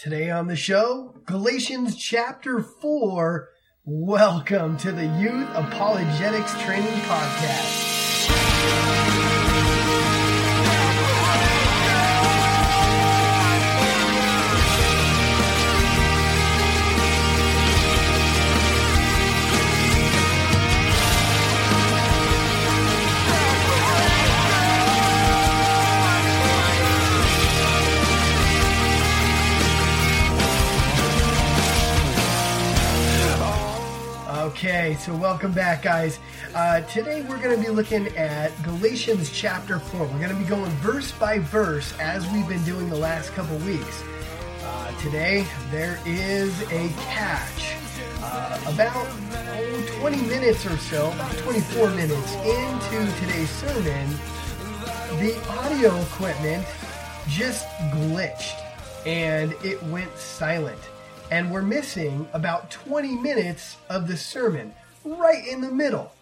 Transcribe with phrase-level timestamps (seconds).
[0.00, 3.50] Today on the show, Galatians chapter 4.
[3.84, 8.99] Welcome to the Youth Apologetics Training Podcast.
[34.62, 36.18] Okay, so welcome back, guys.
[36.54, 40.00] Uh, today we're going to be looking at Galatians chapter 4.
[40.00, 43.56] We're going to be going verse by verse as we've been doing the last couple
[43.60, 44.02] weeks.
[44.62, 47.74] Uh, today there is a catch.
[48.20, 54.10] Uh, about oh, 20 minutes or so, about 24 minutes into today's sermon,
[55.20, 56.66] the audio equipment
[57.28, 58.60] just glitched
[59.06, 60.82] and it went silent
[61.30, 66.12] and we're missing about 20 minutes of the sermon right in the middle.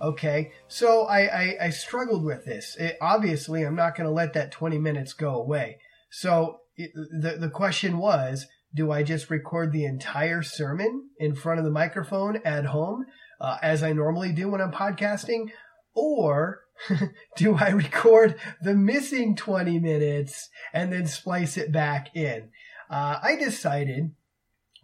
[0.00, 2.76] Okay, so I, I, I struggled with this.
[2.76, 5.78] It, obviously, I'm not going to let that 20 minutes go away.
[6.10, 11.58] So it, the, the question was do I just record the entire sermon in front
[11.58, 13.04] of the microphone at home,
[13.40, 15.50] uh, as I normally do when I'm podcasting?
[15.94, 16.62] Or
[17.36, 22.48] do I record the missing 20 minutes and then splice it back in?
[22.90, 24.12] Uh, I decided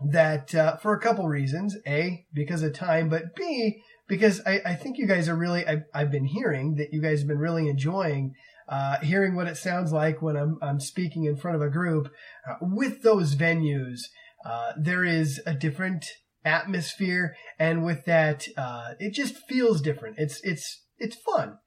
[0.05, 1.77] that uh, for a couple reasons.
[1.87, 5.83] A, because of time, but B, because I, I think you guys are really, I,
[5.95, 8.35] have been hearing that you guys have been really enjoying
[8.69, 12.13] uh, hearing what it sounds like when I'm, I'm speaking in front of a group.
[12.49, 14.01] Uh, with those venues,
[14.45, 16.07] uh, there is a different
[16.45, 20.17] atmosphere, and with that, uh, it just feels different.
[20.19, 21.59] It's, it's, it's fun.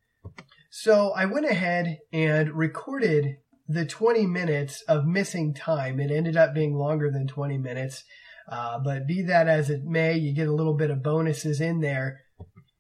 [0.70, 3.38] So I went ahead and recorded
[3.74, 6.00] the 20 minutes of missing time.
[6.00, 8.04] It ended up being longer than 20 minutes.
[8.50, 11.80] Uh, but be that as it may, you get a little bit of bonuses in
[11.80, 12.22] there.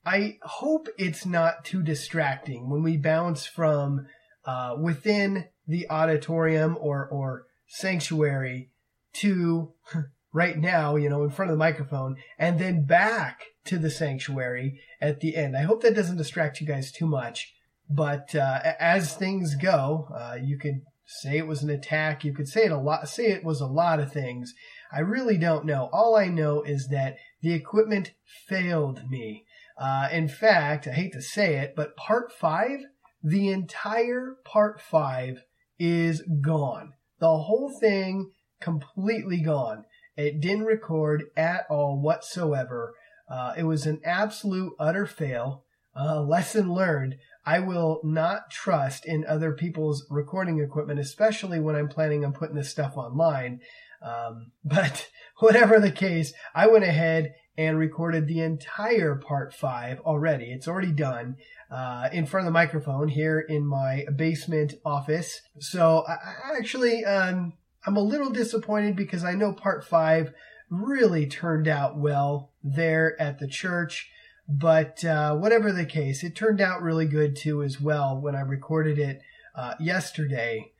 [0.06, 4.07] I hope it's not too distracting when we bounce from
[4.46, 8.72] uh, within the auditorium or, or sanctuary
[9.13, 9.74] to
[10.34, 14.80] right now, you know, in front of the microphone, and then back to the sanctuary
[15.00, 15.56] at the end.
[15.56, 17.53] I hope that doesn't distract you guys too much.
[17.94, 22.24] But uh, as things go, uh, you could say it was an attack.
[22.24, 23.07] You could say it a lot.
[23.09, 24.53] Say it was a lot of things.
[24.91, 25.90] I really don't know.
[25.91, 28.13] All I know is that the equipment
[28.47, 29.46] failed me.
[29.78, 32.80] Uh, in fact, I hate to say it, but part five,
[33.24, 35.44] the entire part five
[35.80, 36.94] is gone.
[37.19, 38.31] The whole thing
[38.62, 39.85] completely gone.
[40.16, 42.94] It didn't record at all whatsoever.
[43.30, 45.63] Uh, it was an absolute utter fail.
[45.96, 47.16] Uh, lesson learned.
[47.46, 52.56] I will not trust in other people's recording equipment, especially when I'm planning on putting
[52.56, 53.62] this stuff online.
[54.02, 55.09] Um, but
[55.40, 60.46] whatever the case, I went ahead and recorded the entire part five already.
[60.46, 61.35] It's already done
[61.69, 65.41] uh, in front of the microphone here in my basement office.
[65.59, 67.53] So I, actually, um,
[67.85, 70.34] I'm a little disappointed because I know part five
[70.69, 74.09] really turned out well there at the church.
[74.53, 78.41] But uh, whatever the case, it turned out really good too as well when I
[78.41, 79.22] recorded it
[79.56, 80.72] uh, yesterday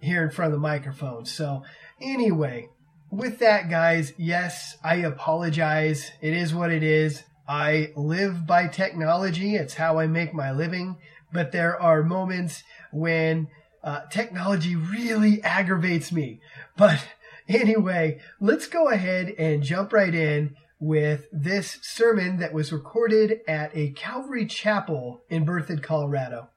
[0.00, 1.26] here in front of the microphone.
[1.26, 1.64] So
[2.00, 2.68] Anyway,
[3.10, 6.10] with that, guys, yes, I apologize.
[6.20, 7.22] It is what it is.
[7.48, 10.96] I live by technology, it's how I make my living.
[11.32, 13.48] But there are moments when
[13.82, 16.40] uh, technology really aggravates me.
[16.76, 17.06] But
[17.48, 23.70] anyway, let's go ahead and jump right in with this sermon that was recorded at
[23.74, 26.48] a Calvary Chapel in Berthoud, Colorado.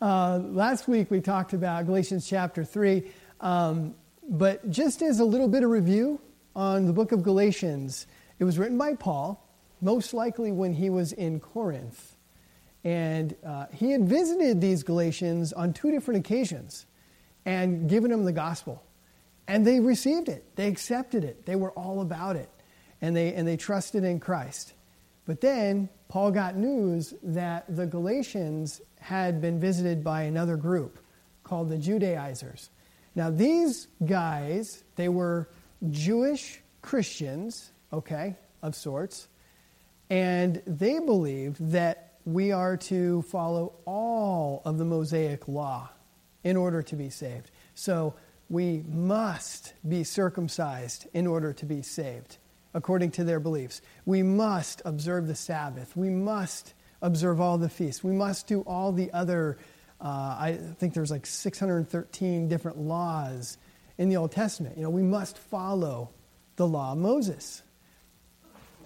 [0.00, 3.10] Uh, last week we talked about Galatians chapter 3.
[3.40, 3.94] Um,
[4.28, 6.20] but just as a little bit of review
[6.54, 8.06] on the book of Galatians,
[8.38, 9.46] it was written by Paul,
[9.80, 12.16] most likely when he was in Corinth.
[12.84, 16.86] And uh, he had visited these Galatians on two different occasions
[17.44, 18.82] and given them the gospel.
[19.48, 22.48] And they received it, they accepted it, they were all about it,
[23.00, 24.74] and they, and they trusted in Christ.
[25.26, 30.98] But then Paul got news that the Galatians had been visited by another group
[31.44, 32.70] called the Judaizers.
[33.14, 35.48] Now, these guys, they were
[35.90, 39.28] Jewish Christians, okay, of sorts,
[40.08, 45.90] and they believed that we are to follow all of the Mosaic law
[46.44, 47.50] in order to be saved.
[47.74, 48.14] So
[48.48, 52.38] we must be circumcised in order to be saved,
[52.74, 53.82] according to their beliefs.
[54.04, 55.96] We must observe the Sabbath.
[55.96, 58.04] We must observe all the feasts.
[58.04, 59.58] We must do all the other
[60.00, 63.58] uh, I think there's like 613 different laws
[63.98, 64.76] in the Old Testament.
[64.78, 66.10] You know, we must follow
[66.56, 67.62] the law of Moses.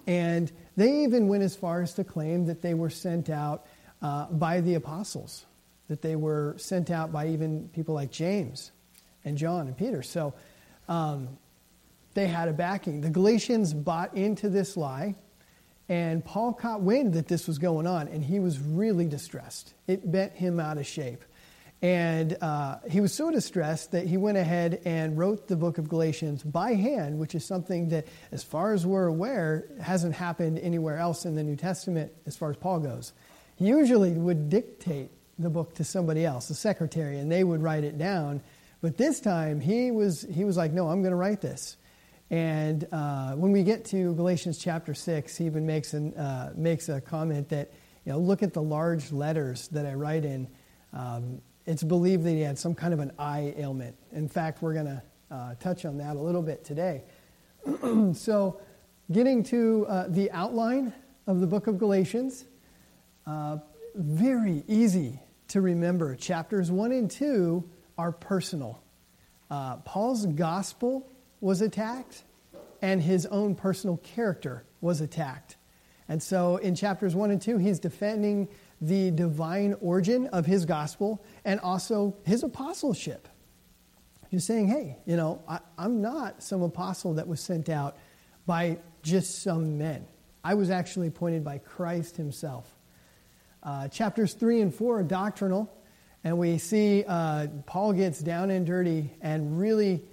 [0.07, 3.65] And they even went as far as to claim that they were sent out
[4.01, 5.45] uh, by the apostles,
[5.87, 8.71] that they were sent out by even people like James
[9.23, 10.03] and John and Peter.
[10.03, 10.33] So
[10.89, 11.37] um,
[12.15, 13.01] they had a backing.
[13.01, 15.15] The Galatians bought into this lie,
[15.87, 19.73] and Paul caught wind that this was going on, and he was really distressed.
[19.85, 21.23] It bent him out of shape.
[21.81, 25.89] And uh, he was so distressed that he went ahead and wrote the book of
[25.89, 30.97] Galatians by hand, which is something that, as far as we're aware, hasn't happened anywhere
[30.97, 33.13] else in the New Testament as far as Paul goes.
[33.57, 37.83] He usually would dictate the book to somebody else, a secretary, and they would write
[37.83, 38.41] it down.
[38.81, 41.75] But this time, he was, he was like, No, I'm going to write this.
[42.31, 46.89] And uh, when we get to Galatians chapter 6, he even makes, an, uh, makes
[46.89, 47.71] a comment that,
[48.05, 50.47] you know, look at the large letters that I write in.
[50.91, 53.95] Um, it's believed that he had some kind of an eye ailment.
[54.11, 57.03] In fact, we're going to uh, touch on that a little bit today.
[58.13, 58.59] so,
[59.11, 60.93] getting to uh, the outline
[61.27, 62.45] of the book of Galatians,
[63.27, 63.57] uh,
[63.95, 65.19] very easy
[65.49, 66.15] to remember.
[66.15, 67.67] Chapters 1 and 2
[67.97, 68.81] are personal.
[69.49, 71.07] Uh, Paul's gospel
[71.41, 72.23] was attacked,
[72.81, 75.57] and his own personal character was attacked.
[76.07, 78.47] And so in chapters 1 and 2, he's defending
[78.81, 83.27] the divine origin of his gospel and also his apostleship.
[84.29, 87.97] He's saying, hey, you know, I, am not some apostle that was sent out
[88.45, 90.05] by just some men.
[90.43, 92.69] I was actually appointed by Christ himself.
[93.63, 95.71] Uh, chapters 3 and 4 are doctrinal,
[96.23, 100.03] and we see uh, Paul gets down and dirty and really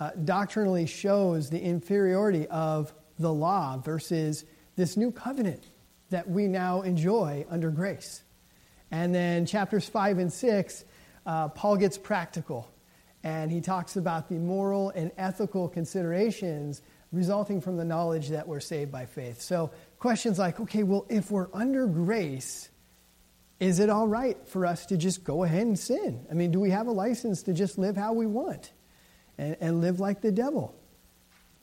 [0.00, 4.44] uh, doctrinally shows the inferiority of the law versus
[4.74, 5.62] this new covenant
[6.08, 8.22] that we now enjoy under grace.
[8.90, 10.84] And then chapters 5 and 6,
[11.26, 12.68] uh, Paul gets practical
[13.22, 16.80] and he talks about the moral and ethical considerations
[17.12, 19.42] resulting from the knowledge that we're saved by faith.
[19.42, 22.70] So, questions like, okay, well, if we're under grace,
[23.58, 26.24] is it all right for us to just go ahead and sin?
[26.30, 28.72] I mean, do we have a license to just live how we want
[29.40, 30.74] and, and live like the devil?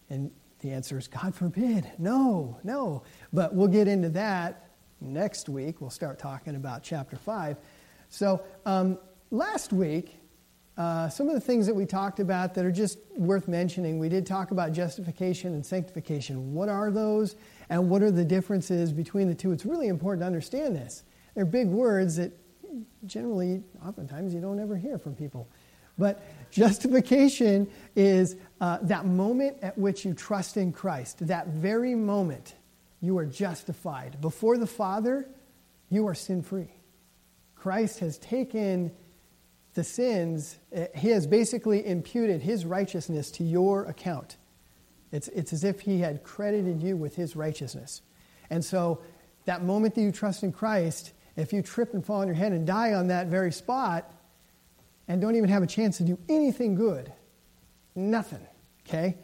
[0.10, 1.90] And the answer is God forbid.
[1.98, 3.04] No, no.
[3.32, 4.70] But we'll get into that
[5.00, 5.80] next week.
[5.80, 7.58] We'll start talking about chapter 5.
[8.10, 8.98] So, um,
[9.30, 10.18] last week,
[10.78, 14.10] uh, some of the things that we talked about that are just worth mentioning, we
[14.10, 16.54] did talk about justification and sanctification.
[16.54, 17.36] What are those,
[17.70, 19.52] and what are the differences between the two?
[19.52, 21.04] It's really important to understand this.
[21.36, 22.32] They're big words that
[23.06, 25.50] generally, oftentimes, you don't ever hear from people.
[25.98, 32.56] But justification is uh, that moment at which you trust in Christ, that very moment
[33.02, 34.20] you are justified.
[34.22, 35.28] Before the Father,
[35.90, 36.72] you are sin free.
[37.56, 38.92] Christ has taken
[39.74, 44.38] the sins, uh, he has basically imputed his righteousness to your account.
[45.12, 48.02] It's, it's as if he had credited you with his righteousness.
[48.50, 49.02] And so,
[49.46, 52.52] that moment that you trust in Christ, if you trip and fall on your head
[52.52, 54.12] and die on that very spot,
[55.08, 57.12] and don't even have a chance to do anything good,
[57.96, 58.46] nothing,
[58.88, 59.18] okay?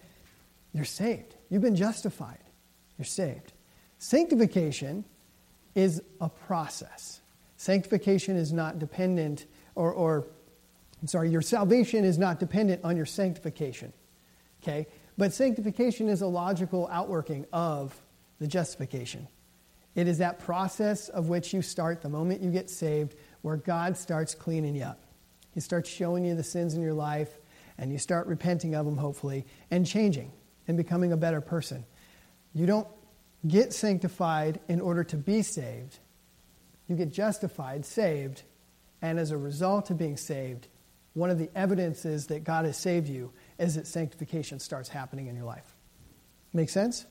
[0.73, 1.35] You're saved.
[1.49, 2.39] You've been justified.
[2.97, 3.53] You're saved.
[3.97, 5.05] Sanctification
[5.75, 7.21] is a process.
[7.57, 9.45] Sanctification is not dependent,
[9.75, 10.27] or, or
[11.01, 13.93] I'm sorry, your salvation is not dependent on your sanctification,
[14.61, 14.87] okay?
[15.17, 17.99] But sanctification is a logical outworking of
[18.39, 19.27] the justification.
[19.95, 23.95] It is that process of which you start the moment you get saved, where God
[23.95, 25.02] starts cleaning you up.
[25.53, 27.29] He starts showing you the sins in your life,
[27.77, 30.31] and you start repenting of them, hopefully, and changing
[30.67, 31.85] and becoming a better person.
[32.53, 32.87] You don't
[33.47, 35.99] get sanctified in order to be saved.
[36.87, 38.43] You get justified, saved,
[39.01, 40.67] and as a result of being saved,
[41.13, 45.35] one of the evidences that God has saved you is that sanctification starts happening in
[45.35, 45.75] your life.
[46.53, 47.05] Make sense?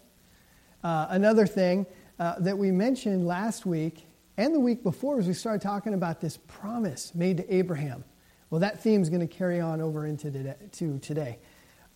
[0.83, 1.87] Uh, another thing
[2.19, 4.07] uh, that we mentioned last week
[4.37, 8.05] and the week before as we started talking about this promise made to Abraham.
[8.53, 10.57] Well, that theme is going to carry on over into today.
[10.73, 11.39] To today.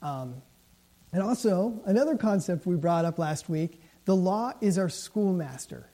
[0.01, 0.37] Um,
[1.13, 5.87] and also, another concept we brought up last week the law is our schoolmaster.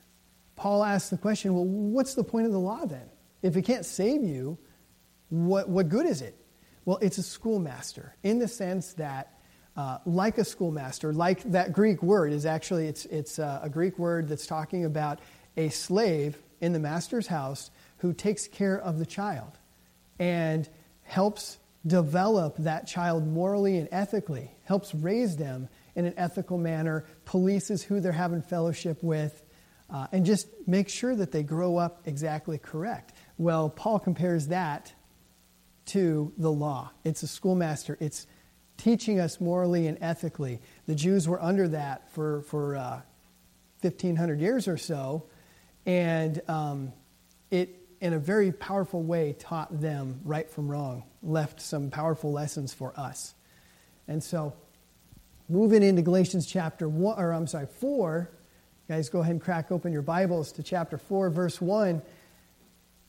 [0.55, 3.09] Paul asks the question well, what's the point of the law then?
[3.41, 4.57] If it can't save you,
[5.27, 6.37] what, what good is it?
[6.85, 9.37] Well, it's a schoolmaster in the sense that,
[9.75, 13.99] uh, like a schoolmaster, like that Greek word is actually, it's, it's uh, a Greek
[13.99, 15.19] word that's talking about
[15.57, 19.57] a slave in the master's house who takes care of the child
[20.23, 20.69] and
[21.01, 27.83] helps develop that child morally and ethically, helps raise them in an ethical manner, polices
[27.83, 29.43] who they're having fellowship with,
[29.89, 33.11] uh, and just make sure that they grow up exactly correct.
[33.37, 34.93] Well, Paul compares that
[35.87, 36.91] to the law.
[37.03, 37.97] It's a schoolmaster.
[37.99, 38.25] It's
[38.77, 40.61] teaching us morally and ethically.
[40.85, 43.01] The Jews were under that for, for uh,
[43.81, 45.25] 1,500 years or so,
[45.85, 46.93] and um,
[47.51, 52.73] it, in a very powerful way, taught them right from wrong, left some powerful lessons
[52.73, 53.33] for us.
[54.07, 54.53] And so,
[55.47, 58.29] moving into Galatians chapter 1, or I'm sorry, 4,
[58.87, 62.01] guys, go ahead and crack open your Bibles to chapter 4, verse 1.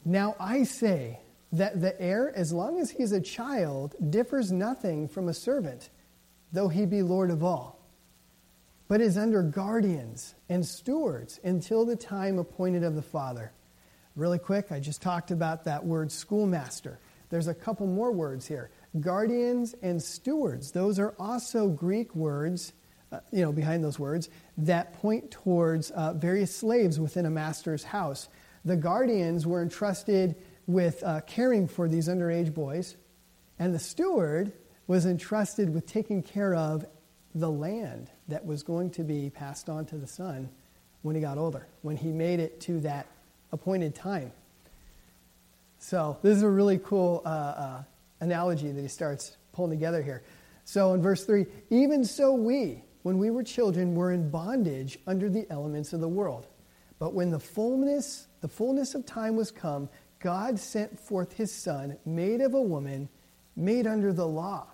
[0.05, 1.19] Now I say,
[1.55, 5.89] that the heir, as long as he's a child, differs nothing from a servant,
[6.53, 7.79] though he be Lord of all,
[8.89, 13.53] but is under guardians and stewards until the time appointed of the Father.
[14.17, 17.01] Really quick, I just talked about that word schoolmaster.
[17.31, 20.71] There's a couple more words here guardians and stewards.
[20.71, 22.73] Those are also Greek words,
[23.11, 24.29] uh, you know, behind those words,
[24.59, 28.29] that point towards uh, various slaves within a master's house.
[28.65, 30.37] The guardians were entrusted
[30.69, 32.97] with uh, caring for these underage boys,
[33.59, 34.53] and the steward
[34.87, 36.87] was entrusted with taking care of
[37.35, 40.49] the land that was going to be passed on to the son
[41.03, 43.09] when he got older, when he made it to that
[43.55, 44.33] appointed time.
[45.79, 47.83] So, this is a really cool uh, uh,
[48.21, 50.23] analogy that he starts pulling together here.
[50.65, 55.31] So, in verse 3, even so we, when we were children, were in bondage under
[55.31, 56.47] the elements of the world.
[56.99, 61.97] But when the fullness, the fullness of time was come, God sent forth his Son,
[62.05, 63.09] made of a woman,
[63.55, 64.67] made under the law,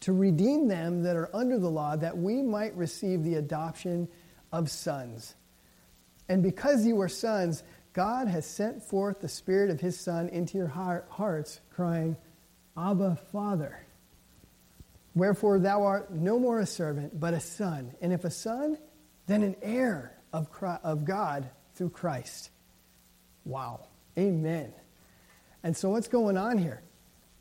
[0.00, 4.08] to redeem them that are under the law, that we might receive the adoption
[4.52, 5.34] of sons.
[6.28, 10.56] And because you are sons, God has sent forth the Spirit of his Son into
[10.56, 12.16] your hearts, crying,
[12.76, 13.78] Abba, Father.
[15.14, 17.92] Wherefore thou art no more a servant, but a son.
[18.00, 18.78] And if a son,
[19.26, 20.48] then an heir of,
[20.82, 22.50] of God through Christ.
[23.44, 23.80] Wow.
[24.16, 24.72] Amen.
[25.62, 26.82] And so, what's going on here?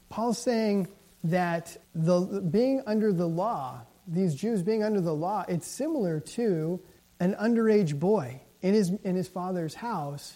[0.10, 0.90] Paul's saying
[1.24, 6.80] that the, being under the law, these Jews being under the law, it's similar to
[7.20, 10.36] an underage boy in his, in his father's house,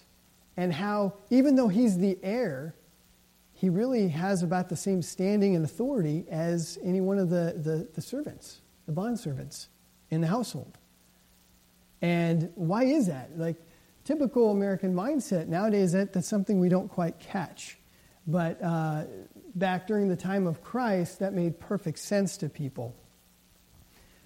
[0.57, 2.75] and how, even though he's the heir,
[3.53, 7.87] he really has about the same standing and authority as any one of the, the,
[7.93, 9.69] the servants, the bond servants
[10.09, 10.77] in the household.
[12.01, 13.37] And why is that?
[13.37, 13.55] Like,
[14.03, 17.77] typical American mindset nowadays, that, that's something we don't quite catch.
[18.27, 19.05] But uh,
[19.55, 22.95] back during the time of Christ, that made perfect sense to people.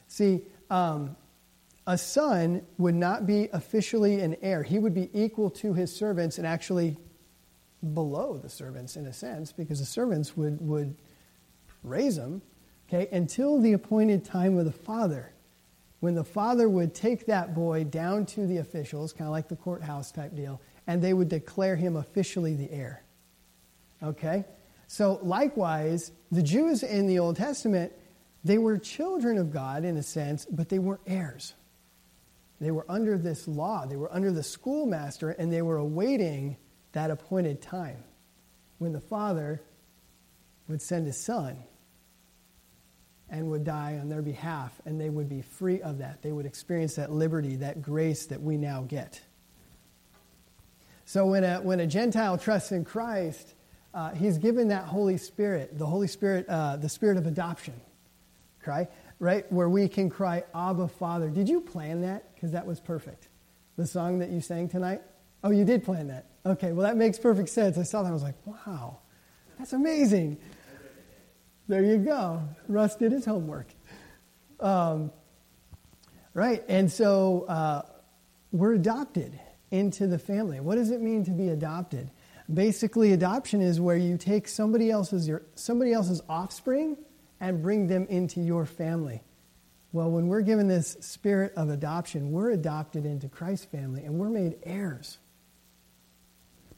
[0.07, 1.15] See, um,
[1.89, 4.61] a son would not be officially an heir.
[4.61, 6.97] He would be equal to his servants and actually
[7.93, 10.95] below the servants in a sense, because the servants would, would
[11.81, 12.43] raise him,
[12.87, 15.33] okay, until the appointed time of the father
[15.99, 19.55] when the father would take that boy down to the officials, kind of like the
[19.55, 23.03] courthouse type deal, and they would declare him officially the heir.
[24.01, 24.45] Okay?
[24.87, 27.91] So, likewise, the Jews in the Old Testament,
[28.43, 31.53] they were children of God in a sense, but they weren't heirs.
[32.59, 36.57] They were under this law, they were under the schoolmaster, and they were awaiting
[36.91, 38.03] that appointed time
[38.79, 39.61] when the father
[40.67, 41.57] would send his son
[43.29, 46.21] and would die on their behalf, and they would be free of that.
[46.21, 49.21] They would experience that liberty, that grace that we now get.
[51.05, 53.53] So when a, when a Gentile trusts in Christ,
[53.93, 57.73] uh, he's given that Holy Spirit, the Holy Spirit, uh, the Spirit of adoption,
[58.61, 58.87] cry,
[59.19, 59.49] right?
[59.51, 61.29] Where we can cry, Abba, Father.
[61.29, 62.33] Did you plan that?
[62.33, 63.27] Because that was perfect.
[63.75, 65.01] The song that you sang tonight?
[65.43, 66.25] Oh, you did plan that.
[66.45, 67.77] Okay, well, that makes perfect sense.
[67.77, 68.09] I saw that.
[68.09, 68.99] I was like, wow,
[69.57, 70.37] that's amazing.
[71.67, 72.41] There you go.
[72.67, 73.67] Russ did his homework.
[74.59, 75.11] Um,
[76.33, 77.81] right, and so uh,
[78.51, 79.39] we're adopted
[79.71, 80.59] into the family.
[80.59, 82.09] What does it mean to be adopted?
[82.51, 86.97] Basically, adoption is where you take somebody else's your, somebody else's offspring
[87.39, 89.21] and bring them into your family.
[89.91, 94.29] Well, when we're given this spirit of adoption, we're adopted into Christ's family and we're
[94.29, 95.17] made heirs.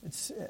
[0.05, 0.47] It's uh,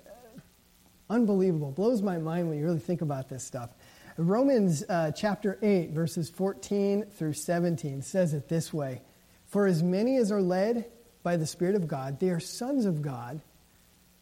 [1.10, 1.72] unbelievable.
[1.72, 3.72] Blows my mind when you really think about this stuff.
[4.18, 9.02] Romans uh, chapter 8, verses 14 through 17 says it this way
[9.48, 10.86] For as many as are led
[11.24, 13.42] by the Spirit of God, they are sons of God.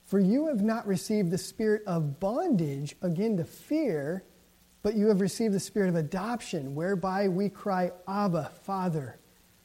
[0.06, 4.24] For you have not received the spirit of bondage again to fear,
[4.82, 9.18] but you have received the spirit of adoption, whereby we cry, Abba, Father.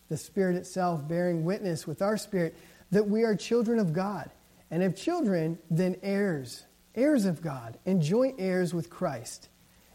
[0.09, 2.56] The Spirit itself bearing witness with our spirit
[2.90, 4.30] that we are children of God.
[4.71, 9.49] And if children, then heirs, heirs of God, and joint heirs with Christ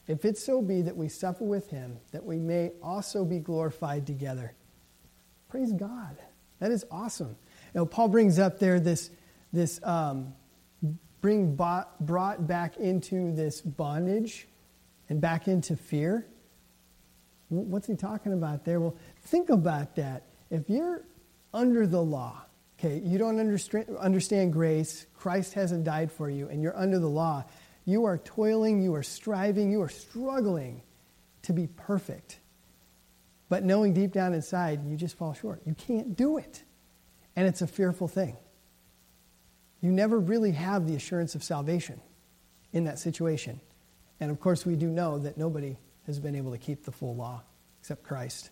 [0.09, 4.07] if it so be that we suffer with him, that we may also be glorified
[4.07, 4.55] together.
[5.49, 6.17] Praise God.
[6.57, 7.37] That is awesome.
[7.75, 9.11] You Paul brings up there this,
[9.53, 10.33] this um,
[11.21, 14.47] bring bought, brought back into this bondage
[15.09, 16.25] and back into fear.
[17.49, 18.79] What's he talking about there?
[18.79, 20.23] Well, think about that.
[20.51, 21.03] If you're
[21.53, 22.43] under the law,
[22.79, 27.43] okay, you don't understand, grace, Christ hasn't died for you, and you're under the law,
[27.85, 30.83] you are toiling, you are striving, you are struggling
[31.41, 32.39] to be perfect.
[33.49, 35.63] But knowing deep down inside, you just fall short.
[35.65, 36.63] You can't do it.
[37.35, 38.37] And it's a fearful thing.
[39.81, 41.99] You never really have the assurance of salvation
[42.73, 43.59] in that situation.
[44.19, 47.15] And of course, we do know that nobody has been able to keep the full
[47.15, 47.43] law
[47.79, 48.49] except Christ.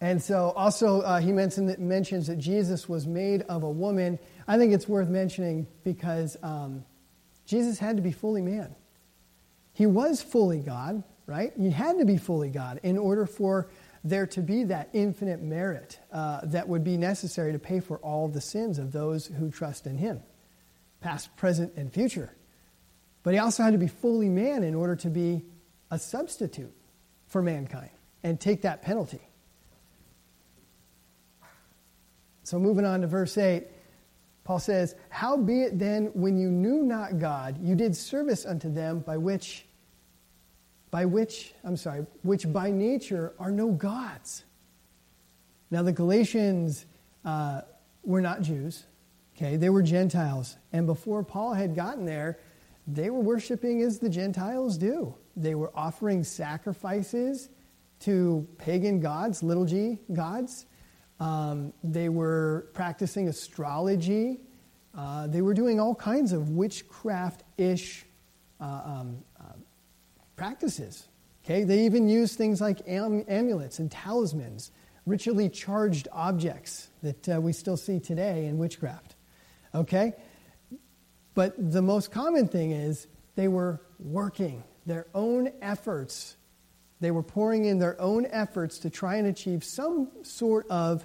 [0.00, 4.18] And so, also, uh, he that, mentions that Jesus was made of a woman.
[4.48, 6.84] I think it's worth mentioning because um,
[7.46, 8.74] Jesus had to be fully man.
[9.72, 11.52] He was fully God, right?
[11.56, 13.70] He had to be fully God in order for
[14.02, 18.26] there to be that infinite merit uh, that would be necessary to pay for all
[18.26, 20.20] the sins of those who trust in Him,
[21.00, 22.34] past, present, and future.
[23.22, 25.44] But He also had to be fully man in order to be
[25.90, 26.72] a substitute
[27.26, 27.90] for mankind
[28.22, 29.20] and take that penalty.
[32.44, 33.66] So, moving on to verse 8,
[34.44, 39.16] Paul says, Howbeit then, when you knew not God, you did service unto them by
[39.16, 39.64] which,
[40.90, 44.44] by which, I'm sorry, which by nature are no gods.
[45.70, 46.84] Now, the Galatians
[47.24, 47.62] uh,
[48.02, 48.84] were not Jews,
[49.36, 49.56] okay?
[49.56, 50.56] They were Gentiles.
[50.72, 52.38] And before Paul had gotten there,
[52.86, 55.14] they were worshiping as the Gentiles do.
[55.36, 57.48] They were offering sacrifices
[58.00, 60.66] to pagan gods, little g gods.
[61.20, 64.40] Um, they were practicing astrology.
[64.94, 68.04] Uh, they were doing all kinds of witchcraft ish
[68.60, 69.44] uh, um, uh,
[70.36, 71.08] practices.
[71.44, 71.64] Okay?
[71.64, 74.72] They even used things like am- amulets and talismans,
[75.06, 79.14] ritually charged objects that uh, we still see today in witchcraft.
[79.74, 80.14] Okay?
[81.34, 86.36] But the most common thing is they were working their own efforts
[87.02, 91.04] they were pouring in their own efforts to try and achieve some sort of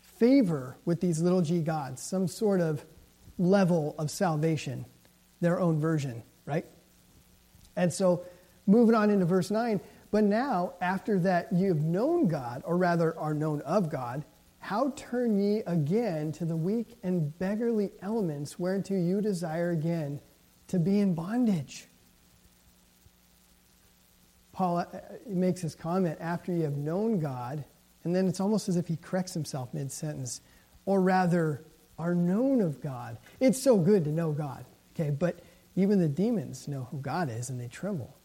[0.00, 2.84] favor with these little g gods, some sort of
[3.38, 4.84] level of salvation,
[5.40, 6.66] their own version, right?
[7.76, 8.24] And so,
[8.66, 13.16] moving on into verse 9, but now, after that you have known God, or rather
[13.16, 14.24] are known of God,
[14.66, 20.20] how turn ye again to the weak and beggarly elements whereunto you desire again
[20.66, 21.86] to be in bondage?
[24.52, 24.86] Paul uh,
[25.24, 27.64] makes his comment after you have known God,
[28.02, 30.40] and then it's almost as if he corrects himself mid sentence,
[30.84, 31.62] or rather,
[31.96, 33.18] are known of God.
[33.38, 35.10] It's so good to know God, okay?
[35.10, 35.38] But
[35.76, 38.16] even the demons know who God is and they tremble.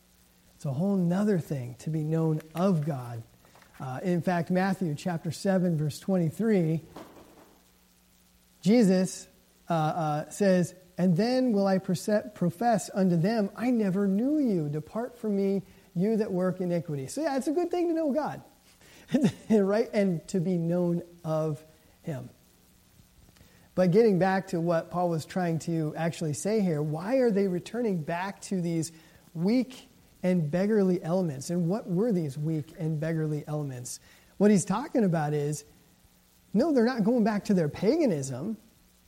[0.56, 3.22] It's a whole nother thing to be known of God.
[3.82, 6.82] Uh, in fact, Matthew chapter 7, verse 23,
[8.62, 9.28] Jesus
[9.68, 14.70] uh, uh, says, And then will I profess unto them, I never knew you.
[14.70, 15.64] Depart from me,
[15.96, 17.08] you that work iniquity.
[17.08, 18.44] So, yeah, it's a good thing to know God,
[19.50, 19.90] right?
[19.92, 21.64] And to be known of
[22.04, 22.30] Him.
[23.74, 27.48] But getting back to what Paul was trying to actually say here, why are they
[27.48, 28.92] returning back to these
[29.34, 29.88] weak
[30.24, 31.50] and beggarly elements?
[31.50, 34.00] And what were these weak and beggarly elements?
[34.38, 35.66] What he's talking about is
[36.54, 38.58] no, they're not going back to their paganism.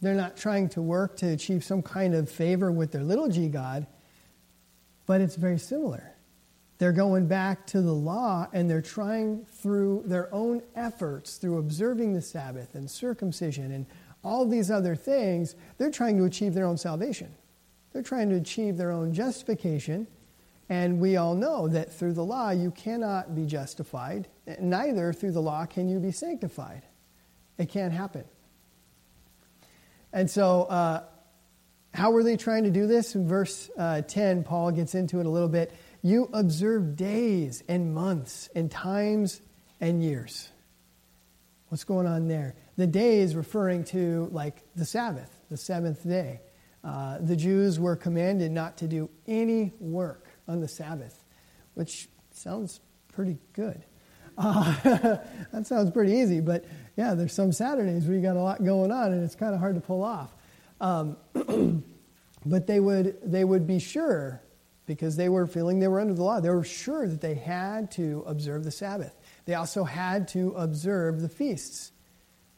[0.01, 3.47] They're not trying to work to achieve some kind of favor with their little g
[3.47, 3.87] God,
[5.05, 6.13] but it's very similar.
[6.77, 12.13] They're going back to the law and they're trying through their own efforts, through observing
[12.13, 13.85] the Sabbath and circumcision and
[14.23, 17.33] all these other things, they're trying to achieve their own salvation.
[17.91, 20.07] They're trying to achieve their own justification.
[20.69, 24.27] And we all know that through the law you cannot be justified,
[24.59, 26.83] neither through the law can you be sanctified.
[27.57, 28.23] It can't happen.
[30.11, 31.03] And so, uh,
[31.93, 33.13] how were they trying to do this?
[33.13, 35.71] In verse uh, 10, Paul gets into it a little bit.
[36.01, 39.41] You observe days and months and times
[39.79, 40.49] and years.
[41.69, 42.55] What's going on there?
[42.77, 46.41] The day is referring to like the Sabbath, the seventh day.
[46.83, 51.23] Uh, the Jews were commanded not to do any work on the Sabbath,
[51.73, 52.79] which sounds
[53.13, 53.83] pretty good.
[54.37, 54.73] Uh,
[55.51, 56.65] that sounds pretty easy, but
[56.97, 59.59] yeah, there's some Saturdays where you got a lot going on and it's kind of
[59.59, 60.33] hard to pull off.
[60.81, 61.17] Um,
[62.45, 64.41] but they would, they would be sure
[64.85, 66.39] because they were feeling they were under the law.
[66.39, 69.15] They were sure that they had to observe the Sabbath.
[69.45, 71.91] They also had to observe the feasts.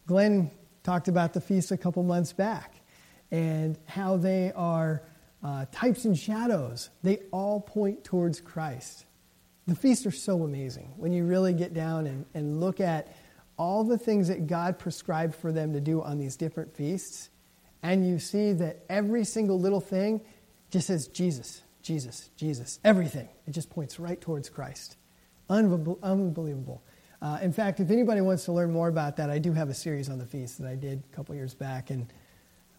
[0.08, 0.52] Glenn
[0.84, 2.76] talked about the feasts a couple months back
[3.32, 5.02] and how they are
[5.46, 6.90] uh, types and shadows.
[7.04, 9.06] They all point towards Christ.
[9.68, 13.16] The feasts are so amazing when you really get down and, and look at
[13.56, 17.30] all the things that God prescribed for them to do on these different feasts,
[17.84, 20.20] and you see that every single little thing
[20.72, 21.62] just says Jesus.
[21.84, 23.30] Jesus, Jesus, everything.
[23.46, 24.98] It just points right towards Christ.
[25.52, 26.82] Unbelievable.
[27.22, 29.76] Uh, in fact, if anybody wants to learn more about that, I do have a
[29.76, 32.12] series on the feast that I did a couple years back, and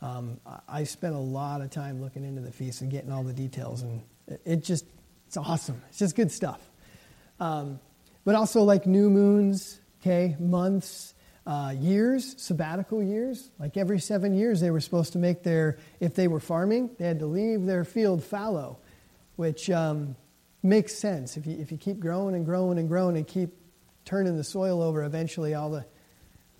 [0.02, 3.32] um, I spent a lot of time looking into the feast and getting all the
[3.32, 4.02] details, and
[4.44, 4.84] it, just
[5.26, 5.82] it's awesome.
[5.88, 6.60] It's just good stuff.
[7.40, 7.80] Um,
[8.24, 11.14] but also like new moons, okay, months,
[11.46, 13.50] uh, years, sabbatical years.
[13.58, 17.06] Like every seven years, they were supposed to make their, if they were farming, they
[17.06, 18.78] had to leave their field fallow,
[19.36, 20.16] which um,
[20.62, 21.36] makes sense.
[21.36, 23.50] If you, if you keep growing and growing and growing and keep
[24.04, 25.86] turning the soil over, eventually all the,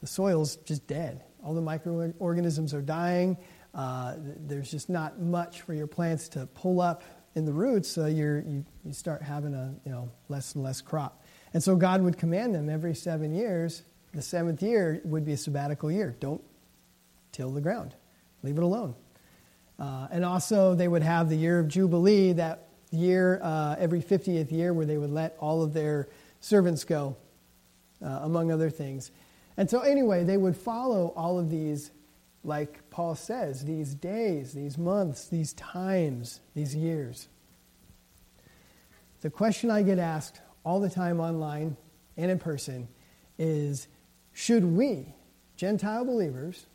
[0.01, 1.23] the soil's just dead.
[1.47, 3.37] All the microorganisms are dying.
[3.73, 7.05] Uh, there's just not much for your plants to pull up
[7.37, 11.23] in the roots, so you you start having a you know less and less crop.
[11.55, 13.83] And so God would command them every seven years.
[14.13, 16.17] The seventh year would be a sabbatical year.
[16.19, 16.43] Don't
[17.31, 17.95] till the ground,
[18.43, 18.97] leave it alone.
[19.79, 24.51] Uh, and also, they would have the year of Jubilee, that year, uh, every 50th
[24.51, 26.09] year, where they would let all of their
[26.41, 27.15] servants go,
[28.03, 29.13] uh, among other things.
[29.57, 31.91] And so, anyway, they would follow all of these,
[32.45, 37.29] like Paul says, these days, these months, these times, these years.
[39.23, 41.77] The question I get asked all the time online
[42.17, 42.89] and in person
[43.39, 43.89] is
[44.33, 45.15] should we,
[45.57, 46.67] Gentile believers,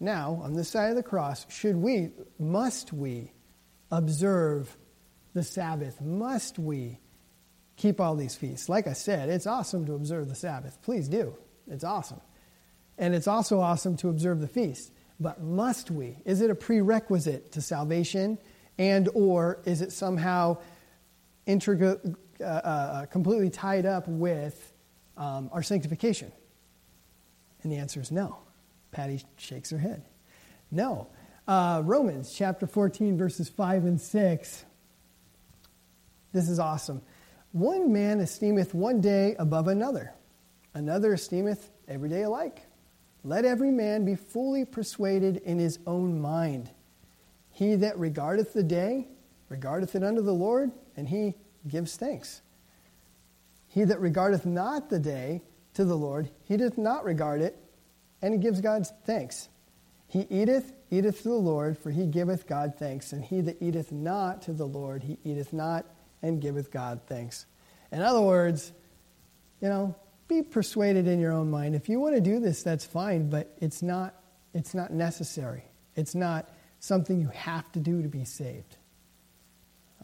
[0.00, 3.32] now on this side of the cross, should we, must we
[3.90, 4.76] observe
[5.32, 6.00] the Sabbath?
[6.00, 7.00] Must we
[7.76, 8.68] keep all these feasts?
[8.68, 10.78] Like I said, it's awesome to observe the Sabbath.
[10.82, 11.34] Please do.
[11.70, 12.20] It's awesome.
[12.96, 14.92] And it's also awesome to observe the feast.
[15.20, 16.18] But must we?
[16.24, 18.38] Is it a prerequisite to salvation?
[18.78, 20.58] And or is it somehow
[21.46, 22.00] intricate,
[22.40, 24.72] uh, uh, uh, completely tied up with
[25.16, 26.32] um, our sanctification?
[27.62, 28.38] And the answer is no.
[28.92, 30.04] Patty shakes her head.
[30.70, 31.08] No.
[31.46, 34.64] Uh, Romans chapter 14, verses 5 and 6.
[36.32, 37.02] This is awesome.
[37.52, 40.12] One man esteemeth one day above another,
[40.74, 42.62] another esteemeth every day alike.
[43.24, 46.70] Let every man be fully persuaded in his own mind.
[47.50, 49.08] He that regardeth the day
[49.48, 51.34] regardeth it unto the Lord, and he
[51.66, 52.42] gives thanks.
[53.66, 55.42] He that regardeth not the day
[55.74, 57.56] to the Lord, he doth not regard it,
[58.22, 59.48] and he gives God thanks.
[60.06, 63.12] He eateth, eateth to the Lord, for he giveth God thanks.
[63.12, 65.84] And he that eateth not to the Lord, he eateth not,
[66.22, 67.46] and giveth God thanks.
[67.92, 68.72] In other words,
[69.60, 69.94] you know,
[70.28, 71.74] be persuaded in your own mind.
[71.74, 74.14] If you want to do this, that's fine, but it's not,
[74.54, 75.64] it's not necessary.
[75.96, 78.76] It's not something you have to do to be saved.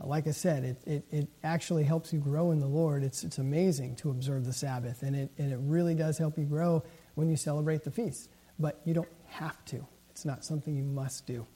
[0.01, 3.05] Uh, like I said, it, it, it, actually helps you grow in the Lord.
[3.05, 6.45] It's, it's amazing to observe the Sabbath, and it, and it really does help you
[6.45, 6.83] grow
[7.15, 8.31] when you celebrate the feast.
[8.59, 11.47] But you don't have to, it's not something you must do.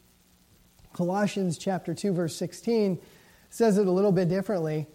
[0.93, 2.99] Colossians chapter 2, verse 16
[3.51, 4.87] says it a little bit differently.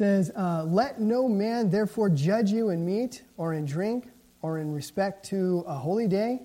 [0.00, 4.08] Says, uh, Let no man therefore judge you in meat or in drink
[4.40, 6.40] or in respect to a holy day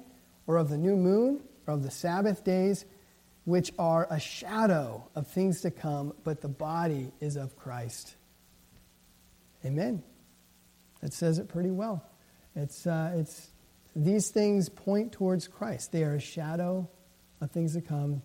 [0.46, 2.84] or of the new moon or of the Sabbath days
[3.46, 8.18] which are a shadow of things to come, but the body is of Christ.
[9.64, 10.04] Amen.
[11.00, 12.04] That says it pretty well.
[12.58, 13.52] It's, uh, it's,
[13.96, 15.94] these things point towards Christ.
[15.94, 16.90] They are a shadow
[17.40, 18.22] of things to come,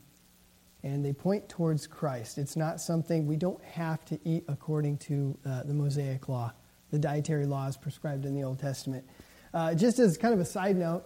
[0.82, 2.38] and they point towards Christ.
[2.38, 6.52] It's not something we don't have to eat according to uh, the Mosaic law,
[6.90, 9.04] the dietary laws prescribed in the Old Testament.
[9.52, 11.04] Uh, just as kind of a side note,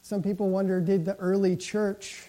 [0.00, 2.26] some people wonder did the early church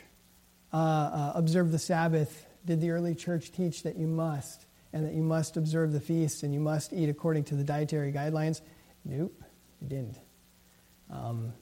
[0.71, 5.13] uh, uh, observe the Sabbath, did the early church teach that you must, and that
[5.13, 8.61] you must observe the feast and you must eat according to the dietary guidelines?
[9.05, 9.43] Nope,
[9.81, 10.19] it didn't.
[11.09, 11.53] Um,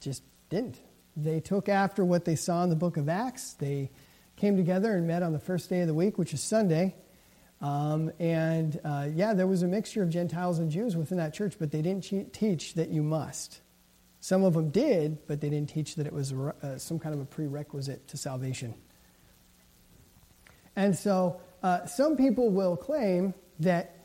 [0.00, 0.78] just didn't.
[1.16, 3.54] They took after what they saw in the book of Acts.
[3.54, 3.90] They
[4.38, 6.94] came together and met on the first day of the week, which is Sunday.
[7.60, 11.56] Um, and uh, yeah, there was a mixture of Gentiles and Jews within that church,
[11.58, 13.60] but they didn't teach that you must.
[14.20, 17.20] Some of them did, but they didn't teach that it was uh, some kind of
[17.20, 18.74] a prerequisite to salvation.
[20.76, 23.96] And so uh, some people will claim that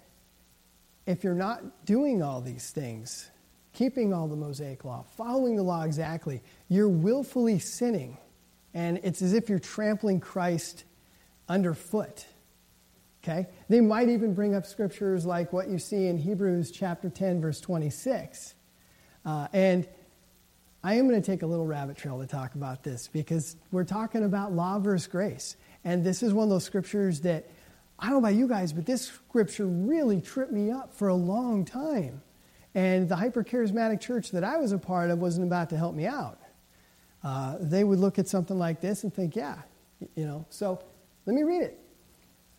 [1.05, 3.29] if you're not doing all these things,
[3.73, 8.17] keeping all the Mosaic law, following the law exactly, you're willfully sinning.
[8.73, 10.83] And it's as if you're trampling Christ
[11.47, 12.25] underfoot.
[13.23, 13.47] Okay?
[13.69, 17.61] They might even bring up scriptures like what you see in Hebrews chapter 10, verse
[17.61, 18.55] 26.
[19.25, 19.87] Uh, and
[20.83, 23.85] I am going to take a little rabbit trail to talk about this because we're
[23.85, 25.55] talking about law versus grace.
[25.85, 27.49] And this is one of those scriptures that,
[27.97, 31.15] I don't know about you guys, but this scripture really tripped me up for a
[31.15, 32.21] long time.
[32.75, 35.95] And the hyper charismatic church that I was a part of wasn't about to help
[35.95, 36.39] me out.
[37.23, 39.61] Uh, they would look at something like this and think, yeah,
[40.15, 40.45] you know.
[40.49, 40.83] So
[41.25, 41.79] let me read it.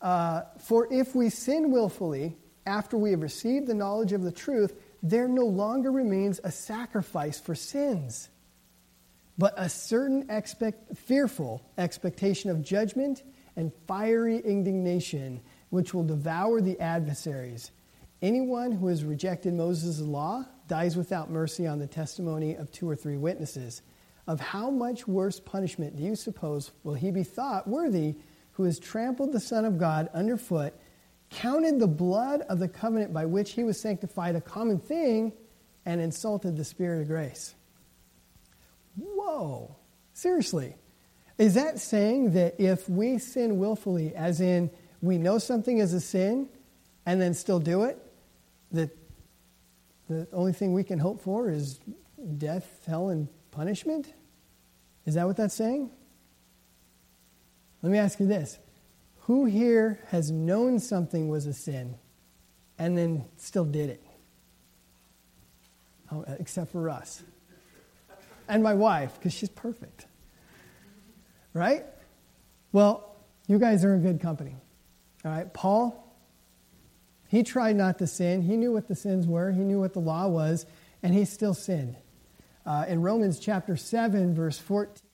[0.01, 4.73] Uh, For if we sin willfully, after we have received the knowledge of the truth,
[5.03, 8.29] there no longer remains a sacrifice for sins,
[9.37, 13.21] but a certain expect, fearful expectation of judgment
[13.55, 17.71] and fiery indignation, which will devour the adversaries.
[18.21, 22.95] Anyone who has rejected Moses' law dies without mercy on the testimony of two or
[22.95, 23.83] three witnesses.
[24.27, 28.15] Of how much worse punishment do you suppose will he be thought worthy
[28.53, 30.73] who has trampled the Son of God underfoot?
[31.29, 35.33] counted the blood of the covenant by which he was sanctified a common thing,
[35.85, 37.53] and insulted the Spirit of grace.
[38.97, 39.75] Whoa.
[40.13, 40.75] Seriously.
[41.37, 46.01] Is that saying that if we sin willfully, as in we know something is a
[46.01, 46.49] sin
[47.05, 47.99] and then still do it,
[48.71, 48.97] that
[50.09, 51.79] the only thing we can hope for is
[52.37, 54.13] death, hell, and punishment?
[55.05, 55.89] Is that what that's saying?
[57.81, 58.59] Let me ask you this
[59.21, 61.95] who here has known something was a sin
[62.77, 64.03] and then still did it?
[66.11, 67.23] Oh, except for us.
[68.47, 70.05] And my wife, because she's perfect.
[71.53, 71.85] Right?
[72.71, 73.15] Well,
[73.47, 74.55] you guys are in good company.
[75.23, 75.51] All right?
[75.51, 76.15] Paul,
[77.27, 78.43] he tried not to sin.
[78.43, 80.65] He knew what the sins were, he knew what the law was,
[81.01, 81.95] and he still sinned.
[82.65, 85.05] Uh, in Romans chapter 7, verse 14,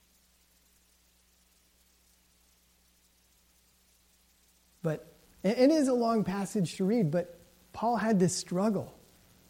[4.82, 5.06] But
[5.42, 7.38] it is a long passage to read, but
[7.72, 8.94] Paul had this struggle.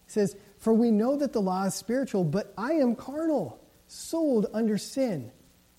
[0.06, 4.46] He says, For we know that the law is spiritual, but I am carnal, sold
[4.52, 5.32] under sin.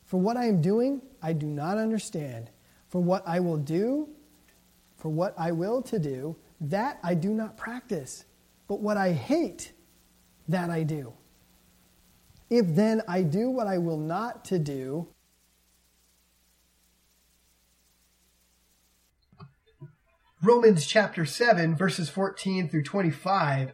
[0.05, 2.49] For what I am doing, I do not understand.
[2.89, 4.09] For what I will do,
[4.97, 8.25] for what I will to do, that I do not practice.
[8.67, 9.71] But what I hate,
[10.47, 11.13] that I do.
[12.49, 15.13] If then I do what I will not to do,
[20.43, 23.71] Romans chapter 7, verses 14 through 25.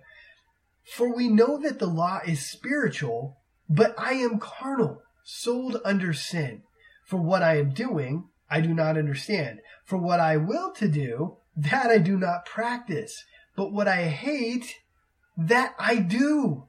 [0.96, 6.62] For we know that the law is spiritual, but I am carnal, sold under sin.
[7.06, 9.62] For what I am doing, I do not understand.
[9.84, 13.24] For what I will to do, that I do not practice.
[13.56, 14.76] But what I hate,
[15.36, 16.69] that I do.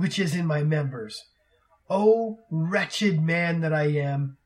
[0.00, 1.26] which is in my members.
[1.90, 4.38] O wretched man that I am,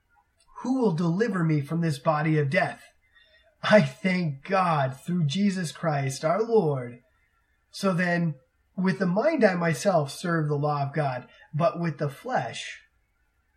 [0.62, 2.82] who will deliver me from this body of death?
[3.62, 6.98] I thank God through Jesus Christ our Lord.
[7.70, 8.34] So then,
[8.76, 12.80] with the mind I myself serve the law of God, but with the flesh,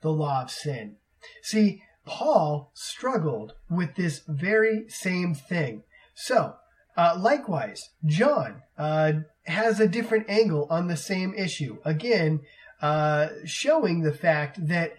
[0.02, 0.98] the law of sin.
[1.42, 5.82] See, Paul struggled with this very same thing.
[6.14, 6.58] So,
[6.96, 9.14] uh, likewise, John uh,
[9.48, 11.78] has a different angle on the same issue.
[11.86, 12.42] Again,
[12.82, 14.94] uh, showing the fact that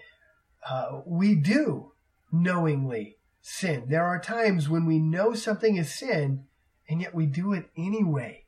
[0.68, 1.92] uh, we do
[2.32, 3.84] knowingly sin.
[3.88, 6.44] There are times when we know something is sin
[6.88, 8.44] and yet we do it anyway.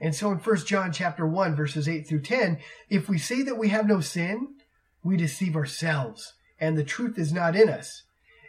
[0.00, 3.58] And so in 1 John chapter 1 verses 8 through 10, if we say that
[3.58, 4.56] we have no sin,
[5.02, 8.02] we deceive ourselves and the truth is not in us.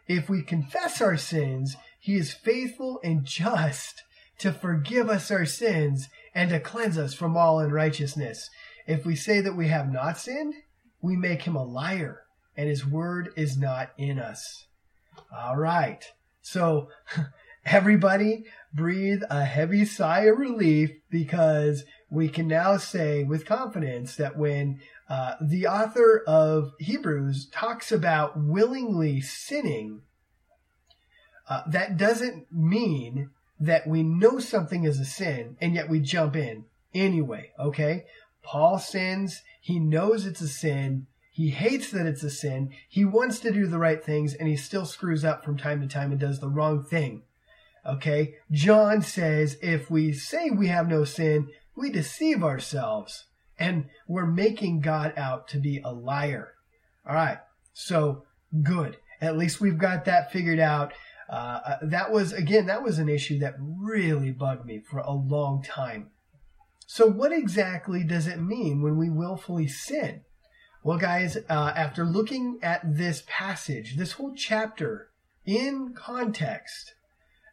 [0.07, 4.03] If we confess our sins, he is faithful and just
[4.39, 8.49] to forgive us our sins and to cleanse us from all unrighteousness.
[8.85, 10.53] If we say that we have not sinned,
[11.01, 12.25] we make him a liar
[12.57, 14.67] and his word is not in us.
[15.35, 16.03] All right.
[16.41, 16.89] So
[17.65, 18.43] everybody
[18.73, 24.79] breathe a heavy sigh of relief because we can now say with confidence that when
[25.09, 30.01] uh, the author of Hebrews talks about willingly sinning,
[31.49, 36.35] uh, that doesn't mean that we know something is a sin and yet we jump
[36.35, 38.05] in anyway, okay?
[38.43, 42.71] Paul sins, he knows it's a sin, he hates that it's a sin.
[42.87, 45.87] He wants to do the right things and he still screws up from time to
[45.87, 47.23] time and does the wrong thing.
[47.85, 48.35] Okay?
[48.51, 53.25] John says if we say we have no sin, we deceive ourselves
[53.59, 56.53] and we're making God out to be a liar.
[57.05, 57.39] All right,
[57.73, 58.23] so
[58.63, 58.95] good.
[59.19, 60.93] At least we've got that figured out.
[61.29, 65.11] Uh, uh, that was, again, that was an issue that really bugged me for a
[65.11, 66.11] long time.
[66.87, 70.21] So, what exactly does it mean when we willfully sin?
[70.83, 75.09] Well, guys, uh, after looking at this passage, this whole chapter
[75.45, 76.93] in context,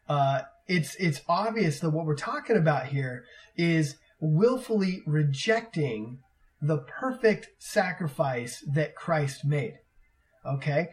[0.07, 3.25] uh, it's it's obvious that what we're talking about here
[3.57, 6.19] is willfully rejecting
[6.61, 9.79] the perfect sacrifice that Christ made.
[10.45, 10.89] Okay?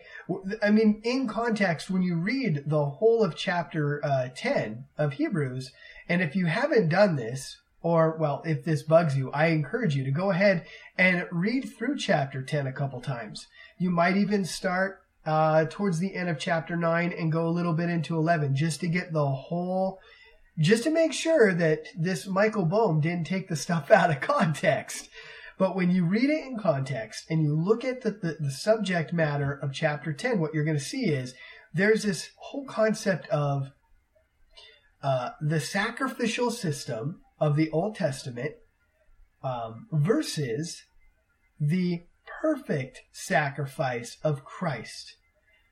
[0.62, 5.72] I mean, in context, when you read the whole of chapter uh, 10 of Hebrews,
[6.08, 10.04] and if you haven't done this, or, well, if this bugs you, I encourage you
[10.04, 10.66] to go ahead
[10.98, 13.46] and read through chapter 10 a couple times.
[13.78, 17.72] You might even start uh, towards the end of chapter 9 and go a little
[17.72, 19.98] bit into 11 just to get the whole,
[20.58, 25.08] just to make sure that this Michael Bohm didn't take the stuff out of context.
[25.60, 29.12] But when you read it in context and you look at the, the, the subject
[29.12, 31.34] matter of chapter 10, what you're going to see is
[31.74, 33.70] there's this whole concept of
[35.02, 38.52] uh, the sacrificial system of the Old Testament
[39.44, 40.82] um, versus
[41.60, 42.04] the
[42.40, 45.14] perfect sacrifice of Christ.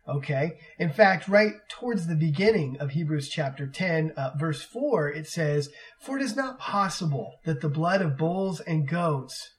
[0.07, 0.59] Okay?
[0.79, 5.71] In fact, right towards the beginning of Hebrews chapter 10, uh, verse 4, it says,
[5.99, 9.55] For it is not possible that the blood of bulls and goats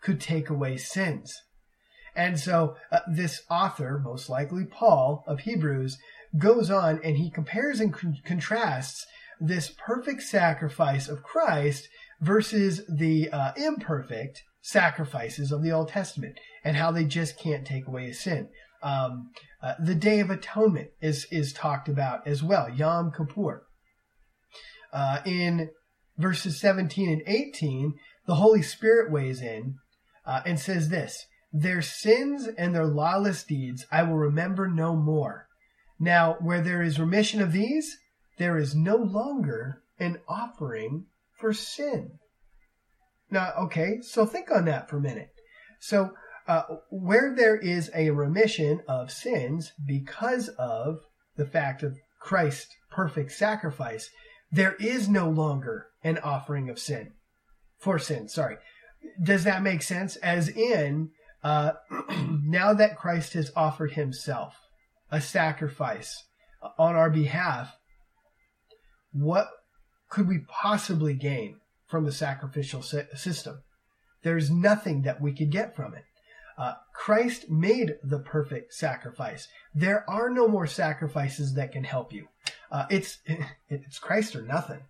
[0.00, 1.34] could take away sins.
[2.14, 5.98] And so uh, this author, most likely Paul of Hebrews,
[6.38, 9.06] goes on and he compares and con- contrasts
[9.40, 11.88] this perfect sacrifice of Christ
[12.20, 17.86] versus the uh, imperfect sacrifices of the Old Testament and how they just can't take
[17.86, 18.48] away a sin.
[18.82, 19.30] Um,
[19.62, 23.66] uh, the Day of Atonement is is talked about as well, Yom Kippur.
[24.92, 25.70] Uh, in
[26.16, 27.94] verses 17 and 18,
[28.26, 29.76] the Holy Spirit weighs in
[30.24, 35.46] uh, and says this: "Their sins and their lawless deeds I will remember no more.
[35.98, 37.98] Now, where there is remission of these,
[38.38, 41.06] there is no longer an offering
[41.38, 42.18] for sin.
[43.30, 45.30] Now, okay, so think on that for a minute.
[45.78, 46.12] So,
[46.48, 51.00] uh, where there is a remission of sins because of
[51.36, 54.10] the fact of Christ's perfect sacrifice,
[54.50, 57.12] there is no longer an offering of sin
[57.78, 58.28] for sin.
[58.28, 58.56] Sorry.
[59.22, 60.16] Does that make sense?
[60.16, 61.10] As in,
[61.42, 61.72] uh,
[62.44, 64.56] now that Christ has offered himself
[65.10, 66.24] a sacrifice
[66.78, 67.76] on our behalf,
[69.12, 69.48] what
[70.08, 73.62] could we possibly gain from the sacrificial system?
[74.22, 76.04] There's nothing that we could get from it.
[76.58, 79.48] Uh, Christ made the perfect sacrifice.
[79.74, 82.28] There are no more sacrifices that can help you.
[82.70, 83.18] Uh, it's
[83.70, 84.82] it's Christ or nothing.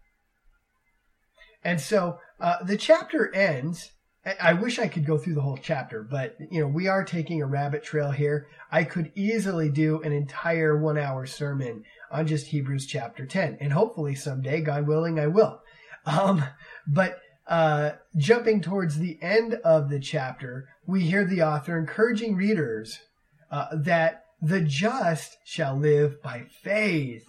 [1.62, 3.92] And so uh, the chapter ends.
[4.24, 7.40] I wish I could go through the whole chapter, but you know we are taking
[7.40, 8.48] a rabbit trail here.
[8.70, 13.56] I could easily do an entire one-hour sermon on just Hebrews chapter 10.
[13.60, 15.62] And hopefully someday, God willing, I will.
[16.04, 16.44] Um,
[16.86, 22.98] but uh, jumping towards the end of the chapter, we hear the author encouraging readers
[23.50, 27.24] uh, that the just shall live by faith.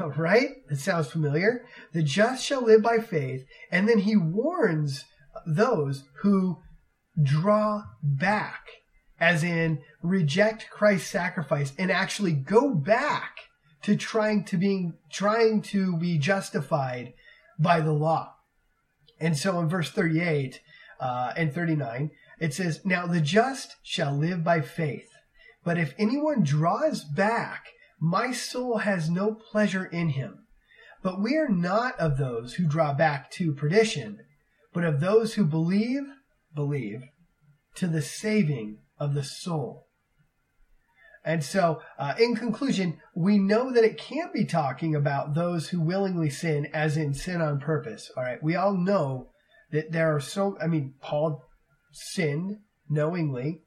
[0.00, 0.56] Right?
[0.68, 1.64] It sounds familiar.
[1.92, 3.46] The just shall live by faith.
[3.70, 5.04] And then he warns
[5.46, 6.58] those who
[7.22, 8.66] draw back,
[9.18, 13.36] as in reject Christ's sacrifice and actually go back
[13.82, 17.12] to trying to being trying to be justified
[17.58, 18.34] by the law.
[19.20, 20.60] And so in verse 38
[21.00, 25.10] uh, and 39, it says, Now the just shall live by faith.
[25.64, 27.68] But if anyone draws back,
[28.00, 30.46] my soul has no pleasure in him.
[31.02, 34.20] But we are not of those who draw back to perdition,
[34.74, 36.02] but of those who believe,
[36.54, 37.04] believe,
[37.76, 39.86] to the saving of the soul.
[41.24, 45.80] And so, uh, in conclusion, we know that it can't be talking about those who
[45.80, 48.10] willingly sin, as in sin on purpose.
[48.14, 48.42] All right.
[48.42, 49.30] We all know
[49.72, 51.42] that there are so, I mean, Paul
[51.92, 52.58] sinned
[52.90, 53.62] knowingly.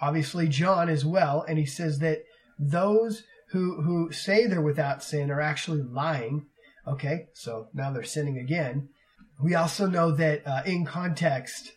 [0.00, 1.44] Obviously, John as well.
[1.46, 2.20] And he says that
[2.58, 6.46] those who, who say they're without sin are actually lying.
[6.88, 7.26] Okay.
[7.34, 8.88] So now they're sinning again.
[9.42, 11.72] We also know that uh, in context,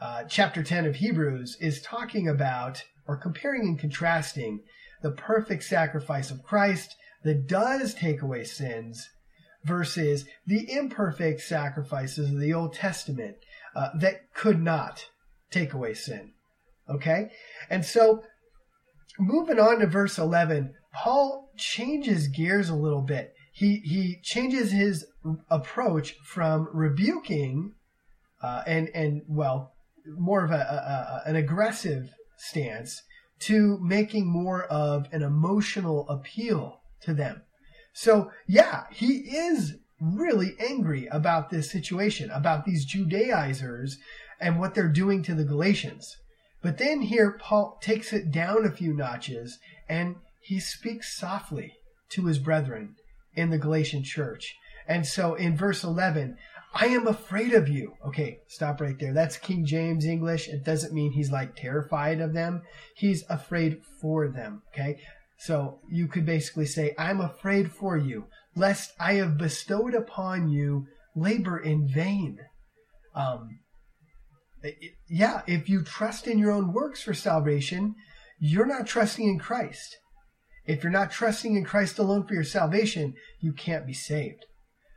[0.00, 4.60] uh, chapter 10 of Hebrews is talking about or comparing and contrasting
[5.02, 9.08] the perfect sacrifice of Christ that does take away sins
[9.64, 13.36] versus the imperfect sacrifices of the Old Testament
[13.74, 15.06] uh, that could not
[15.50, 16.32] take away sin.
[16.88, 17.30] Okay?
[17.70, 18.22] And so,
[19.18, 23.34] moving on to verse 11, Paul changes gears a little bit.
[23.62, 25.06] He he changes his
[25.48, 27.74] approach from rebuking
[28.42, 29.72] uh, and and well
[30.18, 33.02] more of a, a, a, an aggressive stance
[33.38, 37.42] to making more of an emotional appeal to them.
[37.92, 43.98] So yeah, he is really angry about this situation, about these Judaizers
[44.40, 46.16] and what they're doing to the Galatians.
[46.62, 51.74] But then here Paul takes it down a few notches and he speaks softly
[52.10, 52.96] to his brethren
[53.34, 54.54] in the Galatian church.
[54.86, 56.36] And so in verse 11,
[56.74, 57.94] I am afraid of you.
[58.06, 59.12] Okay, stop right there.
[59.12, 60.48] That's King James English.
[60.48, 62.62] It doesn't mean he's like terrified of them.
[62.96, 64.62] He's afraid for them.
[64.72, 64.98] Okay.
[65.38, 70.86] So you could basically say, I'm afraid for you, lest I have bestowed upon you
[71.16, 72.38] labor in vain.
[73.14, 73.58] Um,
[75.08, 77.96] yeah, if you trust in your own works for salvation,
[78.38, 79.98] you're not trusting in Christ.
[80.66, 84.46] If you're not trusting in Christ alone for your salvation, you can't be saved.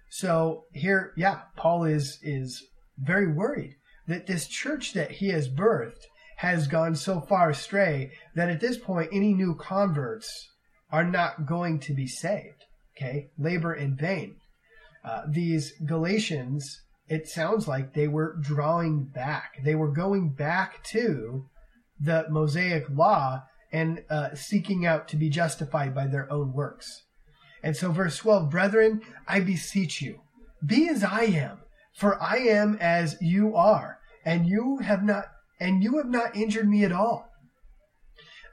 [0.10, 2.64] So here, yeah, Paul is is
[2.98, 3.76] very worried
[4.08, 6.06] that this church that he has birthed
[6.38, 10.50] has gone so far astray that at this point any new converts
[10.92, 12.64] are not going to be saved.
[12.96, 14.36] Okay, labor in vain.
[15.04, 19.60] Uh, these Galatians, it sounds like they were drawing back.
[19.64, 21.46] They were going back to
[22.00, 23.44] the Mosaic law
[23.76, 27.04] and uh, seeking out to be justified by their own works.
[27.62, 30.22] And so, verse 12, brethren, I beseech you,
[30.66, 31.60] be as I am,
[31.94, 35.26] for I am as you are, and you have not,
[35.60, 37.30] and you have not injured me at all.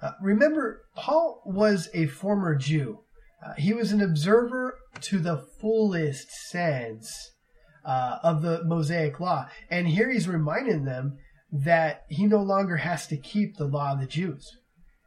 [0.02, 3.04] Uh, remember, Paul was a former Jew.
[3.46, 7.30] Uh, he was an observer to the fullest sense
[7.84, 9.46] uh, of the Mosaic law.
[9.70, 11.18] And here he's reminding them
[11.52, 14.50] that he no longer has to keep the law of the Jews.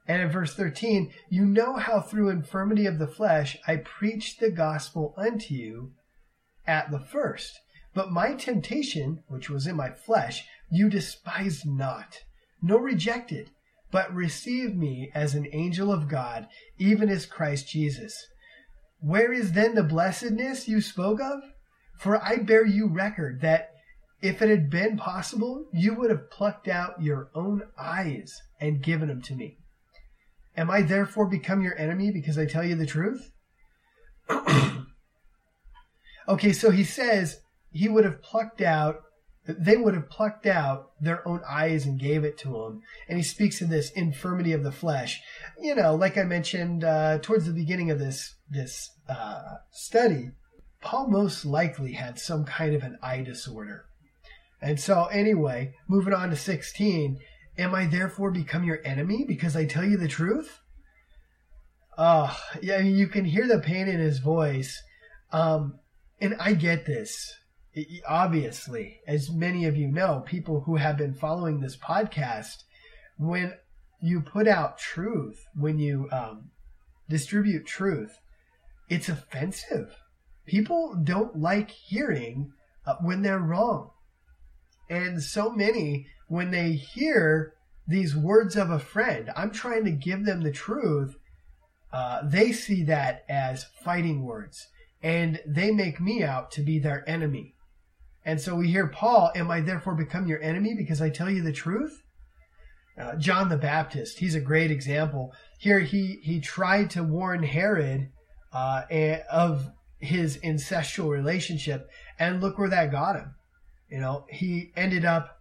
[0.07, 4.51] And in verse 13, you know how through infirmity of the flesh I preached the
[4.51, 5.93] gospel unto you
[6.67, 7.59] at the first.
[7.93, 12.19] But my temptation, which was in my flesh, you despised not,
[12.61, 13.51] nor rejected,
[13.91, 16.47] but received me as an angel of God,
[16.77, 18.27] even as Christ Jesus.
[18.99, 21.39] Where is then the blessedness you spoke of?
[21.99, 23.71] For I bear you record that
[24.21, 29.07] if it had been possible, you would have plucked out your own eyes and given
[29.07, 29.57] them to me.
[30.57, 33.31] Am I therefore become your enemy because I tell you the truth?
[36.27, 37.41] okay, so he says
[37.71, 39.01] he would have plucked out,
[39.45, 42.81] they would have plucked out their own eyes and gave it to him.
[43.07, 45.21] And he speaks of this infirmity of the flesh.
[45.59, 50.31] You know, like I mentioned uh, towards the beginning of this this uh, study,
[50.81, 53.85] Paul most likely had some kind of an eye disorder.
[54.61, 57.19] And so, anyway, moving on to 16,
[57.57, 60.59] Am I therefore become your enemy because I tell you the truth?
[61.97, 64.83] Oh, yeah, you can hear the pain in his voice.
[65.31, 65.79] Um,
[66.19, 67.33] and I get this.
[68.07, 72.63] Obviously, as many of you know, people who have been following this podcast,
[73.17, 73.53] when
[74.01, 76.51] you put out truth, when you um,
[77.09, 78.19] distribute truth,
[78.89, 79.95] it's offensive.
[80.45, 82.51] People don't like hearing
[82.85, 83.91] uh, when they're wrong.
[84.89, 87.53] And so many when they hear
[87.87, 91.15] these words of a friend, I'm trying to give them the truth.
[91.93, 94.67] Uh, they see that as fighting words,
[95.01, 97.53] and they make me out to be their enemy.
[98.25, 101.43] And so we hear Paul, Am I therefore become your enemy because I tell you
[101.43, 102.01] the truth?
[102.97, 105.33] Uh, John the Baptist, he's a great example.
[105.59, 108.09] Here he, he tried to warn Herod
[108.53, 108.83] uh,
[109.29, 109.69] of
[109.99, 113.35] his incestual relationship, and look where that got him.
[113.89, 115.34] You know, he ended up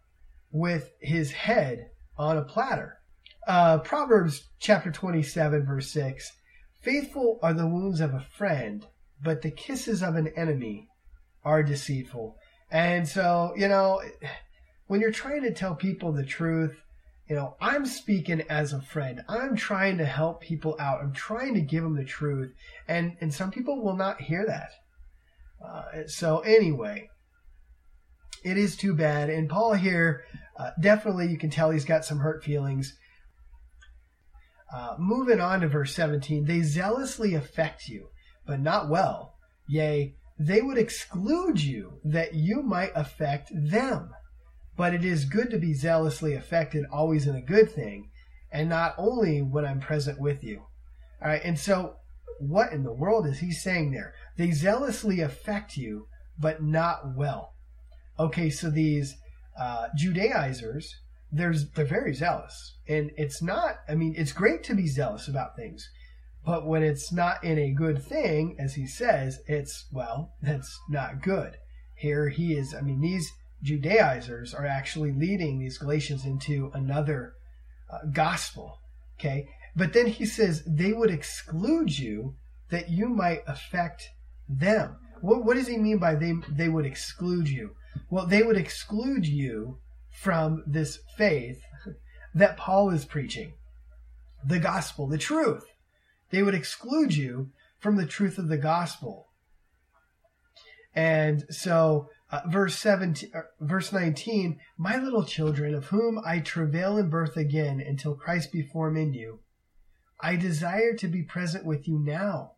[0.55, 2.97] with his head on a platter.
[3.47, 6.33] Uh, Proverbs chapter 27, verse 6
[6.81, 8.87] Faithful are the wounds of a friend,
[9.23, 10.89] but the kisses of an enemy
[11.45, 12.37] are deceitful.
[12.71, 14.01] And so, you know,
[14.87, 16.77] when you're trying to tell people the truth,
[17.29, 19.23] you know, I'm speaking as a friend.
[19.29, 21.01] I'm trying to help people out.
[21.01, 22.53] I'm trying to give them the truth.
[22.87, 24.71] And, and some people will not hear that.
[25.65, 27.09] Uh, so, anyway,
[28.45, 29.31] it is too bad.
[29.31, 30.25] And Paul here,
[30.57, 32.97] uh, definitely you can tell he's got some hurt feelings.
[34.75, 38.09] Uh, moving on to verse 17, they zealously affect you,
[38.47, 39.35] but not well.
[39.69, 44.11] Yea, they would exclude you that you might affect them.
[44.77, 48.11] But it is good to be zealously affected always in a good thing,
[48.51, 50.65] and not only when I'm present with you.
[51.23, 51.97] All right, and so
[52.41, 54.15] what in the world is he saying there?
[54.37, 57.55] They zealously affect you, but not well
[58.19, 59.17] okay, so these
[59.59, 60.97] uh, Judaizers,
[61.31, 63.77] there's they're very zealous, and it's not.
[63.89, 65.91] I mean, it's great to be zealous about things,
[66.45, 71.23] But when it's not in a good thing, as he says, it's, well, that's not
[71.23, 71.57] good.
[71.97, 73.33] Here he is, I mean, these
[73.63, 77.35] Judaizers are actually leading these Galatians into another
[77.91, 78.81] uh, gospel.
[79.19, 79.49] Okay.
[79.75, 82.35] But then he says they would exclude you
[82.71, 84.11] that you might affect
[84.49, 84.99] them.
[85.21, 87.75] What, what does he mean by they, they would exclude you?
[88.11, 89.79] Well, they would exclude you
[90.11, 91.63] from this faith
[92.35, 93.55] that Paul is preaching
[94.47, 95.65] the gospel, the truth.
[96.31, 99.29] They would exclude you from the truth of the gospel.
[100.95, 106.97] And so, uh, verse 17, uh, verse 19, my little children, of whom I travail
[106.97, 109.41] in birth again until Christ be formed in you,
[110.21, 112.53] I desire to be present with you now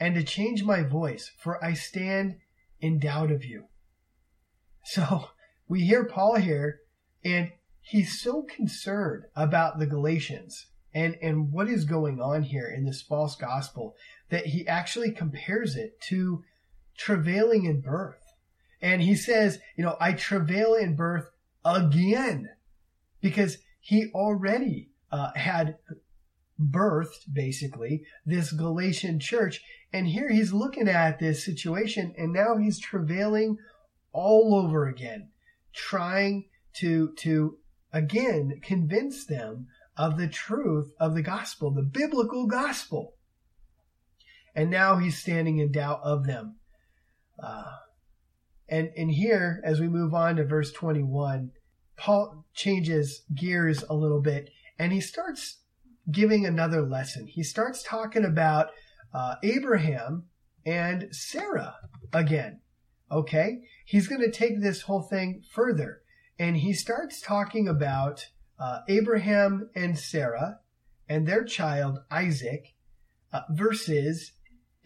[0.00, 2.36] and to change my voice, for I stand
[2.80, 3.66] in doubt of you.
[4.86, 5.28] So
[5.68, 6.80] we hear Paul here,
[7.24, 12.84] and he's so concerned about the Galatians and, and what is going on here in
[12.84, 13.94] this false gospel
[14.30, 16.42] that he actually compares it to
[16.96, 18.22] travailing in birth.
[18.80, 21.30] And he says, you know, I travail in birth
[21.64, 22.48] again
[23.20, 25.76] because he already uh, had
[26.60, 29.62] birthed basically this Galatian church.
[29.92, 33.58] And here he's looking at this situation and now he's travailing
[34.12, 35.30] all over again,
[35.74, 37.58] trying to, to
[37.92, 43.14] again convince them of the truth of the gospel, the biblical gospel.
[44.54, 46.56] And now he's standing in doubt of them.
[47.42, 47.72] Uh,
[48.68, 51.52] and, and here, as we move on to verse 21,
[51.96, 55.58] Paul changes gears a little bit and he starts
[56.10, 57.26] giving another lesson.
[57.26, 58.70] He starts talking about
[59.14, 60.24] uh, Abraham
[60.64, 61.76] and Sarah
[62.12, 62.60] again.
[63.10, 63.58] Okay?
[63.92, 66.00] He's going to take this whole thing further.
[66.38, 68.24] And he starts talking about
[68.58, 70.60] uh, Abraham and Sarah
[71.10, 72.72] and their child Isaac
[73.34, 74.32] uh, versus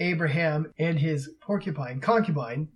[0.00, 2.70] Abraham and his porcupine, concubine,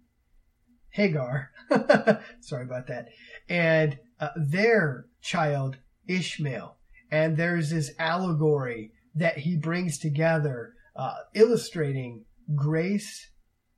[0.91, 1.51] Hagar.
[2.41, 3.09] Sorry about that.
[3.49, 6.77] And uh, their child Ishmael
[7.11, 13.31] and there's this allegory that he brings together, uh, illustrating grace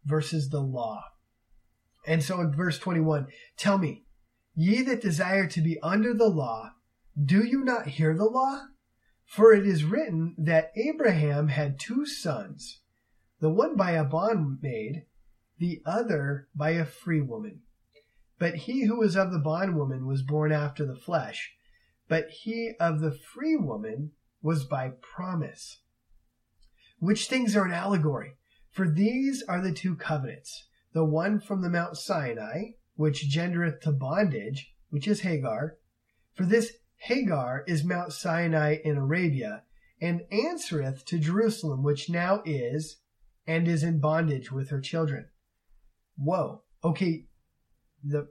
[0.04, 1.02] versus the law.
[2.06, 4.04] And so in verse 21, tell me,
[4.54, 6.72] ye that desire to be under the law,
[7.22, 8.66] do you not hear the law?
[9.24, 12.80] For it is written that Abraham had two sons,
[13.40, 15.04] the one by a bondmaid,
[15.58, 17.62] the other by a free woman.
[18.38, 21.54] But he who was of the bondwoman was born after the flesh
[22.12, 24.10] but he of the free woman
[24.42, 25.80] was by promise.
[26.98, 28.36] Which things are an allegory?
[28.70, 33.92] For these are the two covenants the one from the Mount Sinai, which gendereth to
[33.92, 35.76] bondage, which is Hagar.
[36.34, 39.64] For this Hagar is Mount Sinai in Arabia,
[40.00, 43.00] and answereth to Jerusalem, which now is,
[43.46, 45.26] and is in bondage with her children.
[46.16, 46.62] Whoa.
[46.84, 47.26] Okay.
[48.04, 48.28] The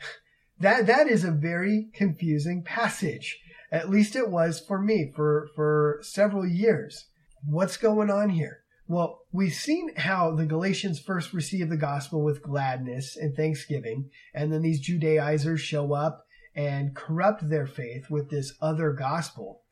[0.58, 3.38] that that is a very confusing passage.
[3.70, 7.06] At least it was for me for for several years.
[7.44, 8.63] What's going on here?
[8.86, 14.52] Well, we've seen how the Galatians first received the gospel with gladness and thanksgiving, and
[14.52, 19.62] then these Judaizers show up and corrupt their faith with this other gospel.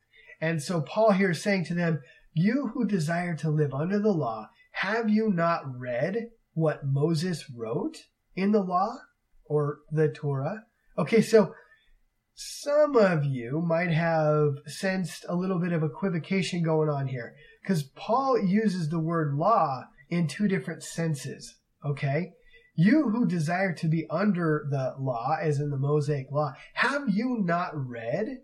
[0.41, 2.01] And so Paul here is saying to them,
[2.33, 8.05] You who desire to live under the law, have you not read what Moses wrote
[8.35, 8.97] in the law
[9.45, 10.65] or the Torah?
[10.97, 11.53] Okay, so
[12.35, 17.83] some of you might have sensed a little bit of equivocation going on here because
[17.83, 21.55] Paul uses the word law in two different senses.
[21.85, 22.33] Okay?
[22.75, 27.37] You who desire to be under the law, as in the Mosaic law, have you
[27.43, 28.39] not read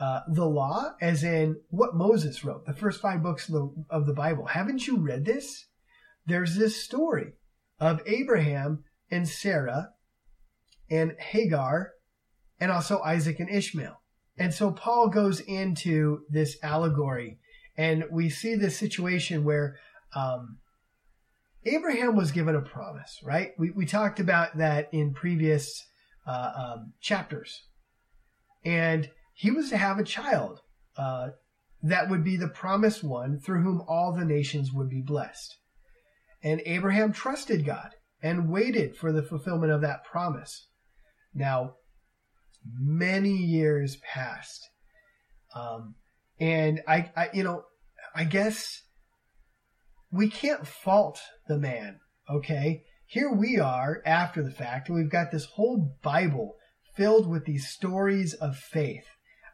[0.00, 4.06] uh, the law, as in what Moses wrote, the first five books of the, of
[4.06, 4.46] the Bible?
[4.46, 5.66] Haven't you read this?
[6.26, 7.34] There's this story
[7.78, 9.90] of Abraham and Sarah
[10.90, 11.92] and Hagar,
[12.60, 14.00] and also Isaac and Ishmael.
[14.38, 17.38] And so Paul goes into this allegory,
[17.76, 19.76] and we see this situation where
[20.14, 20.58] um,
[21.64, 23.50] Abraham was given a promise, right?
[23.58, 25.86] We, we talked about that in previous
[26.26, 27.62] uh, um, chapters.
[28.64, 30.60] And he was to have a child
[30.96, 31.28] uh,
[31.82, 35.56] that would be the promised one through whom all the nations would be blessed.
[36.42, 37.90] And Abraham trusted God
[38.22, 40.68] and waited for the fulfillment of that promise.
[41.34, 41.74] Now,
[42.64, 44.68] many years passed.
[45.54, 45.94] Um,
[46.38, 47.64] and I, I, you know,
[48.14, 48.82] I guess
[50.10, 52.82] we can't fault the man, okay?
[53.06, 56.56] Here we are after the fact, and we've got this whole Bible
[56.96, 59.06] filled with these stories of faith,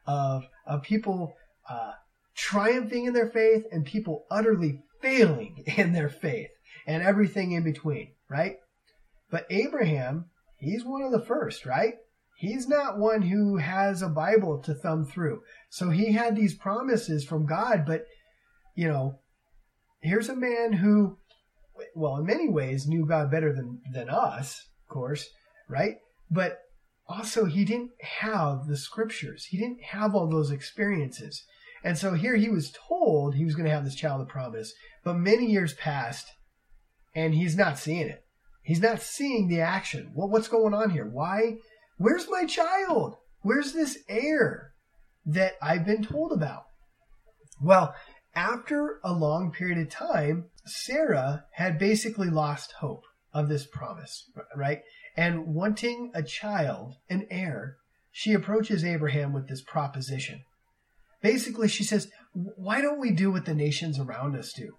[0.07, 1.34] of, of people
[1.68, 1.92] uh,
[2.34, 6.50] triumphing in their faith and people utterly failing in their faith
[6.86, 8.57] and everything in between, right?
[9.30, 10.26] But Abraham,
[10.59, 11.94] he's one of the first, right?
[12.37, 15.43] He's not one who has a Bible to thumb through.
[15.70, 18.05] So he had these promises from God, but,
[18.74, 19.18] you know,
[20.03, 21.16] here's a man who,
[21.95, 25.30] well, in many ways knew God better than, than us, of course,
[25.66, 25.97] right?
[26.30, 26.59] But
[27.09, 29.47] also, he didn't have the scriptures.
[29.47, 31.43] He didn't have all those experiences.
[31.82, 34.74] And so here he was told he was going to have this child of promise,
[35.05, 36.26] but many years passed
[37.14, 38.24] and he's not seeing it.
[38.62, 40.11] He's not seeing the action.
[40.14, 41.07] Well, what's going on here?
[41.07, 41.57] Why?
[41.97, 43.16] Where's my child?
[43.40, 44.72] Where's this heir
[45.24, 46.64] that I've been told about?
[47.61, 47.94] Well,
[48.34, 54.82] after a long period of time, Sarah had basically lost hope of this promise, right?
[55.16, 57.76] And wanting a child, an heir,
[58.11, 60.42] she approaches Abraham with this proposition.
[61.22, 64.76] Basically, she says, Why don't we do what the nations around us do?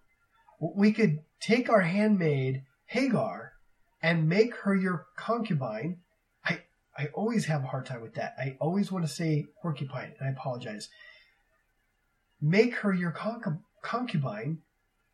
[0.76, 3.54] We could take our handmaid, Hagar,
[4.02, 5.98] and make her your concubine.
[6.98, 8.36] I, always have a hard time with that.
[8.40, 10.90] I always want to say porcupine, and I apologize.
[12.42, 13.16] Make her your
[13.82, 14.60] concubine,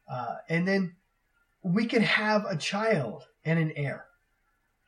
[0.10, 0.96] uh, and then
[1.64, 4.06] we can have a child and an heir.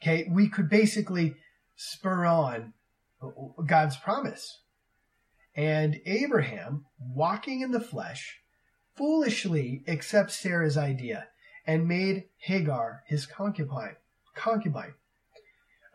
[0.01, 1.35] Okay, we could basically
[1.75, 2.73] spur on
[3.65, 4.61] God's promise.
[5.55, 8.41] And Abraham, walking in the flesh,
[8.95, 11.27] foolishly accepts Sarah's idea
[11.65, 13.95] and made Hagar his concubine.
[14.35, 14.93] Concubine.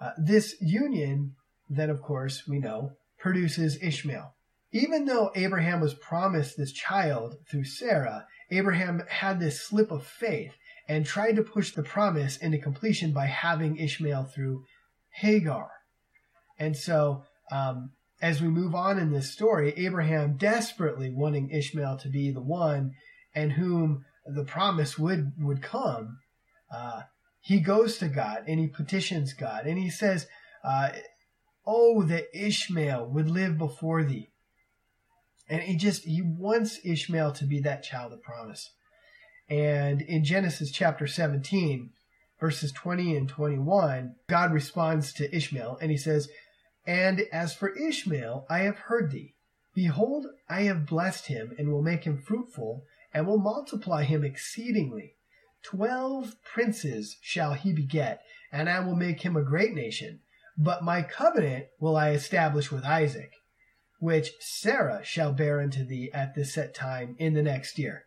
[0.01, 1.35] Uh, this union,
[1.69, 4.35] then, of course, we know, produces Ishmael.
[4.73, 10.53] Even though Abraham was promised this child through Sarah, Abraham had this slip of faith
[10.89, 14.65] and tried to push the promise into completion by having Ishmael through
[15.11, 15.71] Hagar.
[16.59, 17.93] And so, um,
[18.23, 22.93] as we move on in this story, Abraham desperately wanting Ishmael to be the one
[23.35, 26.19] and whom the promise would would come,
[26.73, 27.03] uh,
[27.41, 30.27] he goes to God and he petitions God and he says,
[30.63, 30.91] uh,
[31.67, 34.31] "Oh, that Ishmael would live before thee."
[35.49, 38.71] And he just he wants Ishmael to be that child of promise.
[39.49, 41.91] And in Genesis chapter 17,
[42.39, 46.29] verses 20 and 21, God responds to Ishmael and he says,
[46.87, 49.35] And as for Ishmael, I have heard thee.
[49.75, 55.15] Behold, I have blessed him and will make him fruitful and will multiply him exceedingly.
[55.63, 60.21] Twelve princes shall he beget, and I will make him a great nation.
[60.57, 63.33] But my covenant will I establish with Isaac,
[63.99, 68.05] which Sarah shall bear unto thee at this set time in the next year.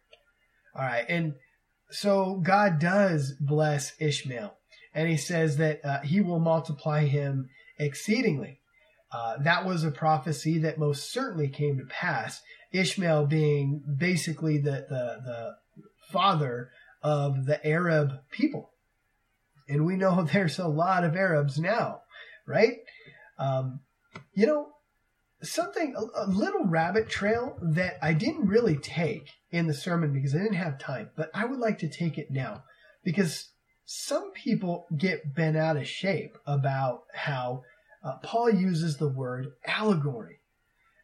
[0.75, 1.35] All right, and
[1.91, 4.55] so God does bless Ishmael,
[4.93, 8.59] and he says that uh, he will multiply him exceedingly.
[9.11, 12.41] Uh, that was a prophecy that most certainly came to pass.
[12.71, 15.55] Ishmael being basically the, the, the
[16.11, 16.71] father
[17.03, 18.71] of the Arab people.
[19.67, 22.01] And we know there's a lot of Arabs now,
[22.47, 22.77] right?
[23.37, 23.81] Um,
[24.33, 24.69] you know,
[25.41, 30.33] something, a, a, little rabbit trail that I didn't really take in the sermon because
[30.33, 32.63] I didn't have time, but I would like to take it now
[33.03, 33.49] because
[33.85, 37.63] some people get bent out of shape about how
[38.03, 40.39] uh, Paul uses the word allegory.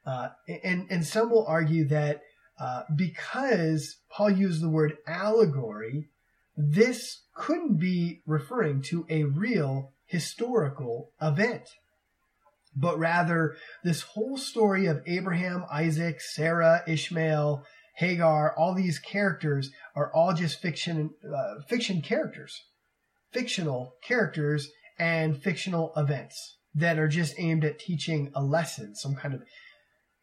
[0.05, 0.29] Uh,
[0.63, 2.21] and, and some will argue that
[2.59, 6.09] uh, because Paul used the word allegory,
[6.57, 11.69] this couldn't be referring to a real historical event,
[12.75, 17.63] but rather this whole story of Abraham, Isaac, Sarah, Ishmael,
[17.95, 22.63] Hagar, all these characters are all just fiction, uh, fiction characters,
[23.31, 29.33] fictional characters and fictional events that are just aimed at teaching a lesson, some kind
[29.33, 29.43] of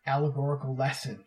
[0.06, 1.25] allegorical lesson.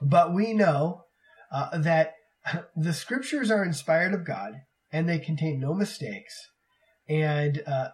[0.00, 1.04] But we know
[1.52, 2.14] uh, that
[2.76, 4.54] the scriptures are inspired of God
[4.92, 6.34] and they contain no mistakes.
[7.08, 7.88] And uh,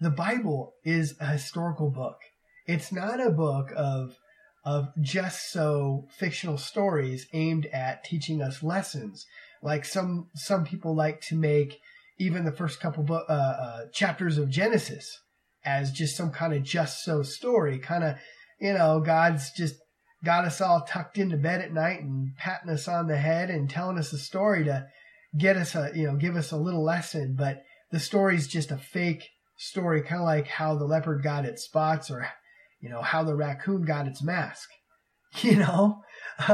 [0.00, 2.18] the Bible is a historical book.
[2.66, 4.16] It's not a book of
[4.64, 9.26] of just so fictional stories aimed at teaching us lessons.
[9.62, 11.78] Like some some people like to make
[12.18, 15.20] even the first couple bo- uh, uh, chapters of Genesis
[15.64, 18.16] as just some kind of just so story, kind of
[18.60, 19.74] you know, God's just
[20.24, 23.68] got us all tucked into bed at night and patting us on the head and
[23.68, 24.86] telling us a story to
[25.36, 27.34] get us a, you know, give us a little lesson.
[27.36, 31.64] But the story's just a fake story, kind of like how the leopard got its
[31.64, 32.28] spots or,
[32.80, 34.68] you know, how the raccoon got its mask,
[35.40, 36.02] you know?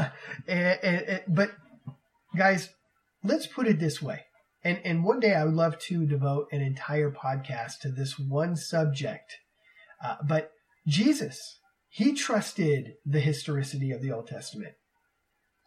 [0.46, 1.50] And, and, and, but
[2.36, 2.70] guys,
[3.22, 4.24] let's put it this way.
[4.64, 8.56] And, and one day I would love to devote an entire podcast to this one
[8.56, 9.36] subject.
[10.04, 10.50] Uh, but
[10.86, 11.58] Jesus,
[11.88, 14.74] he trusted the historicity of the Old Testament.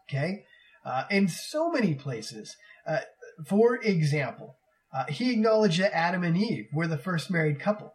[0.09, 0.45] Okay?
[0.85, 2.55] Uh, in so many places.
[2.87, 2.99] Uh,
[3.45, 4.57] for example,
[4.93, 7.93] uh, he acknowledged that Adam and Eve were the first married couple.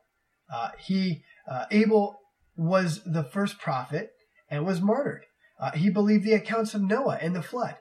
[0.52, 2.20] Uh, he, uh, Abel
[2.56, 4.10] was the first prophet
[4.48, 5.24] and was martyred.
[5.60, 7.76] Uh, he believed the accounts of Noah and the flood.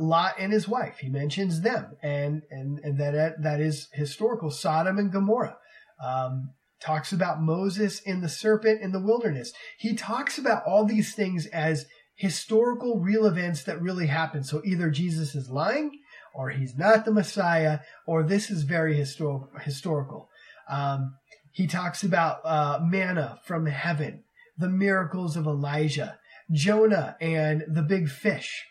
[0.00, 4.50] Lot and his wife, he mentions them, and and, and that that is historical.
[4.50, 5.56] Sodom and Gomorrah.
[6.04, 9.52] Um, talks about Moses and the serpent in the wilderness.
[9.78, 14.46] He talks about all these things as historical, real events that really happened.
[14.46, 16.00] So either Jesus is lying,
[16.34, 20.28] or he's not the Messiah, or this is very histor- historical.
[20.68, 21.16] Um,
[21.52, 24.24] he talks about uh, manna from heaven,
[24.56, 26.18] the miracles of Elijah,
[26.52, 28.66] Jonah, and the big fish.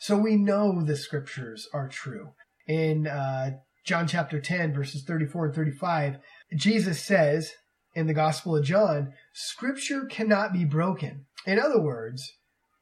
[0.00, 2.32] So we know the scriptures are true.
[2.66, 3.52] In uh,
[3.84, 6.18] John chapter 10, verses 34 and 35,
[6.54, 7.52] Jesus says
[7.94, 11.26] in the Gospel of John, Scripture cannot be broken.
[11.46, 12.32] In other words,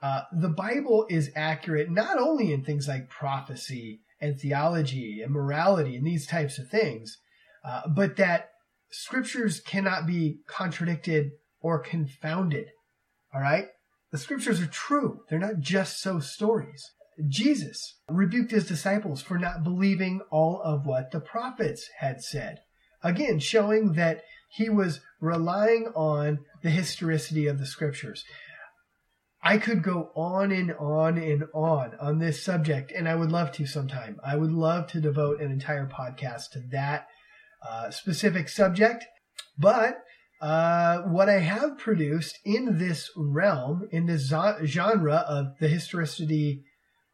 [0.02, 5.96] uh, the Bible is accurate not only in things like prophecy and theology and morality
[5.96, 7.18] and these types of things,
[7.64, 8.50] uh, but that
[8.90, 12.66] scriptures cannot be contradicted or confounded.
[13.34, 13.66] All right?
[14.12, 15.22] The scriptures are true.
[15.28, 16.92] They're not just so stories.
[17.28, 22.58] Jesus rebuked his disciples for not believing all of what the prophets had said.
[23.04, 28.24] Again, showing that he was relying on the historicity of the scriptures.
[29.42, 33.52] I could go on and on and on on this subject, and I would love
[33.52, 34.18] to sometime.
[34.24, 37.08] I would love to devote an entire podcast to that
[37.62, 39.04] uh, specific subject.
[39.58, 40.02] But
[40.40, 44.32] uh, what I have produced in this realm, in this
[44.64, 46.64] genre of the historicity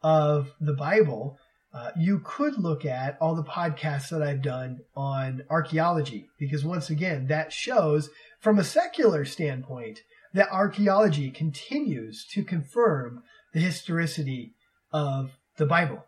[0.01, 1.37] of the Bible,
[1.73, 6.89] uh, you could look at all the podcasts that I've done on archaeology, because once
[6.89, 8.09] again, that shows
[8.39, 9.99] from a secular standpoint
[10.33, 14.53] that archaeology continues to confirm the historicity
[14.91, 16.05] of the Bible.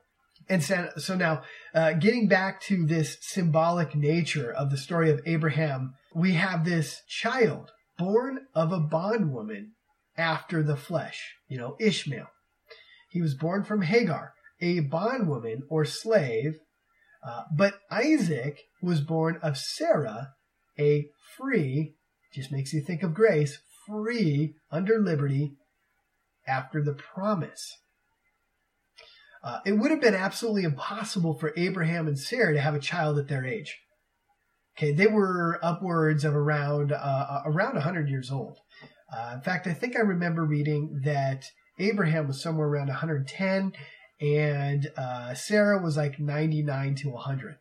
[0.49, 1.43] And so, so now,
[1.73, 7.01] uh, getting back to this symbolic nature of the story of Abraham, we have this
[7.07, 9.71] child born of a bondwoman
[10.17, 12.27] after the flesh, you know, Ishmael.
[13.09, 14.33] He was born from Hagar,
[14.63, 16.55] a bondwoman or slave,
[17.25, 20.29] uh, but Isaac was born of Sarah,
[20.79, 21.07] a
[21.37, 21.95] free,
[22.33, 25.57] just makes you think of grace, free under liberty
[26.47, 27.77] after the promise.
[29.43, 33.19] Uh, it would have been absolutely impossible for Abraham and Sarah to have a child
[33.19, 33.77] at their age.
[34.77, 38.57] Okay, they were upwards of around uh, uh around 100 years old.
[39.13, 41.43] Uh, in fact, I think I remember reading that
[41.77, 43.73] Abraham was somewhere around 110,
[44.23, 47.57] and uh, Sarah was like 99 to 100.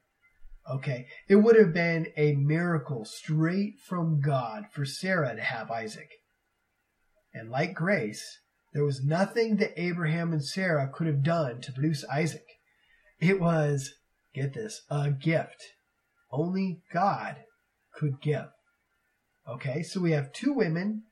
[0.70, 6.08] Okay, it would have been a miracle straight from God for Sarah to have Isaac.
[7.34, 8.38] And like grace,
[8.72, 12.46] there was nothing that Abraham and Sarah could have done to produce Isaac.
[13.18, 13.94] It was,
[14.32, 15.64] get this, a gift.
[16.30, 17.38] Only God
[17.92, 18.50] could give.
[19.48, 21.02] Okay, so we have two women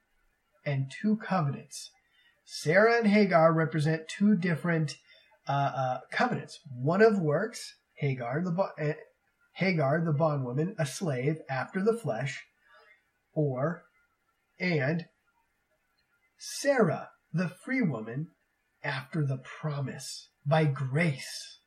[0.65, 1.91] and two covenants.
[2.45, 4.95] Sarah and Hagar represent two different
[5.51, 6.61] uh, uh, covenants.
[6.73, 8.93] One of works, Hagar the uh,
[9.55, 12.45] Hagar the bondwoman, a slave after the flesh,
[13.35, 13.83] or
[14.61, 15.07] and
[16.39, 18.29] Sarah the free woman
[18.85, 21.59] after the promise by grace.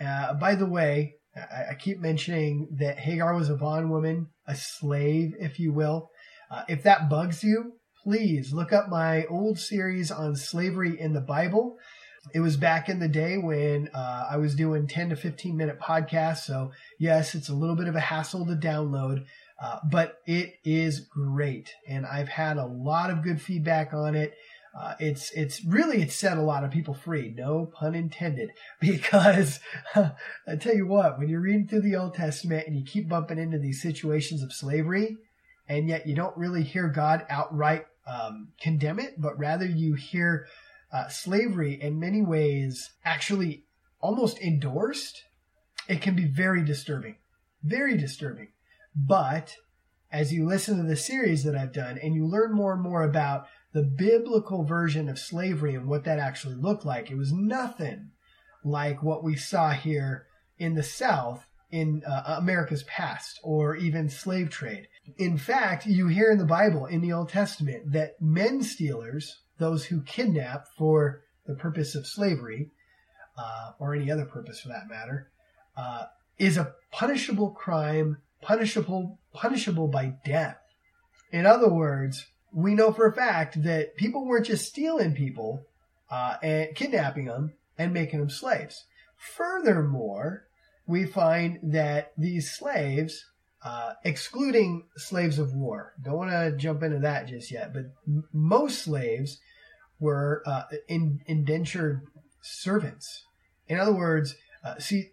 [0.00, 5.34] Uh, by the way, I, I, keep mentioning that Hagar was a bondwoman, a slave,
[5.40, 6.10] if you will.
[6.50, 11.20] Uh, if that bugs you, please look up my old series on slavery in the
[11.20, 11.78] Bible.
[12.34, 15.80] It was back in the day when uh, I was doing 10 to 15 minute
[15.80, 16.44] podcasts.
[16.44, 19.24] So, yes, it's a little bit of a hassle to download,
[19.62, 24.34] uh, but it is great, and I've had a lot of good feedback on it.
[24.78, 28.50] Uh, it's it's really it's set a lot of people free, no pun intended.
[28.80, 29.58] Because
[29.94, 33.38] I tell you what, when you're reading through the Old Testament and you keep bumping
[33.38, 35.16] into these situations of slavery,
[35.68, 40.46] and yet you don't really hear God outright um, condemn it, but rather you hear
[40.92, 43.64] uh, slavery in many ways actually
[44.00, 45.24] almost endorsed,
[45.88, 47.16] it can be very disturbing.
[47.62, 48.48] Very disturbing.
[48.94, 49.56] But
[50.10, 53.02] as you listen to the series that I've done and you learn more and more
[53.02, 58.10] about the biblical version of slavery and what that actually looked like, it was nothing
[58.64, 60.26] like what we saw here
[60.58, 64.88] in the South in uh, America's past or even slave trade.
[65.18, 69.84] In fact, you hear in the Bible, in the Old Testament, that men stealers, those
[69.84, 72.70] who kidnap for the purpose of slavery,
[73.36, 75.30] uh, or any other purpose for that matter,
[75.76, 76.06] uh,
[76.38, 80.58] is a punishable crime punishable punishable by death.
[81.32, 85.66] In other words, we know for a fact that people weren't just stealing people
[86.10, 88.84] uh, and kidnapping them and making them slaves.
[89.16, 90.44] Furthermore,
[90.86, 93.26] we find that these slaves,
[93.62, 98.24] uh, excluding slaves of war, don't want to jump into that just yet, but m-
[98.32, 99.38] most slaves
[100.00, 102.02] were uh, in, indentured
[102.42, 103.24] servants.
[103.66, 104.34] In other words,
[104.64, 105.10] uh, see,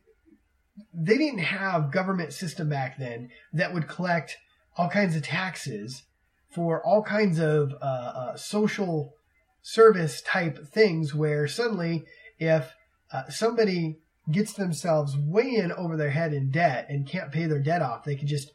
[0.94, 4.38] they didn't have government system back then that would collect
[4.78, 6.04] all kinds of taxes
[6.50, 9.14] for all kinds of uh, uh, social
[9.62, 12.06] service type things where suddenly
[12.40, 12.74] if
[13.12, 13.98] uh, somebody
[14.32, 18.04] gets themselves way in over their head in debt and can't pay their debt off,
[18.04, 18.52] they can just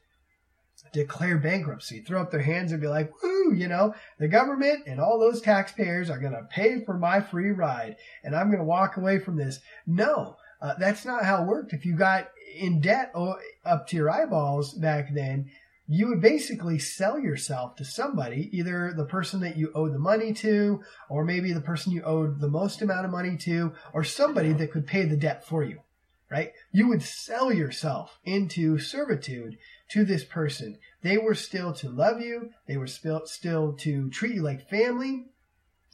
[0.93, 5.01] declare bankruptcy, throw up their hands and be like, woo, you know, the government and
[5.01, 8.65] all those taxpayers are going to pay for my free ride and I'm going to
[8.65, 9.61] walk away from this.
[9.87, 11.73] No, uh, that's not how it worked.
[11.73, 13.15] If you got in debt
[13.65, 15.51] up to your eyeballs back then,
[15.93, 20.33] you would basically sell yourself to somebody, either the person that you owed the money
[20.33, 24.53] to, or maybe the person you owed the most amount of money to, or somebody
[24.53, 25.81] that could pay the debt for you,
[26.31, 26.53] right?
[26.73, 29.59] You would sell yourself into servitude
[29.91, 30.79] to this person.
[31.03, 32.51] They were still to love you.
[32.69, 33.23] They were still,
[33.73, 35.27] to treat you like family.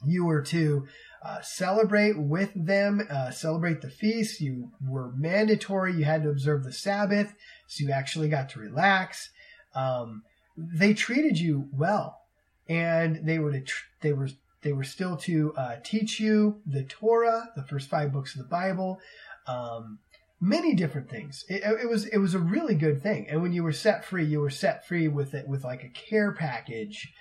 [0.05, 0.87] You were to
[1.23, 4.39] uh, celebrate with them, uh, celebrate the feast.
[4.39, 5.93] You were mandatory.
[5.93, 7.33] You had to observe the Sabbath,
[7.65, 9.31] so you actually got to relax.
[9.73, 10.23] Um,
[10.55, 12.21] they treated you well,
[12.69, 14.29] and they were to tr- they were
[14.61, 18.47] they were still to uh, teach you the Torah, the first five books of the
[18.47, 18.99] Bible,
[19.47, 19.99] um,
[20.39, 21.45] many different things.
[21.49, 23.27] It, it, was it was a really good thing.
[23.29, 25.89] And when you were set free, you were set free with it with like a
[25.89, 27.11] care package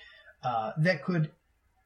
[0.42, 1.30] uh, that could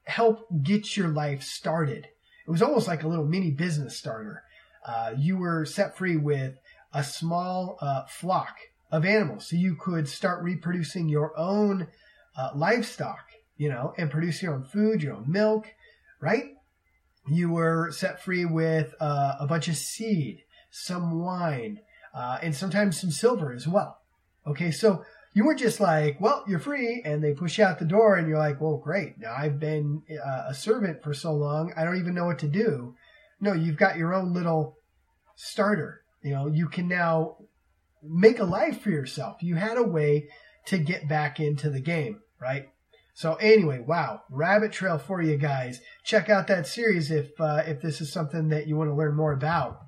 [0.05, 2.09] help get your life started.
[2.47, 4.43] It was almost like a little mini business starter.
[4.85, 6.59] Uh, you were set free with
[6.93, 8.57] a small uh, flock
[8.91, 9.49] of animals.
[9.49, 11.87] So you could start reproducing your own
[12.37, 13.24] uh, livestock,
[13.57, 15.68] you know, and produce your own food, your own milk,
[16.20, 16.55] right?
[17.28, 21.81] You were set free with uh, a bunch of seed, some wine,
[22.14, 23.99] uh, and sometimes some silver as well.
[24.47, 25.05] Okay, so
[25.35, 28.29] you weren't just like, well, you're free, and they push you out the door, and
[28.29, 29.18] you're like, well, great.
[29.18, 32.49] Now I've been uh, a servant for so long, I don't even know what to
[32.49, 32.95] do.
[33.41, 34.77] No, you've got your own little
[35.37, 36.03] starter.
[36.23, 37.39] You know, you can now
[38.03, 39.43] make a life for yourself.
[39.43, 40.29] You had a way
[40.66, 42.66] to get back into the game, right?
[43.14, 45.81] So anyway, wow, rabbit trail for you guys.
[46.05, 49.16] Check out that series if uh, if this is something that you want to learn
[49.16, 49.79] more about.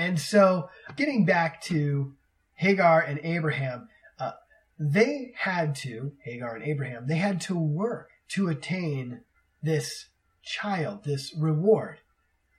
[0.00, 2.14] And so, getting back to
[2.54, 4.32] Hagar and Abraham, uh,
[4.78, 9.20] they had to Hagar and Abraham they had to work to attain
[9.62, 10.06] this
[10.42, 11.98] child, this reward.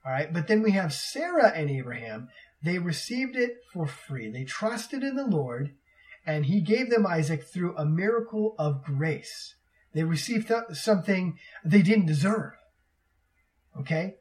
[0.06, 2.30] All right, but then we have Sarah and Abraham.
[2.62, 4.30] They received it for free.
[4.30, 5.72] They trusted in the Lord,
[6.28, 9.56] and He gave them Isaac through a miracle of grace.
[9.96, 12.54] They received th- something they didn't deserve.
[13.80, 14.18] Okay?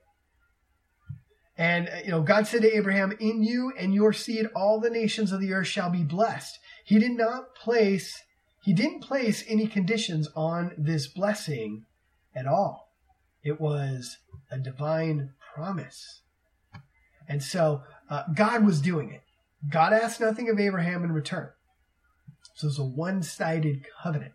[1.61, 4.89] And, uh, you know, God said to Abraham, In you and your seed, all the
[4.89, 6.59] nations of the earth shall be blessed.
[6.87, 8.19] He did not place,
[8.63, 11.85] he didn't place any conditions on this blessing
[12.35, 12.89] at all.
[13.45, 14.17] It was
[14.51, 16.23] a divine promise.
[17.29, 19.21] And so uh, God was doing it.
[19.71, 21.51] God asked nothing of Abraham in return.
[22.55, 24.33] So it's a one sided covenant,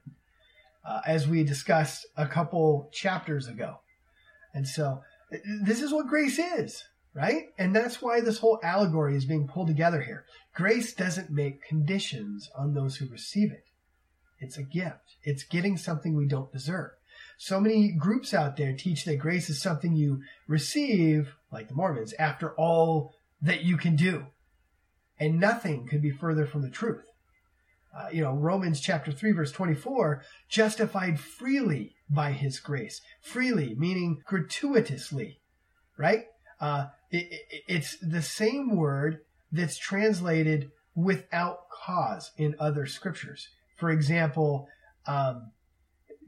[0.88, 3.80] uh, as we discussed a couple chapters ago.
[4.54, 5.02] And so
[5.64, 6.84] this is what grace is,
[7.16, 7.45] right?
[7.57, 10.26] And that's why this whole allegory is being pulled together here.
[10.53, 13.66] Grace doesn't make conditions on those who receive it,
[14.39, 16.91] it's a gift, it's getting something we don't deserve.
[17.38, 22.13] So many groups out there teach that grace is something you receive, like the Mormons,
[22.20, 24.28] after all that you can do.
[25.20, 27.05] And nothing could be further from the truth.
[27.97, 33.01] Uh, you know, Romans chapter 3, verse 24, justified freely by his grace.
[33.22, 35.39] Freely, meaning gratuitously,
[35.97, 36.26] right?
[36.59, 39.20] Uh, it, it, it's the same word
[39.51, 43.49] that's translated without cause in other scriptures.
[43.78, 44.68] For example,
[45.07, 45.51] um,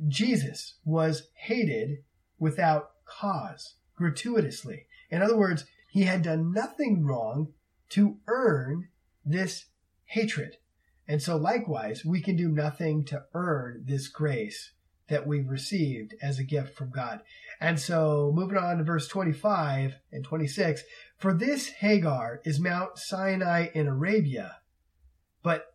[0.08, 2.04] Jesus was hated
[2.40, 4.86] without cause, gratuitously.
[5.10, 7.54] In other words, he had done nothing wrong
[7.90, 8.90] to earn
[9.26, 9.66] this
[10.06, 10.58] hatred.
[11.08, 14.72] And so, likewise, we can do nothing to earn this grace
[15.10, 17.22] that we've received as a gift from God.
[17.60, 20.84] And so, moving on to verse 25 and 26
[21.18, 24.58] For this Hagar is Mount Sinai in Arabia,
[25.44, 25.74] but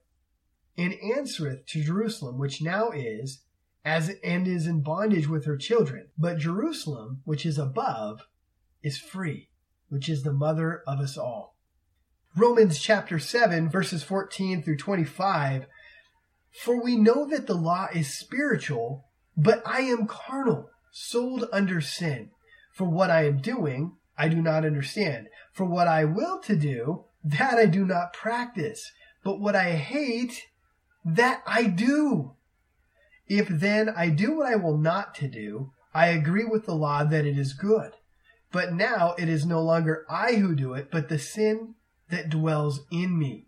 [0.77, 3.43] in answereth to Jerusalem, which now is,
[3.85, 6.09] as and is in bondage with her children.
[6.17, 8.27] But Jerusalem, which is above,
[8.83, 9.49] is free
[9.93, 11.55] which is the mother of us all.
[12.35, 15.67] Romans chapter 7, verses 14 through 25.
[16.51, 19.05] For we know that the law is spiritual,
[19.37, 22.31] but I am carnal, sold under sin.
[22.73, 25.29] For what I am doing, I do not understand.
[25.53, 28.91] For what I will to do, that I do not practice.
[29.25, 30.47] But what I hate,
[31.05, 32.35] that I do.
[33.29, 37.05] If then I do what I will not to do, I agree with the law
[37.05, 37.93] that it is good.
[38.51, 41.75] But now it is no longer I who do it, but the sin
[42.11, 43.47] that dwells in me.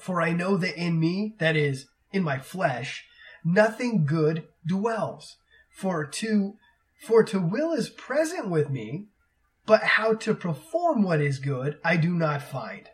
[0.00, 3.04] For I know that in me, that is, in my flesh,
[3.44, 5.36] nothing good dwells.
[5.70, 6.56] For to
[7.00, 9.06] for to will is present with me,
[9.64, 12.88] but how to perform what is good I do not find.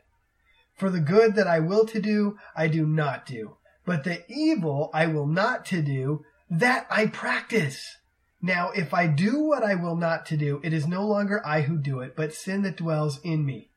[0.75, 4.91] For the good that I will to do, I do not do, but the evil
[4.95, 7.97] I will not to do, that I practice.
[8.41, 11.63] Now, if I do what I will not to do, it is no longer I
[11.63, 13.71] who do it, but sin that dwells in me.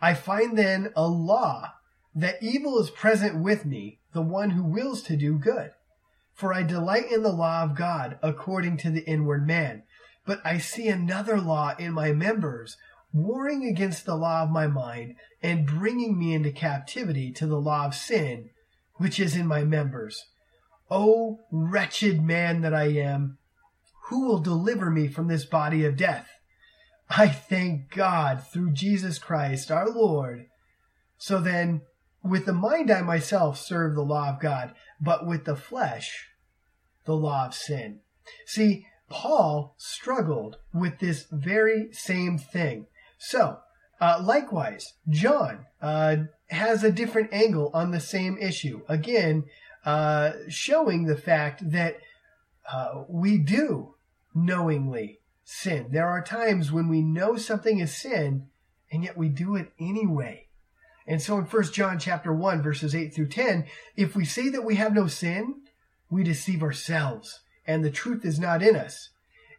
[0.00, 1.72] I find then a law
[2.14, 5.72] that evil is present with me, the one who wills to do good.
[6.36, 9.82] For I delight in the law of God according to the inward man.
[10.26, 12.76] But I see another law in my members,
[13.12, 17.86] warring against the law of my mind, and bringing me into captivity to the law
[17.86, 18.50] of sin,
[18.96, 20.22] which is in my members.
[20.90, 23.38] O wretched man that I am,
[24.08, 26.28] who will deliver me from this body of death?
[27.08, 30.46] I thank God through Jesus Christ our Lord.
[31.18, 31.82] So then,
[32.22, 36.28] with the mind I myself serve the law of God, but with the flesh,
[37.04, 38.00] the law of sin.
[38.46, 42.86] See, Paul struggled with this very same thing.
[43.18, 43.58] So,
[44.00, 46.16] uh, likewise, John uh,
[46.50, 48.82] has a different angle on the same issue.
[48.88, 49.44] Again,
[49.84, 51.98] uh, showing the fact that
[52.70, 53.94] uh, we do
[54.34, 55.86] knowingly sin.
[55.90, 58.48] There are times when we know something is sin,
[58.90, 60.45] and yet we do it anyway.
[61.06, 64.64] And so in 1 John chapter 1 verses 8 through 10, if we say that
[64.64, 65.62] we have no sin,
[66.10, 69.10] we deceive ourselves and the truth is not in us.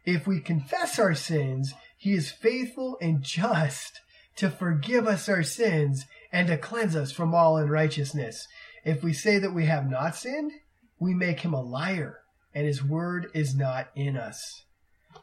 [0.04, 4.00] If we confess our sins, he is faithful and just
[4.36, 8.46] to forgive us our sins and to cleanse us from all unrighteousness.
[8.84, 10.52] If we say that we have not sinned,
[10.98, 12.20] we make him a liar
[12.54, 14.64] and his word is not in us.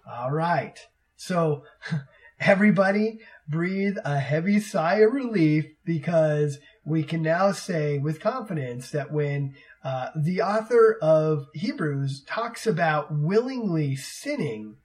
[0.09, 0.77] All right.
[1.15, 1.63] So
[2.39, 9.11] everybody breathe a heavy sigh of relief because we can now say with confidence that
[9.11, 14.77] when uh, the author of Hebrews talks about willingly sinning,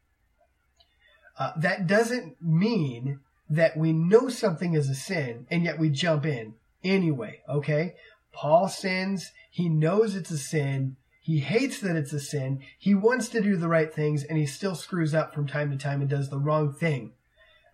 [1.38, 6.24] uh, that doesn't mean that we know something is a sin and yet we jump
[6.24, 7.94] in anyway, okay?
[8.32, 13.28] Paul sins, he knows it's a sin, he hates that it's a sin, he wants
[13.30, 16.09] to do the right things, and he still screws up from time to time and
[16.09, 17.12] does the wrong thing.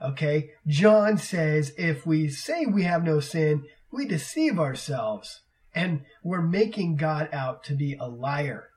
[0.02, 0.50] Okay?
[0.66, 5.42] John says if we say we have no sin, we deceive ourselves
[5.74, 8.70] and we're making God out to be a liar.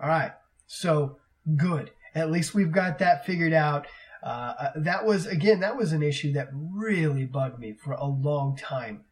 [0.00, 0.32] All right,
[0.66, 1.18] so
[1.56, 1.90] good.
[2.14, 3.86] At least we've got that figured out.
[4.22, 8.06] Uh, uh, that was, again, that was an issue that really bugged me for a
[8.06, 9.04] long time.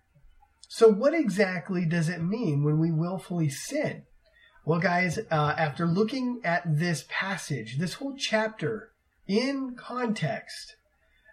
[0.69, 4.05] So, what exactly does it mean when we willfully sin?
[4.65, 8.93] Well, guys, uh, after looking at this passage, this whole chapter
[9.27, 10.77] in context,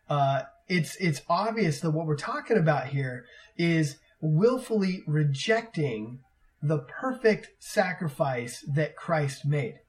[0.09, 3.25] uh, it's it's obvious that what we're talking about here
[3.57, 6.19] is willfully rejecting
[6.61, 9.79] the perfect sacrifice that Christ made.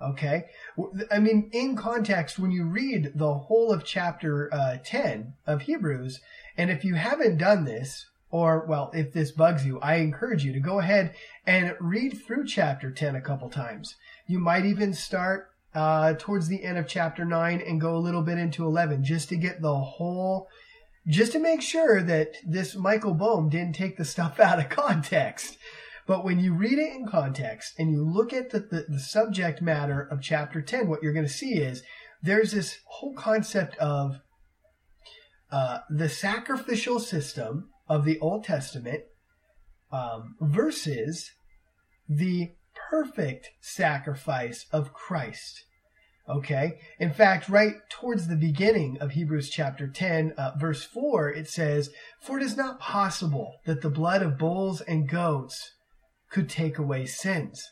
[0.00, 0.44] Okay?
[1.10, 6.20] I mean, in context, when you read the whole of chapter uh, 10 of Hebrews,
[6.56, 10.52] and if you haven't done this, or, well, if this bugs you, I encourage you
[10.52, 11.14] to go ahead
[11.46, 13.94] and read through chapter 10 a couple times.
[14.26, 18.22] You might even start uh, towards the end of chapter 9 and go a little
[18.22, 20.48] bit into 11 just to get the whole
[21.06, 25.58] just to make sure that this Michael Bohm didn't take the stuff out of context.
[26.06, 29.62] But when you read it in context and you look at the, the, the subject
[29.62, 31.82] matter of chapter 10, what you're going to see is
[32.22, 34.20] there's this whole concept of
[35.50, 39.04] uh, the sacrificial system of the Old Testament
[39.92, 41.30] um, versus
[42.08, 42.52] the
[42.90, 45.64] perfect sacrifice of Christ.
[46.28, 46.78] Okay.
[46.98, 51.90] In fact, right towards the beginning of Hebrews chapter 10, uh, verse 4, it says,
[52.22, 55.72] For it is not possible that the blood of bulls and goats
[56.30, 57.62] could take away sins.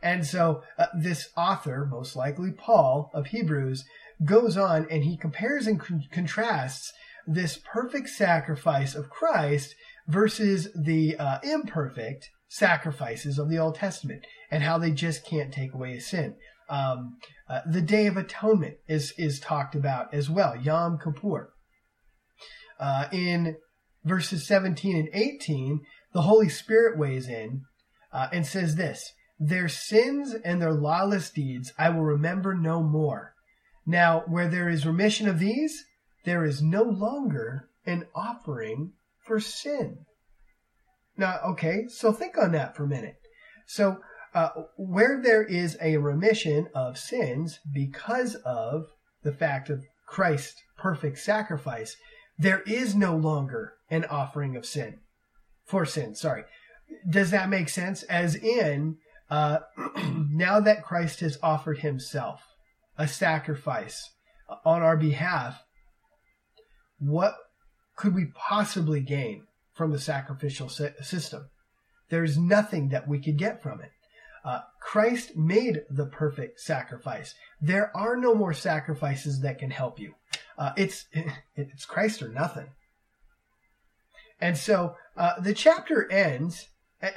[0.00, 3.84] And so uh, this author, most likely Paul of Hebrews,
[4.24, 6.92] goes on and he compares and con- contrasts
[7.26, 9.74] this perfect sacrifice of Christ
[10.06, 15.72] versus the uh, imperfect sacrifices of the Old Testament and how they just can't take
[15.72, 16.34] away a sin.
[16.68, 17.16] Um,
[17.48, 21.50] uh, the Day of Atonement is, is talked about as well, Yom Kippur.
[22.78, 23.56] Uh, in
[24.04, 25.80] verses 17 and 18,
[26.12, 27.62] the Holy Spirit weighs in
[28.12, 33.32] uh, and says this Their sins and their lawless deeds I will remember no more.
[33.86, 35.86] Now, where there is remission of these,
[36.26, 38.92] there is no longer an offering
[39.26, 40.04] for sin.
[41.16, 43.16] Now, okay, so think on that for a minute.
[43.66, 43.98] So,
[44.34, 48.86] uh, where there is a remission of sins because of
[49.22, 51.96] the fact of Christ's perfect sacrifice,
[52.38, 55.00] there is no longer an offering of sin
[55.66, 56.14] for sin.
[56.14, 56.44] Sorry.
[57.08, 58.02] Does that make sense?
[58.04, 58.96] As in,
[59.30, 59.60] uh,
[60.30, 62.42] now that Christ has offered himself
[62.98, 64.10] a sacrifice
[64.64, 65.62] on our behalf,
[66.98, 67.34] what
[67.96, 69.44] could we possibly gain
[69.74, 71.48] from the sacrificial system?
[72.08, 73.90] There's nothing that we could get from it.
[74.44, 77.34] Uh, Christ made the perfect sacrifice.
[77.60, 80.14] There are no more sacrifices that can help you.
[80.58, 81.06] Uh, it's
[81.56, 82.68] it's Christ or nothing.
[84.40, 86.68] And so uh, the chapter ends.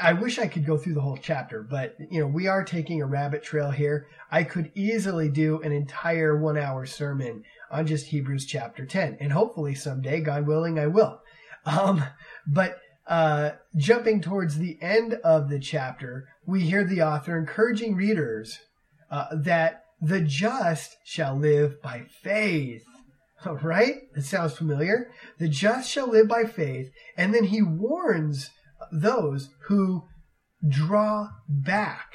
[0.02, 3.02] I wish I could go through the whole chapter, but you know we are taking
[3.02, 4.08] a rabbit trail here.
[4.32, 9.76] I could easily do an entire one-hour sermon on just Hebrews chapter ten, and hopefully
[9.76, 11.22] someday, God willing, I will.
[11.66, 12.04] Um,
[12.48, 18.60] but uh, jumping towards the end of the chapter, we hear the author encouraging readers
[19.12, 22.84] uh, that the just shall live by faith.
[23.46, 23.96] Right?
[24.16, 25.12] It sounds familiar.
[25.38, 26.90] The just shall live by faith.
[27.16, 28.50] And then he warns
[28.92, 30.06] those who
[30.68, 32.12] draw back,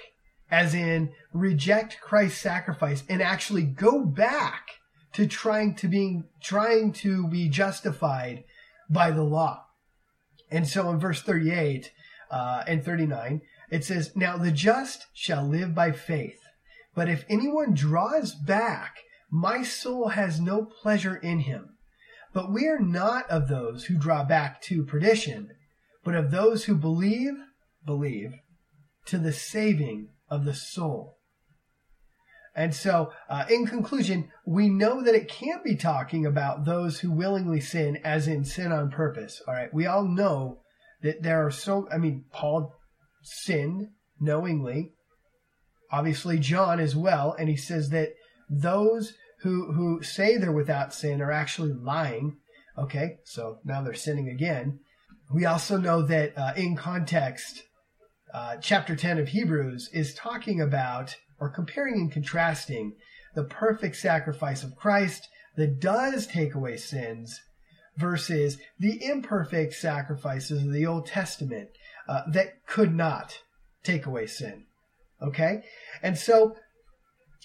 [0.50, 4.66] as in reject Christ's sacrifice and actually go back
[5.12, 8.44] to trying to being trying to be justified
[8.90, 9.64] by the law.
[10.50, 11.92] And so in verse 38
[12.30, 16.40] uh, and 39, it says, Now the just shall live by faith.
[16.94, 18.96] But if anyone draws back,
[19.30, 21.76] my soul has no pleasure in him.
[22.32, 25.50] But we are not of those who draw back to perdition,
[26.04, 27.34] but of those who believe,
[27.84, 28.32] believe,
[29.06, 31.19] to the saving of the soul.
[32.54, 37.12] And so, uh, in conclusion, we know that it can't be talking about those who
[37.12, 39.40] willingly sin, as in sin on purpose.
[39.46, 40.60] All right, we all know
[41.02, 41.88] that there are so.
[41.92, 42.74] I mean, Paul
[43.22, 43.88] sinned
[44.18, 44.92] knowingly.
[45.92, 48.10] Obviously, John as well, and he says that
[48.48, 52.36] those who who say they're without sin are actually lying.
[52.76, 54.80] Okay, so now they're sinning again.
[55.32, 57.62] We also know that uh, in context,
[58.34, 62.94] uh, chapter ten of Hebrews is talking about or comparing and contrasting
[63.34, 67.40] the perfect sacrifice of Christ that does take away sins
[67.96, 71.70] versus the imperfect sacrifices of the Old Testament
[72.08, 73.38] uh, that could not
[73.82, 74.64] take away sin.
[75.22, 75.62] Okay?
[76.02, 76.56] And so,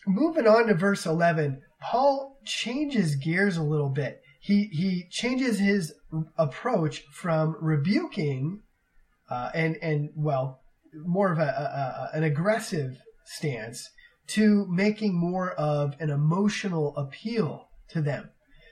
[0.08, 4.22] moving on to verse 11, Paul changes gears a little bit.
[4.39, 5.93] He, he changes his
[6.38, 8.62] approach from rebuking
[9.30, 10.62] uh, and, and, well,
[10.93, 13.89] more of a, a, a, an aggressive stance
[14.28, 18.30] to making more of an emotional appeal to them.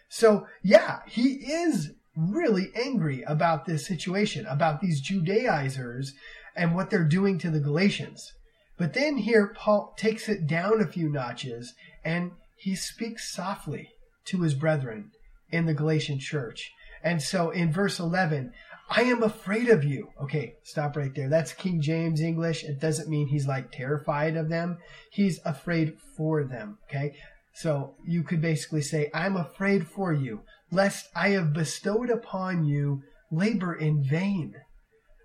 [0.09, 6.13] So, yeah, he is really angry about this situation, about these Judaizers
[6.55, 8.33] and what they're doing to the Galatians.
[8.77, 11.73] But then here, Paul takes it down a few notches
[12.03, 13.89] and he speaks softly
[14.25, 15.11] to his brethren
[15.51, 16.71] in the Galatian church.
[17.03, 18.53] And so in verse 11,
[18.95, 20.09] I am afraid of you.
[20.21, 21.27] Okay, stop right there.
[21.27, 22.63] That's King James English.
[22.63, 24.77] It doesn't mean he's like terrified of them.
[25.11, 26.77] He's afraid for them.
[26.87, 27.13] Okay.
[27.55, 30.41] So you could basically say, I'm afraid for you,
[30.72, 33.01] lest I have bestowed upon you
[33.31, 34.53] labor in vain.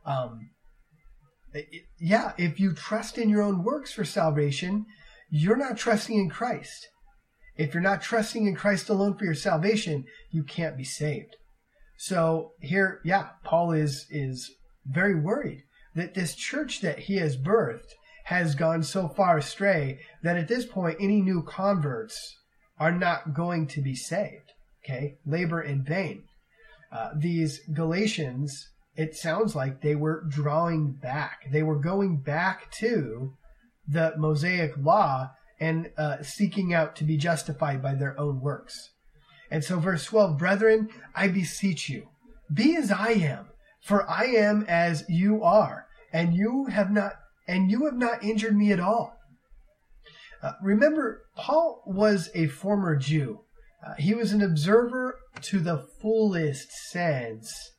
[0.07, 0.51] Um,
[2.01, 4.87] yeah, if you trust in your own works for salvation,
[5.31, 6.89] you're not trusting in Christ.
[7.57, 11.37] If you're not trusting in Christ alone for your salvation, you can't be saved.
[11.99, 14.55] So here, yeah, Paul is is
[14.87, 15.65] very worried
[15.97, 17.91] that this church that he has birthed
[18.27, 22.37] has gone so far astray that at this point any new converts
[22.79, 24.53] are not going to be saved.
[24.85, 26.23] Okay, labor in vain.
[26.93, 31.51] Uh, these Galatians, it sounds like they were drawing back.
[31.51, 33.35] They were going back to
[33.89, 38.93] the Mosaic law and uh, seeking out to be justified by their own works.
[39.51, 42.09] And so, verse 12, brethren, I beseech you,
[42.53, 43.47] be as I am,
[43.81, 47.13] for I am as you are, and you have not,
[47.47, 49.17] and you have not injured me at all.
[50.43, 53.41] Uh, remember, Paul was a former Jew.
[53.85, 57.73] Uh, he was an observer to the fullest sense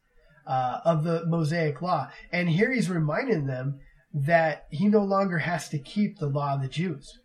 [0.47, 2.09] uh, of the Mosaic law.
[2.31, 3.79] And here he's reminding them
[4.13, 7.19] that he no longer has to keep the law of the Jews.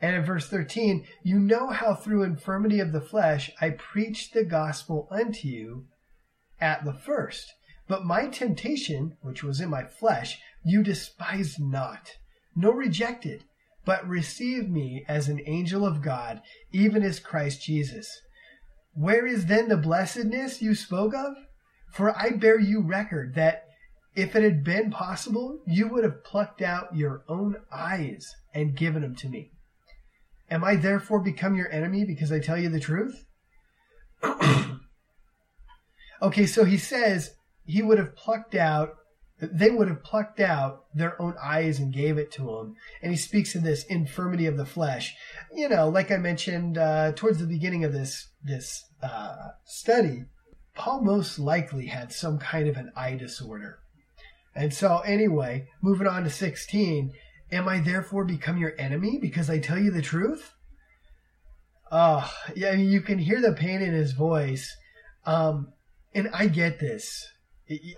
[0.00, 4.44] And in verse 13, you know how through infirmity of the flesh I preached the
[4.44, 5.86] gospel unto you
[6.60, 7.54] at the first.
[7.86, 12.12] But my temptation, which was in my flesh, you despised not,
[12.54, 13.44] nor rejected.
[13.84, 16.40] but received me as an angel of God,
[16.72, 18.22] even as Christ Jesus.
[18.94, 21.34] Where is then the blessedness you spoke of?
[21.92, 23.64] For I bear you record that
[24.14, 29.02] if it had been possible, you would have plucked out your own eyes and given
[29.02, 29.50] them to me.
[30.50, 33.24] Am I therefore become your enemy because I tell you the truth?
[36.22, 37.34] okay, so he says
[37.64, 38.96] he would have plucked out
[39.40, 42.76] they would have plucked out their own eyes and gave it to him.
[43.02, 45.14] And he speaks of this infirmity of the flesh.
[45.52, 50.24] You know, like I mentioned uh, towards the beginning of this this uh, study,
[50.74, 53.78] Paul most likely had some kind of an eye disorder.
[54.54, 57.12] And so, anyway, moving on to 16,
[57.52, 60.52] am I therefore become your enemy because I tell you the truth?
[61.90, 64.76] Oh, yeah, you can hear the pain in his voice.
[65.26, 65.72] Um,
[66.14, 67.26] and I get this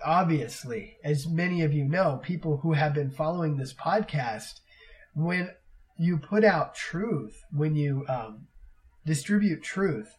[0.03, 4.61] obviously, as many of you know, people who have been following this podcast,
[5.13, 5.51] when
[5.97, 8.47] you put out truth, when you um,
[9.05, 10.15] distribute truth,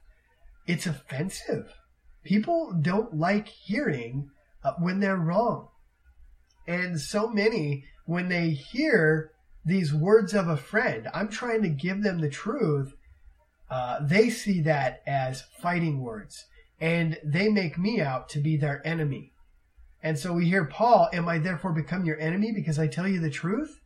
[0.67, 1.73] it's offensive.
[2.25, 4.31] People don't like hearing
[4.63, 5.69] uh, when they're wrong.
[6.67, 9.33] And so many, when they hear
[9.67, 12.95] these words of a friend, I'm trying to give them the truth,
[13.71, 16.47] uh, they see that as fighting words.
[16.81, 19.33] And they make me out to be their enemy.
[20.03, 23.21] And so we hear Paul, Am I therefore become your enemy because I tell you
[23.21, 23.79] the truth?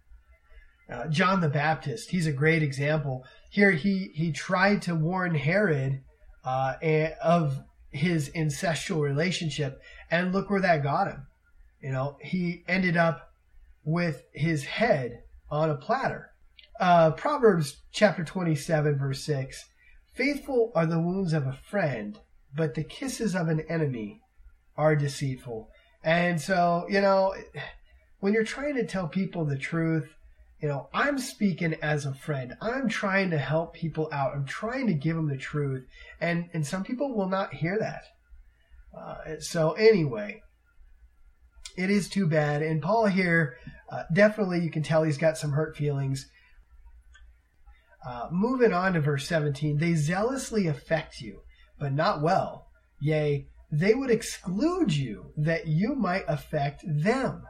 [0.89, 3.24] Uh, John the Baptist, he's a great example.
[3.51, 6.01] Here he, he tried to warn Herod
[6.44, 6.74] uh,
[7.20, 7.59] of
[7.90, 9.82] his incestual relationship,
[10.12, 11.27] and look where that got him.
[11.81, 13.32] You know, he ended up
[13.85, 16.31] with his head on a platter.
[16.81, 19.65] Uh, Proverbs chapter 27, verse 6
[20.15, 22.19] Faithful are the wounds of a friend,
[22.55, 24.21] but the kisses of an enemy
[24.77, 25.71] are deceitful.
[26.05, 27.35] And so, you know,
[28.21, 30.15] when you're trying to tell people the truth,
[30.61, 32.57] you know, I'm speaking as a friend.
[32.61, 34.35] I'm trying to help people out.
[34.35, 35.85] I'm trying to give them the truth.
[36.21, 38.05] And, and some people will not hear that.
[38.97, 40.43] Uh, so, anyway,
[41.77, 42.62] it is too bad.
[42.62, 43.57] And Paul here,
[43.90, 46.28] uh, definitely you can tell he's got some hurt feelings.
[48.07, 51.43] Uh, moving on to verse 17, they zealously affect you,
[51.78, 52.66] but not well.
[53.01, 57.44] Yea, they would exclude you that you might affect them.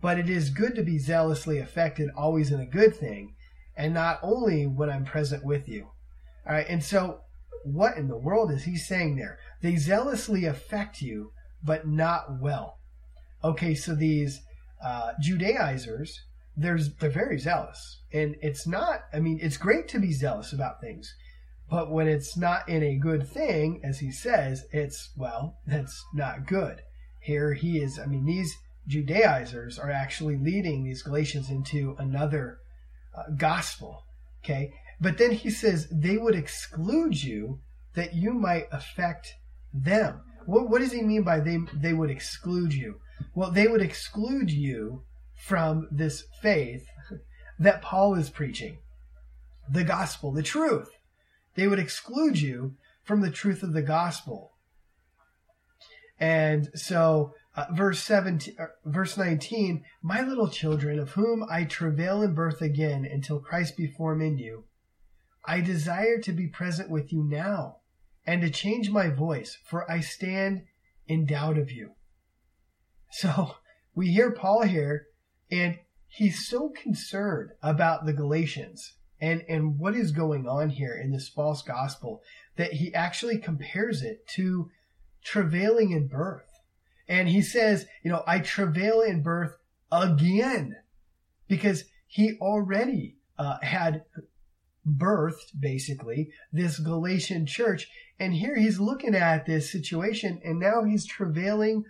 [0.00, 3.34] But it is good to be zealously affected always in a good thing,
[3.76, 5.88] and not only when I'm present with you.
[6.46, 7.20] All right, and so
[7.64, 9.38] what in the world is he saying there?
[9.62, 11.32] They zealously affect you,
[11.62, 12.78] but not well.
[13.44, 14.40] Okay, so these
[14.82, 16.22] uh, Judaizers,
[16.56, 19.00] there's they're very zealous, and it's not.
[19.12, 21.14] I mean, it's great to be zealous about things,
[21.70, 26.46] but when it's not in a good thing, as he says, it's, well, that's not
[26.46, 26.80] good.
[27.20, 28.54] Here he is, I mean, these
[28.86, 32.58] Judaizers are actually leading these Galatians into another
[33.16, 34.04] uh, gospel.
[34.44, 34.72] Okay.
[35.00, 37.60] But then he says they would exclude you
[37.94, 39.34] that you might affect
[39.72, 40.20] them.
[40.46, 43.00] What, what does he mean by they, they would exclude you?
[43.34, 45.02] Well, they would exclude you
[45.34, 46.86] from this faith
[47.58, 48.78] that Paul is preaching
[49.68, 50.90] the gospel, the truth.
[51.54, 54.52] They would exclude you from the truth of the gospel.
[56.18, 62.22] And so, uh, verse 17, uh, verse 19, my little children, of whom I travail
[62.22, 64.64] in birth again until Christ be formed in you,
[65.44, 67.78] I desire to be present with you now
[68.26, 70.62] and to change my voice, for I stand
[71.06, 71.92] in doubt of you.
[73.18, 73.54] So
[73.94, 75.06] we hear Paul here,
[75.48, 75.78] and
[76.08, 81.28] he's so concerned about the Galatians and and what is going on here in this
[81.28, 82.22] false gospel
[82.56, 84.68] that he actually compares it to
[85.24, 86.50] travailing in birth.
[87.06, 89.54] And he says you know i travail in birth
[89.92, 90.74] again
[91.46, 94.02] because he already uh, had
[94.84, 97.86] birthed basically this galatian church.
[98.18, 101.84] And here he's looking at this situation and now he's travailing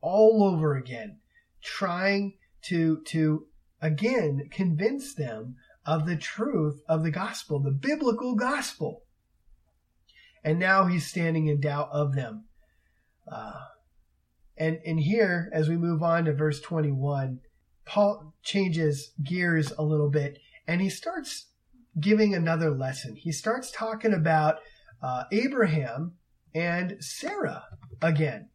[0.00, 1.18] all over again
[1.62, 3.46] trying to to
[3.80, 9.02] again convince them of the truth of the gospel, the biblical gospel.
[10.42, 12.46] And now he's standing in doubt of them.
[13.30, 13.64] Uh,
[14.56, 17.40] and, and here, as we move on to verse 21,
[17.84, 21.46] Paul changes gears a little bit and he starts
[22.00, 23.16] giving another lesson.
[23.16, 24.56] He starts talking about
[25.02, 26.14] uh, Abraham
[26.54, 27.64] and Sarah
[28.02, 28.48] again.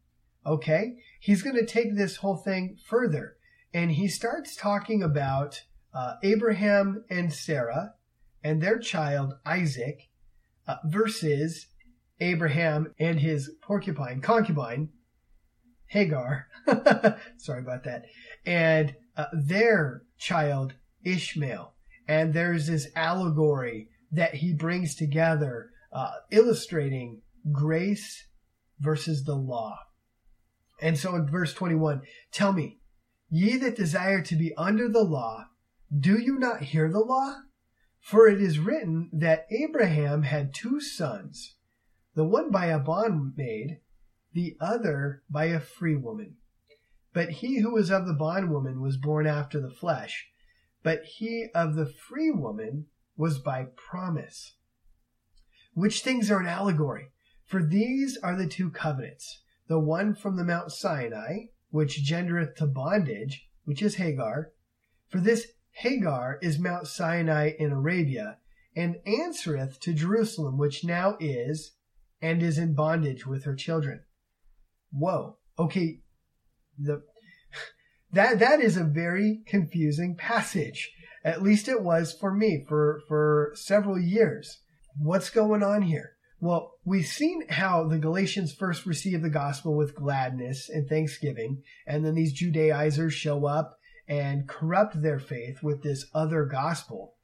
[0.44, 0.94] Okay?
[1.22, 3.36] He's going to take this whole thing further.
[3.72, 5.62] And he starts talking about
[5.94, 7.94] uh, Abraham and Sarah
[8.42, 10.08] and their child Isaac
[10.66, 11.68] uh, versus
[12.18, 14.88] Abraham and his porcupine, concubine,
[15.86, 16.48] Hagar.
[17.36, 18.06] Sorry about that.
[18.44, 20.74] And uh, their child
[21.04, 21.72] Ishmael.
[22.08, 27.22] And there's this allegory that he brings together, uh, illustrating
[27.52, 28.26] grace
[28.80, 29.78] versus the law.
[30.82, 32.02] And so in verse 21,
[32.32, 32.80] tell me,
[33.30, 35.46] ye that desire to be under the law,
[35.96, 37.36] do you not hear the law?
[38.00, 41.54] For it is written that Abraham had two sons,
[42.16, 43.78] the one by a bondmaid,
[44.32, 46.36] the other by a free woman.
[47.12, 50.28] But he who was of the bondwoman was born after the flesh,
[50.82, 52.86] but he of the free woman
[53.16, 54.56] was by promise.
[55.74, 57.12] Which things are an allegory?
[57.46, 59.41] For these are the two covenants,
[59.72, 64.50] the one from the Mount Sinai, which gendereth to bondage, which is Hagar.
[65.08, 68.36] For this Hagar is Mount Sinai in Arabia,
[68.76, 71.72] and answereth to Jerusalem, which now is,
[72.20, 74.02] and is in bondage with her children.
[74.90, 75.38] Whoa.
[75.58, 76.00] Okay.
[76.78, 77.02] The,
[78.12, 80.92] that, that is a very confusing passage.
[81.24, 84.60] At least it was for me for, for several years.
[84.98, 86.16] What's going on here?
[86.42, 92.04] Well, we've seen how the Galatians first received the gospel with gladness and thanksgiving, and
[92.04, 93.78] then these Judaizers show up
[94.08, 97.14] and corrupt their faith with this other gospel.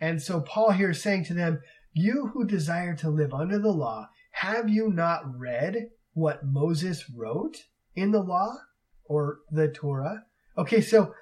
[0.00, 1.60] And so Paul here is saying to them,
[1.92, 7.56] You who desire to live under the law, have you not read what Moses wrote
[7.96, 8.58] in the law
[9.06, 10.22] or the Torah?
[10.56, 11.14] Okay, so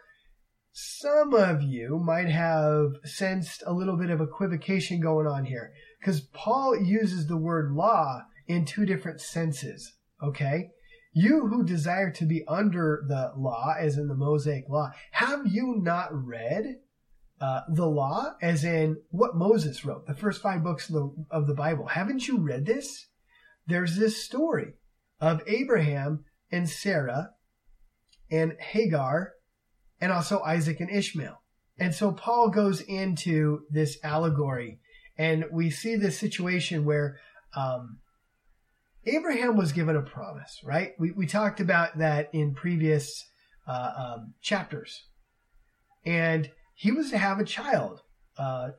[0.79, 6.21] some of you might have sensed a little bit of equivocation going on here because
[6.35, 9.95] Paul uses the word law in two different senses.
[10.23, 10.69] Okay.
[11.15, 15.77] You who desire to be under the law, as in the Mosaic law, have you
[15.79, 16.77] not read
[17.41, 21.47] uh, the law, as in what Moses wrote, the first five books of the, of
[21.47, 21.87] the Bible?
[21.87, 23.07] Haven't you read this?
[23.67, 24.75] There's this story
[25.23, 27.31] of Abraham and Sarah
[28.31, 29.36] and Hagar
[30.01, 31.41] and also Isaac and Ishmael.
[31.79, 34.79] And so Paul goes into this allegory,
[35.19, 37.19] and we see this situation where
[37.55, 37.99] um,
[39.05, 40.93] Abraham was given a promise, right?
[40.99, 43.25] We, we talked about that in previous
[43.67, 45.05] uh, um, chapters.
[46.05, 48.01] And he was to have a child
[48.39, 48.71] uh,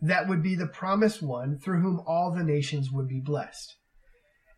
[0.00, 3.76] that would be the promised one through whom all the nations would be blessed.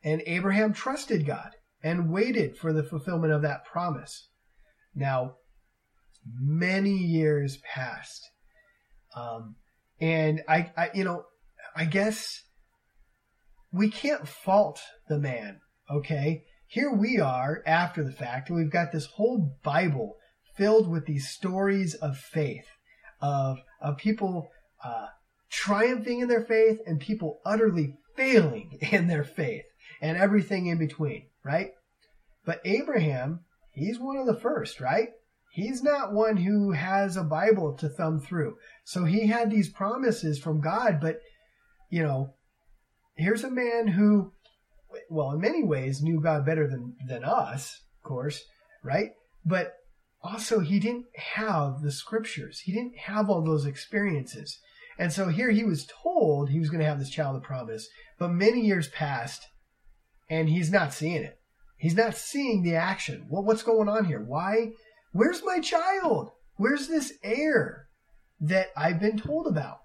[0.03, 1.51] And Abraham trusted God
[1.83, 4.29] and waited for the fulfillment of that promise.
[4.95, 5.35] Now,
[6.35, 8.31] many years passed.
[9.15, 9.57] Um,
[10.01, 11.25] and I, I, you know,
[11.75, 12.43] I guess
[13.73, 16.45] we can't fault the man, okay?
[16.67, 20.17] Here we are after the fact, and we've got this whole Bible
[20.57, 22.67] filled with these stories of faith,
[23.21, 24.49] of, of people
[24.85, 25.07] uh,
[25.51, 29.65] triumphing in their faith and people utterly failing in their faith,
[30.01, 31.71] and everything in between, right?
[32.45, 33.41] But Abraham,
[33.73, 35.09] he's one of the first, right?
[35.57, 38.59] He's not one who has a Bible to thumb through.
[38.85, 41.21] So he had these promises from God, but,
[41.89, 42.35] you know,
[43.17, 44.35] here's a man who,
[45.09, 48.45] well, in many ways knew God better than, than us, of course,
[48.85, 49.13] right?
[49.47, 49.73] But
[50.23, 52.61] also, he didn't have the scriptures.
[52.61, 54.59] He didn't have all those experiences.
[54.99, 57.89] And so here he was told he was going to have this child of promise,
[58.19, 59.47] but many years passed
[60.29, 61.39] and he's not seeing it.
[61.79, 63.25] He's not seeing the action.
[63.31, 64.21] Well, what's going on here?
[64.21, 64.73] Why?
[65.17, 66.31] Where's my child?
[66.57, 67.87] Where's this heir
[68.39, 69.79] that I've been told about?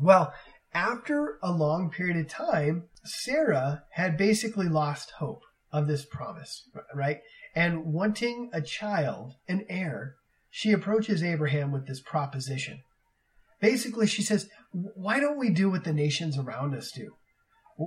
[0.00, 0.32] Well,
[0.72, 7.18] after a long period of time, Sarah had basically lost hope of this promise, right?
[7.54, 10.14] And wanting a child, an heir,
[10.48, 12.80] she approaches Abraham with this proposition.
[13.60, 17.10] Basically, she says, Why don't we do what the nations around us do?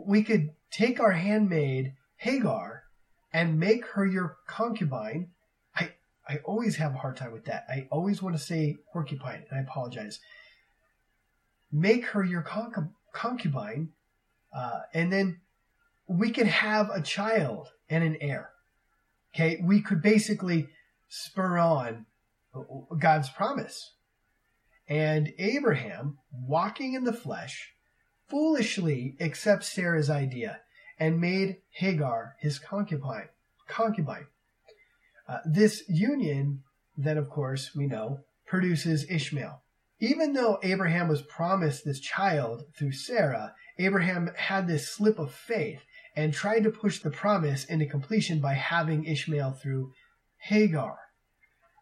[0.06, 2.84] We could take our handmaid, Hagar,
[3.34, 5.32] and make her your concubine.
[6.28, 7.66] I, always have a hard time with that.
[7.70, 10.20] I always want to say porcupine, and I apologize
[11.74, 12.45] make her your
[13.12, 13.90] concubine,
[14.56, 15.41] uh, and then
[16.08, 18.52] we could have a child and an heir.
[19.34, 20.70] Okay, we could basically
[21.10, 22.06] spur on
[23.00, 23.94] God's promise.
[24.88, 27.74] And Abraham, walking in the flesh,
[28.28, 30.60] foolishly accepts Sarah's idea
[31.00, 33.30] and made Hagar his concubine.
[33.68, 34.28] Concubine.
[35.28, 36.64] Uh, this union,
[36.98, 39.62] then, of course, we know, produces Ishmael.
[40.00, 45.82] Even though Abraham was promised this child through Sarah, Abraham had this slip of faith
[46.16, 49.91] and tried to push the promise into completion by having Ishmael through
[50.38, 50.98] Hagar.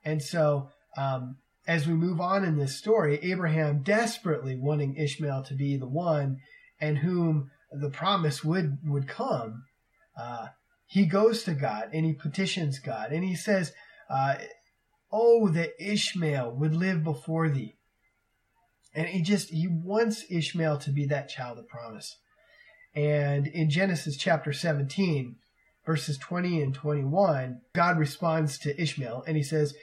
[0.06, 1.38] And so, um,
[1.68, 6.38] as we move on in this story, Abraham desperately wanting Ishmael to be the one
[6.80, 9.64] and whom the promise would would come,
[10.20, 10.48] uh,
[10.92, 13.72] he goes to God and he petitions God and he says,
[14.10, 14.36] uh,
[15.10, 17.78] "Oh, that Ishmael would live before thee."
[18.94, 22.18] And he just, he wants Ishmael to be that child of promise.
[22.94, 25.38] And in Genesis chapter 17,
[25.86, 29.74] verses 20 and 21, God responds to Ishmael and he says,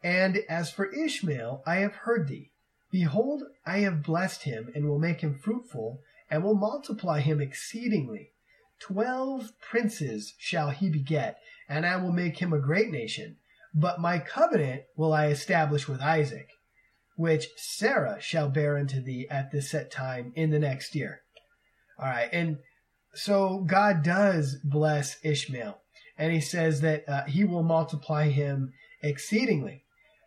[0.00, 2.52] And as for Ishmael, I have heard thee.
[2.92, 5.98] Behold, I have blessed him and will make him fruitful
[6.30, 8.31] and will multiply him exceedingly.
[8.82, 11.38] Twelve princes shall he beget,
[11.68, 13.36] and I will make him a great nation.
[13.72, 16.48] But my covenant will I establish with Isaac,
[17.16, 21.20] which Sarah shall bear unto thee at this set time in the next year.
[21.98, 22.58] All right, and
[23.14, 25.80] so God does bless Ishmael,
[26.18, 28.72] and he says that uh, he will multiply him
[29.02, 29.84] exceedingly.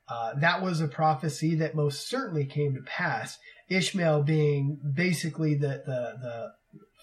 [0.08, 3.38] Uh, that was a prophecy that most certainly came to pass.
[3.70, 6.52] Ishmael being basically the, the, the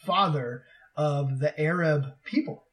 [0.07, 0.65] father
[0.97, 2.65] of the Arab people.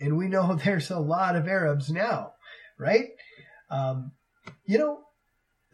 [0.00, 2.32] And we know there's a lot of Arabs now,
[2.78, 3.08] right?
[3.70, 4.12] Um,
[4.64, 5.00] you know,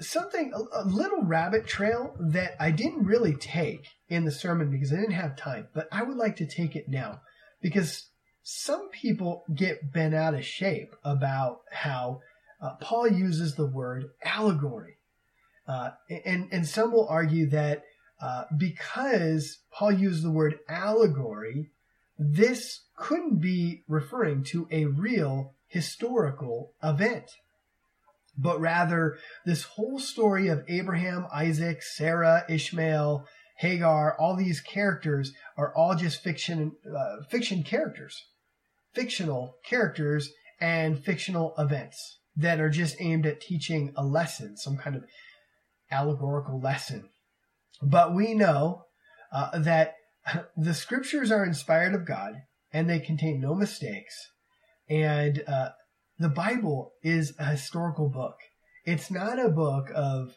[0.01, 4.93] something, a, a, little rabbit trail that I didn't really take in the sermon because
[4.93, 7.21] I didn't have time, but I would like to take it now
[7.63, 8.09] because
[8.43, 12.21] some people get bent out of shape about how
[12.61, 14.99] uh, Paul uses the word allegory.
[15.67, 15.91] Uh,
[16.25, 17.83] and, and some will argue that
[18.21, 21.71] uh, because Paul used the word allegory,
[22.19, 27.31] this couldn't be referring to a real historical event,
[28.39, 33.27] but rather this whole story of Abraham, Isaac, Sarah, Ishmael,
[33.57, 38.25] Hagar, all these characters are all just fiction, uh, fiction characters,
[38.93, 44.97] fictional characters and fictional events that are just aimed at teaching a lesson, some kind
[44.97, 45.05] of
[45.91, 47.09] allegorical lesson.
[47.83, 48.85] But we know
[49.33, 49.95] uh, that
[50.57, 52.35] the scriptures are inspired of God
[52.73, 54.15] and they contain no mistakes.
[54.89, 55.71] And uh,
[56.19, 58.37] the Bible is a historical book.
[58.85, 60.35] It's not a book of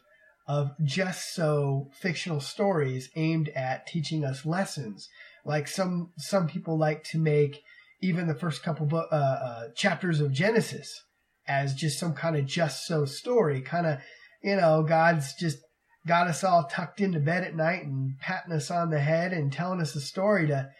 [0.48, 5.08] of just so fictional stories aimed at teaching us lessons,
[5.44, 7.60] like some some people like to make
[8.02, 11.04] even the first couple bo- uh, uh, chapters of Genesis
[11.46, 13.98] as just some kind of just so story, kind of
[14.42, 15.58] you know God's just
[16.06, 19.52] got us all tucked into bed at night and patting us on the head and
[19.52, 20.70] telling us a story to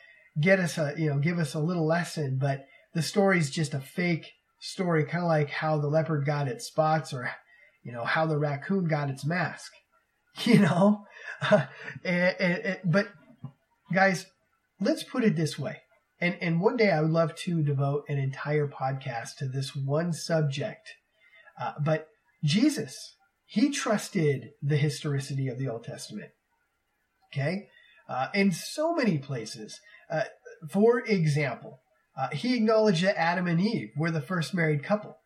[0.40, 2.38] get us a you know give us a little lesson.
[2.40, 6.66] But the story's just a fake story kind of like how the leopard got its
[6.66, 7.30] spots or
[7.82, 9.72] you know how the raccoon got its mask
[10.44, 11.04] you know?
[12.04, 13.08] And, and, and, but
[13.92, 14.26] guys
[14.80, 15.78] let's put it this way.
[16.20, 20.12] And and one day i would love to devote an entire podcast to this one
[20.12, 20.94] subject.
[21.60, 22.08] Uh, but
[22.42, 23.16] jesus
[23.50, 26.30] he trusted the historicity of the Old Testament.
[27.32, 27.66] Okay?
[28.08, 29.80] Uh, in so many places.
[30.08, 30.22] Uh,
[30.68, 31.80] for example,
[32.16, 35.16] uh, he acknowledged that Adam and Eve were the first married couple.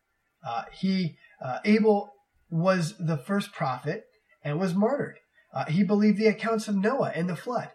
[0.43, 2.13] Uh, he, uh, Abel
[2.49, 4.05] was the first prophet
[4.43, 5.19] and was martyred.
[5.53, 7.69] Uh, he believed the accounts of Noah and the flood.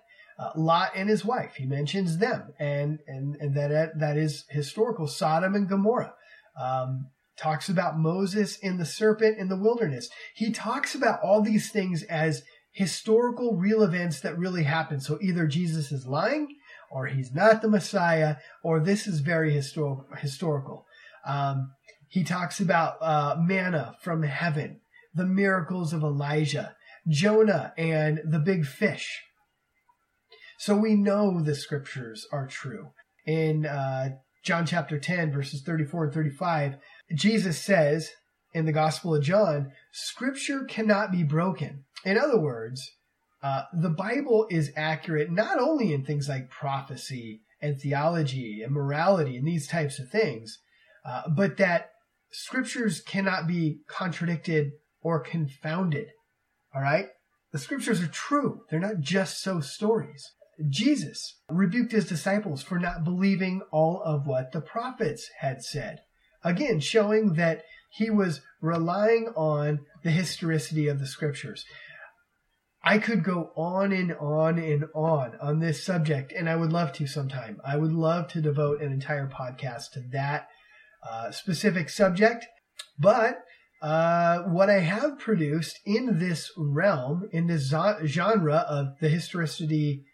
[0.56, 5.06] Lot and his wife, he mentions them, and, and, and that, that is historical.
[5.06, 6.14] Sodom and Gomorrah.
[6.58, 7.10] Um,
[7.40, 10.08] talks about Moses and the serpent in the wilderness.
[10.34, 12.42] He talks about all these things as
[12.72, 15.02] historical real events that really happened.
[15.02, 16.56] So either Jesus is lying
[16.90, 20.86] or he's not the Messiah or this is very histor- historical.
[21.26, 21.72] Um,
[22.08, 24.80] he talks about uh, manna from heaven,
[25.14, 26.74] the miracles of Elijah,
[27.08, 29.22] Jonah and the big fish.
[30.58, 32.90] So we know the scriptures are true.
[33.26, 34.10] In uh,
[34.44, 36.76] John chapter 10, verses 34 and 35,
[37.14, 38.10] Jesus says
[38.52, 41.84] in the Gospel of John, Scripture cannot be broken.
[42.04, 42.96] In other words,
[43.42, 49.36] uh, the Bible is accurate not only in things like prophecy and theology and morality
[49.36, 50.58] and these types of things,
[51.04, 51.90] uh, but that
[52.30, 54.72] scriptures cannot be contradicted
[55.02, 56.08] or confounded.
[56.74, 57.08] All right?
[57.52, 58.62] The scriptures are true.
[58.70, 60.32] They're not just so stories.
[60.68, 66.00] Jesus rebuked his disciples for not believing all of what the prophets had said.
[66.42, 71.64] Again, showing that he was relying on the historicity of the scriptures.
[72.82, 76.92] I could go on and on and on on this subject, and I would love
[76.94, 77.60] to sometime.
[77.64, 80.48] I would love to devote an entire podcast to that
[81.06, 82.46] uh, specific subject.
[82.98, 83.42] But
[83.82, 87.72] uh, what I have produced in this realm, in this
[88.04, 90.04] genre of the historicity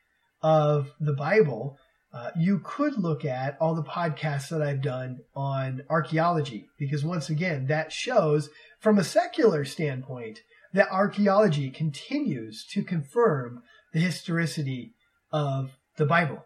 [0.42, 1.78] of the Bible,
[2.16, 7.28] uh, you could look at all the podcasts that I've done on archaeology, because once
[7.28, 8.48] again, that shows
[8.80, 10.40] from a secular standpoint
[10.72, 13.62] that archaeology continues to confirm
[13.92, 14.94] the historicity
[15.30, 16.44] of the Bible.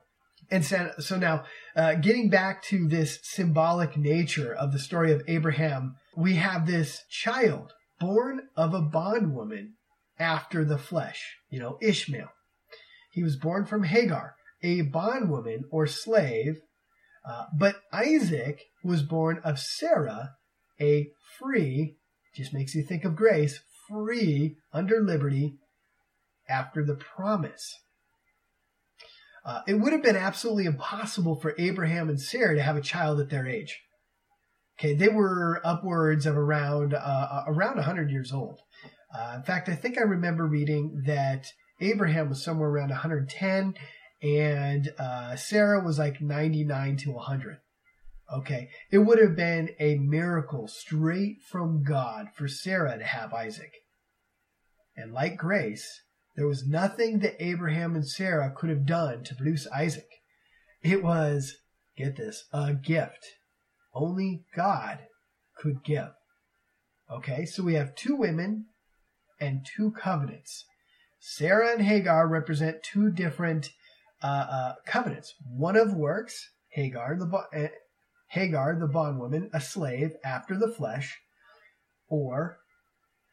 [0.51, 1.45] And so, so now,
[1.77, 7.05] uh, getting back to this symbolic nature of the story of Abraham, we have this
[7.09, 9.75] child born of a bondwoman
[10.19, 12.31] after the flesh, you know, Ishmael.
[13.13, 16.61] He was born from Hagar, a bondwoman or slave,
[17.29, 20.37] uh, but Isaac was born of Sarah,
[20.81, 21.97] a free,
[22.35, 25.59] just makes you think of grace, free under liberty
[26.49, 27.81] after the promise.
[29.45, 33.21] Uh, it would have been absolutely impossible for Abraham and Sarah to have a child
[33.21, 33.81] at their age.
[34.79, 38.61] Okay, they were upwards of around uh, uh around 100 years old.
[39.15, 41.47] Uh, in fact, I think I remember reading that
[41.81, 43.75] Abraham was somewhere around 110
[44.23, 47.59] and uh, Sarah was like 99 to 100.
[48.33, 53.73] Okay, it would have been a miracle straight from God for Sarah to have Isaac.
[54.97, 56.03] And like grace,
[56.37, 60.09] there was nothing that Abraham and Sarah could have done to produce Isaac.
[60.83, 61.57] It was,
[61.97, 63.27] get this, a gift.
[63.93, 65.01] Only God
[65.59, 66.13] could give.
[67.11, 68.67] Okay, so we have two women
[69.41, 70.65] and two covenants.
[71.19, 73.71] Sarah and Hagar represent two different
[74.23, 75.35] uh, uh, covenants.
[75.45, 77.69] One of works, Hagar the uh,
[78.29, 81.19] Hagar the bondwoman, a slave after the flesh,
[82.09, 82.59] or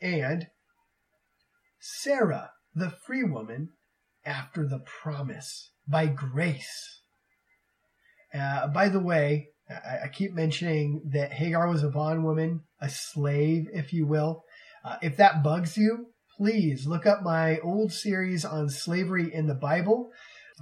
[0.02, 0.48] and
[1.80, 3.70] Sarah the free woman
[4.26, 7.02] after the promise by grace.
[8.34, 13.68] Uh, by the way, I, I, keep mentioning that Hagar was a bondwoman, a slave,
[13.74, 14.44] if you will.
[14.84, 19.56] Uh, if that bugs you, please look up my old series on slavery in the
[19.56, 20.12] Bible.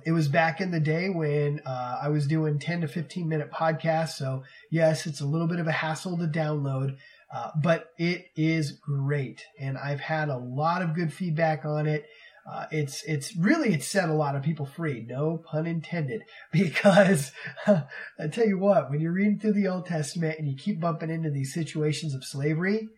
[0.04, 3.52] It was back in the day when uh, I was doing 10 to 15 minute
[3.52, 4.18] podcasts.
[4.18, 6.98] So, yes, it's a little bit of a hassle to download,
[7.34, 9.46] uh, but it is great.
[9.60, 12.06] And I've had a lot of good feedback on it.
[12.48, 16.22] Uh, it's it's really it's set a lot of people free, no pun intended.
[16.52, 17.32] Because
[17.68, 21.10] I tell you what, when you're reading through the Old Testament and you keep bumping
[21.10, 22.90] into these situations of slavery,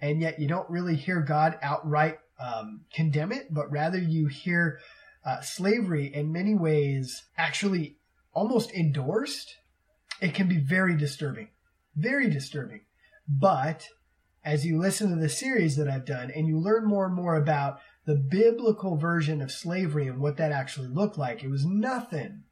[0.00, 4.80] and yet you don't really hear God outright um, condemn it, but rather you hear
[5.26, 7.96] uh, slavery in many ways actually
[8.32, 9.56] almost endorsed,
[10.20, 11.48] it can be very disturbing.
[11.96, 12.82] Very disturbing.
[13.28, 13.88] But
[14.44, 17.34] as you listen to the series that I've done and you learn more and more
[17.34, 22.44] about the biblical version of slavery and what that actually looked like, it was nothing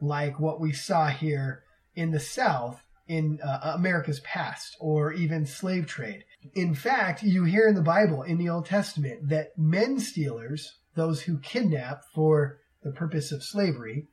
[0.00, 1.64] like what we saw here
[1.96, 6.24] in the South in uh, America's past or even slave trade.
[6.54, 11.22] In fact, you hear in the Bible, in the Old Testament, that men stealers, those
[11.22, 14.06] who kidnap for the purpose of slavery,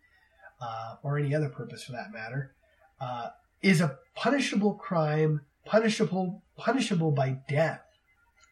[0.62, 2.54] uh, or any other purpose for that matter,
[2.99, 3.30] uh,
[3.62, 7.82] is a punishable crime, punishable punishable by death.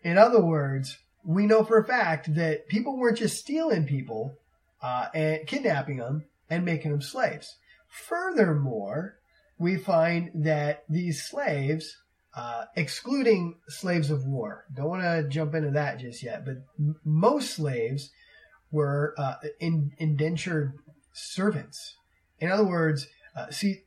[0.03, 4.37] In other words, we know for a fact that people weren't just stealing people
[4.81, 7.57] uh, and kidnapping them and making them slaves.
[7.87, 9.17] Furthermore,
[9.57, 11.97] we find that these slaves
[12.35, 14.65] uh, excluding slaves of war.
[14.73, 18.11] Don't want to jump into that just yet, but m- most slaves
[18.71, 20.73] were uh, in, indentured
[21.13, 21.95] servants.
[22.39, 23.83] In other words, uh, see,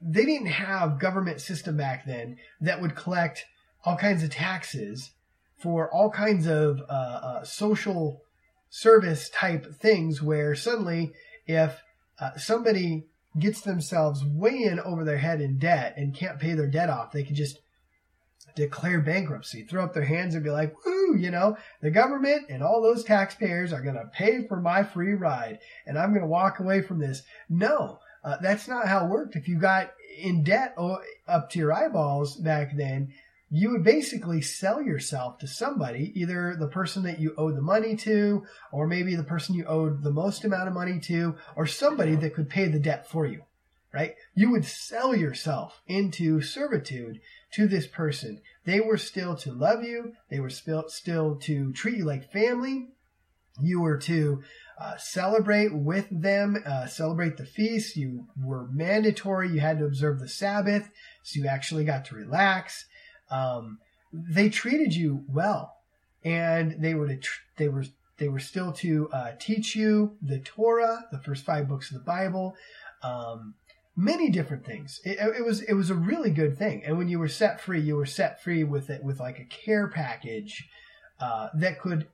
[0.00, 3.44] they didn't have government system back then that would collect
[3.84, 5.10] all kinds of taxes
[5.56, 8.22] for all kinds of uh, uh, social
[8.70, 10.22] service type things.
[10.22, 11.12] Where suddenly,
[11.46, 11.82] if
[12.36, 13.06] somebody
[13.38, 17.12] gets themselves way in over their head in debt and can't pay their debt off,
[17.12, 17.58] they can just
[18.54, 22.62] declare bankruptcy, throw up their hands and be like, woo, you know, the government and
[22.62, 26.28] all those taxpayers are going to pay for my free ride and I'm going to
[26.28, 27.22] walk away from this.
[27.48, 29.36] No, uh, that's not how it worked.
[29.36, 30.76] If you got in debt
[31.28, 33.12] up to your eyeballs back then,
[33.50, 37.96] you would basically sell yourself to somebody, either the person that you owed the money
[37.96, 42.14] to, or maybe the person you owed the most amount of money to, or somebody
[42.16, 43.42] that could pay the debt for you,
[43.92, 44.14] right?
[44.34, 47.20] You would sell yourself into servitude
[47.52, 48.42] to this person.
[48.66, 50.12] They were still to love you.
[50.28, 52.88] They were still, still to treat you like family.
[53.60, 54.42] You were to
[54.78, 57.96] uh, celebrate with them, uh, celebrate the feast.
[57.96, 59.50] You were mandatory.
[59.50, 60.90] You had to observe the Sabbath.
[61.22, 62.84] So you actually got to relax
[63.30, 63.78] um,
[64.12, 65.76] they treated you well,
[66.24, 67.84] and they were to tr- they were
[68.18, 72.04] they were still to uh, teach you the Torah, the first five books of the
[72.04, 72.56] Bible,
[73.02, 73.54] um,
[73.96, 75.00] many different things.
[75.04, 76.82] It, it, was it was a really good thing.
[76.84, 79.44] And when you were set free, you were set free with it with like a
[79.44, 80.68] care package
[81.20, 82.08] uh, that could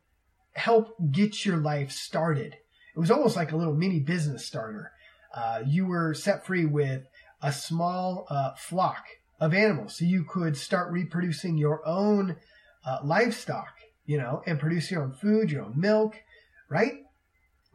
[0.53, 2.57] help get your life started.
[2.95, 4.93] It was almost like a little mini business starter.
[5.35, 7.07] Uh, you were set free with
[7.43, 9.05] a small uh, flock
[9.41, 9.97] of animals.
[9.99, 12.37] So you could start reproducing your own
[12.87, 13.75] uh, livestock,
[14.07, 16.17] you know, and produce your own food, your own milk,
[16.69, 16.95] right?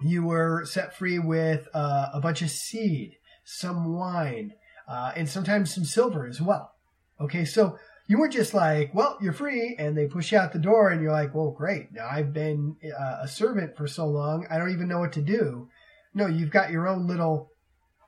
[0.02, 4.54] You were set free with uh, a bunch of seed, some wine,
[4.88, 6.72] uh, and sometimes some silver as well.
[7.20, 7.78] Okay, so
[8.10, 11.00] You weren't just like, well, you're free, and they push you out the door, and
[11.00, 11.94] you're like, well, great.
[11.94, 15.22] Now I've been uh, a servant for so long, I don't even know what to
[15.22, 15.70] do.
[16.16, 17.52] No, you've got your own little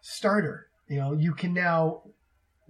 [0.01, 0.69] starter.
[0.87, 2.01] You know, you can now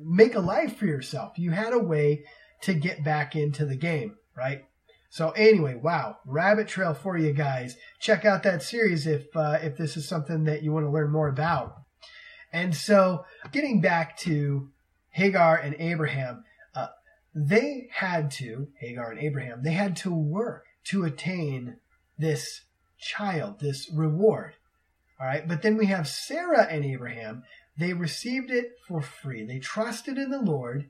[0.03, 1.37] make a life for yourself.
[1.37, 2.23] You had a way
[2.61, 4.65] to get back into the game, right?
[5.09, 7.75] So anyway, wow, rabbit trail for you guys.
[7.99, 11.11] Check out that series if uh, if this is something that you want to learn
[11.11, 11.81] more about.
[12.53, 14.69] And so, getting back to
[15.11, 16.43] Hagar and Abraham,
[16.75, 16.87] uh,
[17.33, 21.77] they had to, Hagar and Abraham, they had to work to attain
[22.17, 22.61] this
[22.99, 24.53] child, this reward.
[25.19, 25.47] All right.
[25.47, 27.43] But then we have Sarah and Abraham.
[27.77, 29.45] They received it for free.
[29.45, 30.89] They trusted in the Lord,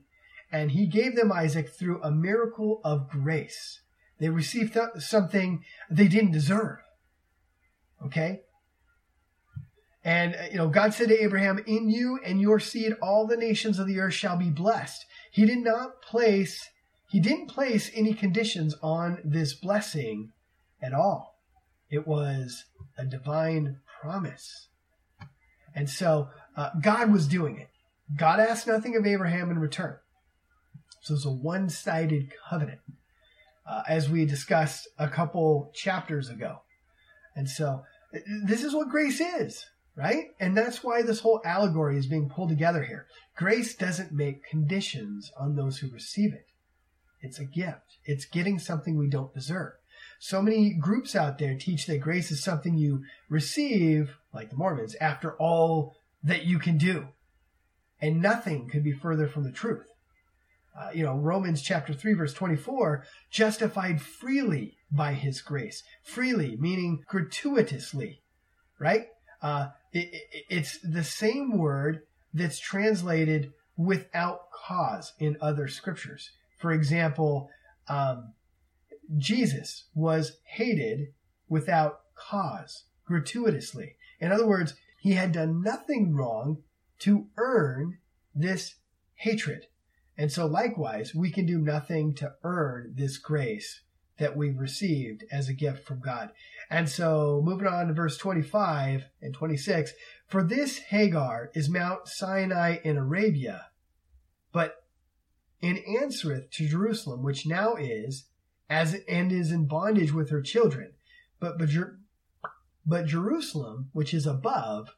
[0.50, 3.80] and he gave them Isaac through a miracle of grace.
[4.18, 6.78] They received th- something they didn't deserve.
[8.04, 8.42] Okay?
[10.04, 13.36] And, uh, you know, God said to Abraham, In you and your seed, all the
[13.36, 15.06] nations of the earth shall be blessed.
[15.30, 16.68] He did not place,
[17.08, 20.32] he didn't place any conditions on this blessing
[20.82, 21.38] at all.
[21.90, 22.64] It was
[22.98, 24.68] a divine promise.
[25.74, 27.68] And so uh, God was doing it.
[28.16, 29.96] God asked nothing of Abraham in return.
[31.00, 32.80] So it's a one sided covenant,
[33.66, 36.62] uh, as we discussed a couple chapters ago.
[37.34, 37.82] And so
[38.44, 39.64] this is what grace is
[39.96, 40.28] right?
[40.40, 43.06] And that's why this whole allegory is being pulled together here.
[43.36, 46.46] Grace doesn't make conditions on those who receive it.
[47.20, 47.98] It's a gift.
[48.04, 49.72] It's getting something we don't deserve.
[50.18, 54.94] So many groups out there teach that grace is something you receive, like the Mormons,
[55.00, 57.08] after all that you can do.
[58.00, 59.86] And nothing could be further from the truth.
[60.78, 65.82] Uh, you know, Romans chapter 3, verse 24, justified freely by his grace.
[66.02, 68.22] Freely, meaning gratuitously,
[68.80, 69.06] right?
[69.42, 72.00] Uh, it, it, it's the same word
[72.32, 76.30] that's translated without cause in other scriptures.
[76.58, 77.50] For example,
[77.88, 78.32] um,
[79.18, 81.08] Jesus was hated
[81.48, 83.96] without cause, gratuitously.
[84.20, 86.62] In other words, he had done nothing wrong
[87.00, 87.98] to earn
[88.36, 88.76] this
[89.16, 89.66] hatred.
[90.16, 93.80] And so, likewise, we can do nothing to earn this grace
[94.20, 96.30] that we've received as a gift from God.
[96.70, 99.90] And so, moving on to verse 25 and 26
[100.28, 103.70] For this Hagar is Mount Sinai in Arabia,
[104.52, 104.84] but
[105.60, 108.26] in answereth to Jerusalem, which now is,
[108.70, 110.92] as and is in bondage with her children.
[111.40, 111.58] But,
[112.84, 114.94] but, Jerusalem, which is above,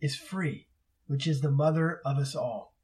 [0.00, 0.66] is free,
[1.06, 2.74] which is the mother of us all.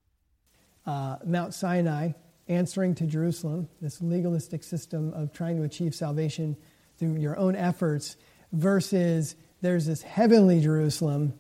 [0.87, 2.13] Uh, Mount Sinai
[2.49, 6.57] answering to Jerusalem, this legalistic system of trying to achieve salvation
[6.99, 8.17] through your own efforts,
[8.53, 11.35] versus there's this heavenly Jerusalem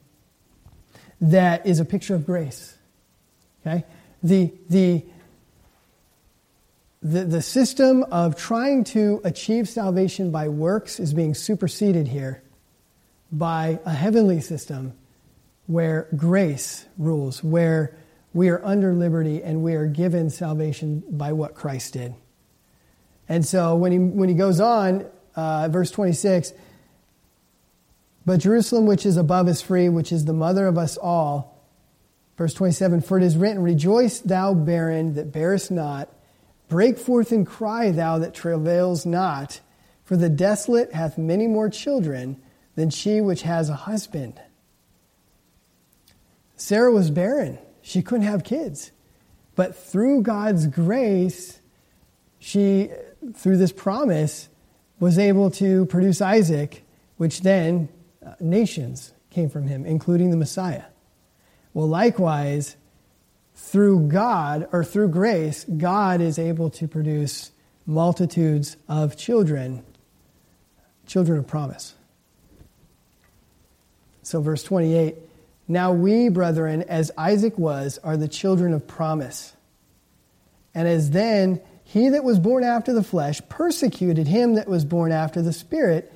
[1.21, 2.77] that is a picture of grace.
[3.67, 3.85] Okay?
[4.23, 5.05] The, the,
[7.03, 12.43] the, the system of trying to achieve salvation by works is being superseded here
[13.31, 14.95] by a heavenly system
[15.67, 17.97] where grace rules, where
[18.33, 22.15] we are under liberty and we are given salvation by what Christ did.
[23.29, 25.07] And so when he, when he goes on,
[25.37, 26.53] uh, verse 26,
[28.25, 31.65] but Jerusalem, which is above, is free, which is the mother of us all.
[32.37, 36.11] Verse 27 For it is written, Rejoice, thou barren that bearest not.
[36.69, 39.61] Break forth and cry, thou that travails not.
[40.05, 42.41] For the desolate hath many more children
[42.79, 44.41] than she which has a husband.
[46.57, 48.93] Sarah was barren she couldn't have kids.
[49.57, 51.59] But through God's grace,
[52.39, 52.91] she,
[53.35, 54.49] through this promise,
[55.01, 56.85] was able to produce Isaac,
[57.17, 57.89] which then
[58.25, 60.85] uh, nations came from him, including the Messiah.
[61.75, 62.77] Well, likewise,
[63.57, 67.51] through God or through grace, God is able to produce
[67.87, 69.83] multitudes of children,
[71.07, 71.95] children of promise.
[74.29, 75.17] So, verse 28
[75.69, 79.55] now we, brethren, as Isaac was, are the children of promise.
[80.75, 85.13] And as then he that was born after the flesh persecuted him that was born
[85.13, 86.13] after the spirit,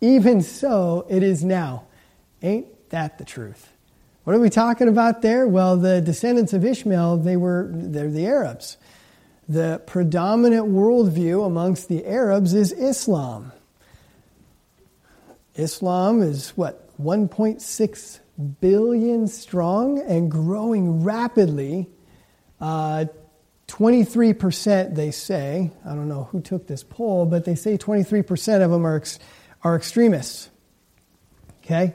[0.00, 1.84] even so it is now.
[2.42, 3.70] Ain't that the truth?
[4.24, 5.46] What are we talking about there?
[5.46, 8.76] Well, the descendants of Ishmael, they were they're the Arabs.
[9.48, 13.52] The predominant worldview amongst the Arabs is Islam.
[15.54, 18.20] Islam is what 1.6
[18.60, 21.88] billion strong and growing rapidly.
[22.60, 23.06] Uh,
[23.68, 28.70] 23%, they say, I don't know who took this poll, but they say 23% of
[28.70, 29.18] them are, ex-
[29.62, 30.48] are extremists.
[31.64, 31.94] Okay?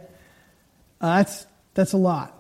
[1.00, 2.38] Uh, that's, that's a lot.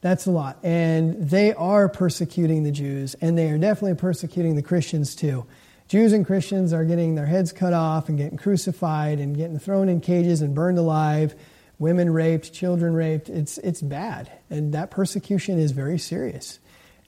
[0.00, 0.58] That's a lot.
[0.62, 5.44] And they are persecuting the Jews, and they are definitely persecuting the Christians too.
[5.88, 9.88] Jews and Christians are getting their heads cut off and getting crucified and getting thrown
[9.88, 11.34] in cages and burned alive,
[11.78, 13.28] women raped, children raped.
[13.28, 14.30] It's, it's bad.
[14.50, 16.58] And that persecution is very serious.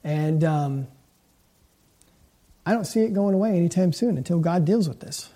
[0.03, 0.87] And um,
[2.65, 5.29] I don't see it going away anytime soon until God deals with this.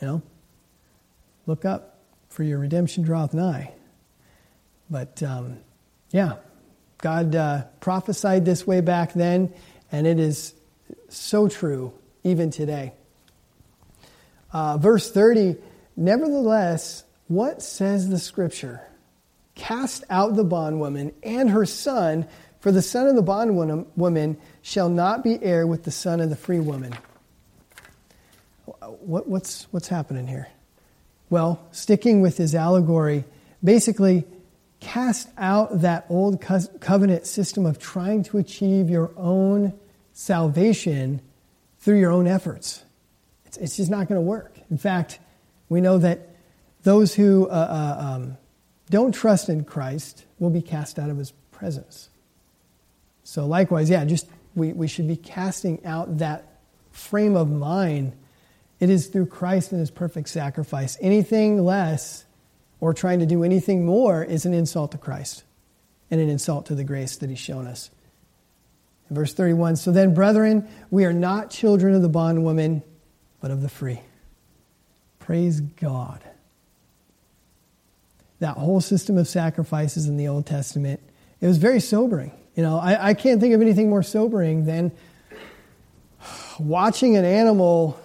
[0.00, 0.22] You know?
[1.46, 1.98] Look up,
[2.28, 3.72] for your redemption draweth nigh.
[4.88, 5.58] But um,
[6.10, 6.36] yeah,
[6.98, 9.52] God uh, prophesied this way back then,
[9.90, 10.54] and it is
[11.08, 11.92] so true
[12.22, 12.92] even today.
[14.52, 15.56] Uh, verse 30
[15.94, 18.82] Nevertheless, what says the scripture?
[19.54, 22.26] Cast out the bondwoman and her son,
[22.60, 26.36] for the son of the bondwoman shall not be heir with the son of the
[26.36, 26.94] free woman.
[29.00, 30.48] What, what's, what's happening here?
[31.28, 33.24] Well, sticking with his allegory,
[33.62, 34.24] basically,
[34.80, 39.72] cast out that old covenant system of trying to achieve your own
[40.12, 41.20] salvation
[41.80, 42.84] through your own efforts.
[43.46, 44.58] It's, it's just not going to work.
[44.70, 45.18] In fact,
[45.68, 46.31] we know that
[46.82, 48.36] those who uh, uh, um,
[48.90, 52.08] don't trust in Christ will be cast out of his presence.
[53.24, 56.60] So, likewise, yeah, just we, we should be casting out that
[56.90, 58.12] frame of mind.
[58.80, 60.98] It is through Christ and his perfect sacrifice.
[61.00, 62.24] Anything less
[62.80, 65.44] or trying to do anything more is an insult to Christ
[66.10, 67.90] and an insult to the grace that He's shown us.
[69.08, 72.82] Verse 31 So then, brethren, we are not children of the bondwoman,
[73.40, 74.00] but of the free.
[75.20, 76.20] Praise God.
[78.42, 80.98] That whole system of sacrifices in the Old Testament,
[81.40, 82.32] it was very sobering.
[82.56, 84.90] You know, I, I can't think of anything more sobering than
[86.58, 88.00] watching an animal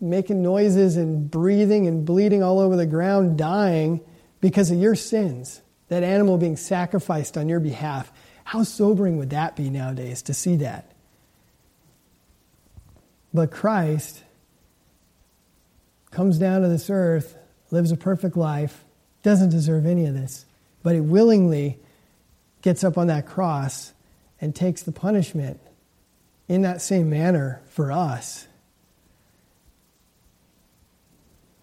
[0.00, 4.00] making noises and breathing and bleeding all over the ground, dying
[4.40, 8.12] because of your sins, that animal being sacrificed on your behalf.
[8.44, 10.92] How sobering would that be nowadays to see that?
[13.34, 14.22] But Christ
[16.12, 17.36] comes down to this earth,
[17.72, 18.84] lives a perfect life,
[19.22, 20.46] doesn't deserve any of this,
[20.82, 21.78] but he willingly
[22.62, 23.92] gets up on that cross
[24.40, 25.60] and takes the punishment
[26.48, 28.46] in that same manner for us.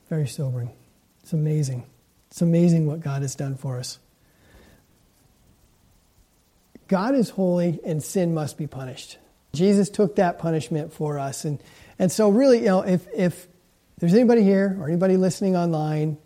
[0.09, 0.71] Very sobering.
[1.23, 1.85] It's amazing.
[2.29, 3.97] It's amazing what God has done for us.
[6.87, 9.17] God is holy and sin must be punished.
[9.53, 11.45] Jesus took that punishment for us.
[11.45, 11.59] And,
[11.97, 13.47] and so, really, you know, if, if
[13.97, 16.17] there's anybody here or anybody listening online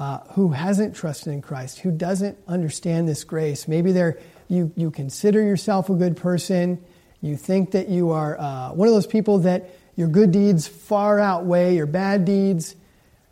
[0.00, 4.18] uh, who hasn't trusted in Christ, who doesn't understand this grace, maybe they're,
[4.48, 6.82] you, you consider yourself a good person,
[7.20, 11.20] you think that you are uh, one of those people that your good deeds far
[11.20, 12.74] outweigh your bad deeds,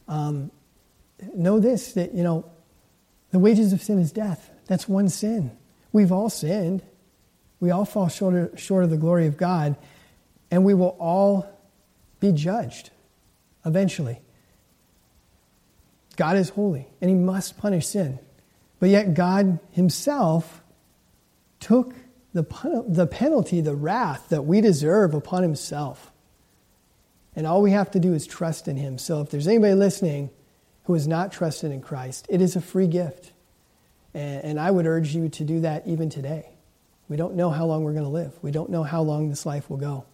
[0.08, 0.50] um,
[1.34, 2.44] know this that, you know,
[3.30, 4.50] the wages of sin is death.
[4.66, 5.50] That's one sin.
[5.90, 6.82] We've all sinned.
[7.60, 9.74] We all fall short short of the glory of God,
[10.50, 11.50] and we will all
[12.20, 12.90] be judged
[13.64, 14.20] eventually.
[16.18, 18.18] God is holy, and He must punish sin.
[18.80, 20.62] But yet, God Himself
[21.60, 21.94] took
[22.34, 22.42] the,
[22.88, 26.10] the penalty, the wrath that we deserve upon Himself.
[27.36, 28.98] And all we have to do is trust in Him.
[28.98, 30.30] So if there's anybody listening
[30.84, 33.30] who has not trusted in Christ, it is a free gift.
[34.12, 36.48] And, and I would urge you to do that even today.
[37.08, 39.46] We don't know how long we're going to live, we don't know how long this
[39.46, 40.04] life will go.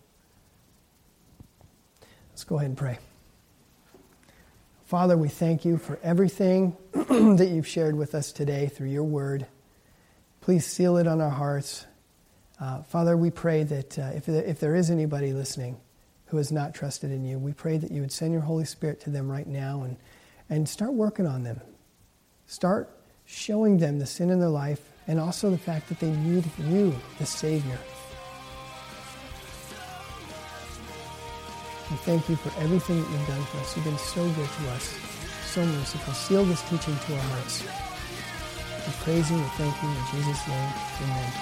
[2.29, 2.99] Let's go ahead and pray.
[4.85, 9.47] Father, we thank you for everything that you've shared with us today through your word.
[10.43, 11.87] Please seal it on our hearts.
[12.61, 15.79] Uh, Father, we pray that uh, if, if there is anybody listening
[16.27, 17.39] who has not trusted in you.
[17.39, 19.97] We pray that you would send your Holy Spirit to them right now and,
[20.51, 21.61] and start working on them.
[22.47, 22.91] Start
[23.25, 26.95] showing them the sin in their life and also the fact that they need you,
[27.19, 27.79] the Savior.
[31.91, 33.77] We thank you for everything that you've done for us.
[33.77, 34.97] You've been so good to us,
[35.45, 36.15] so merciful.
[36.15, 37.63] Seal this teaching to our hearts.
[38.87, 40.73] We praise you and thank you in Jesus' name.
[41.03, 41.33] Amen.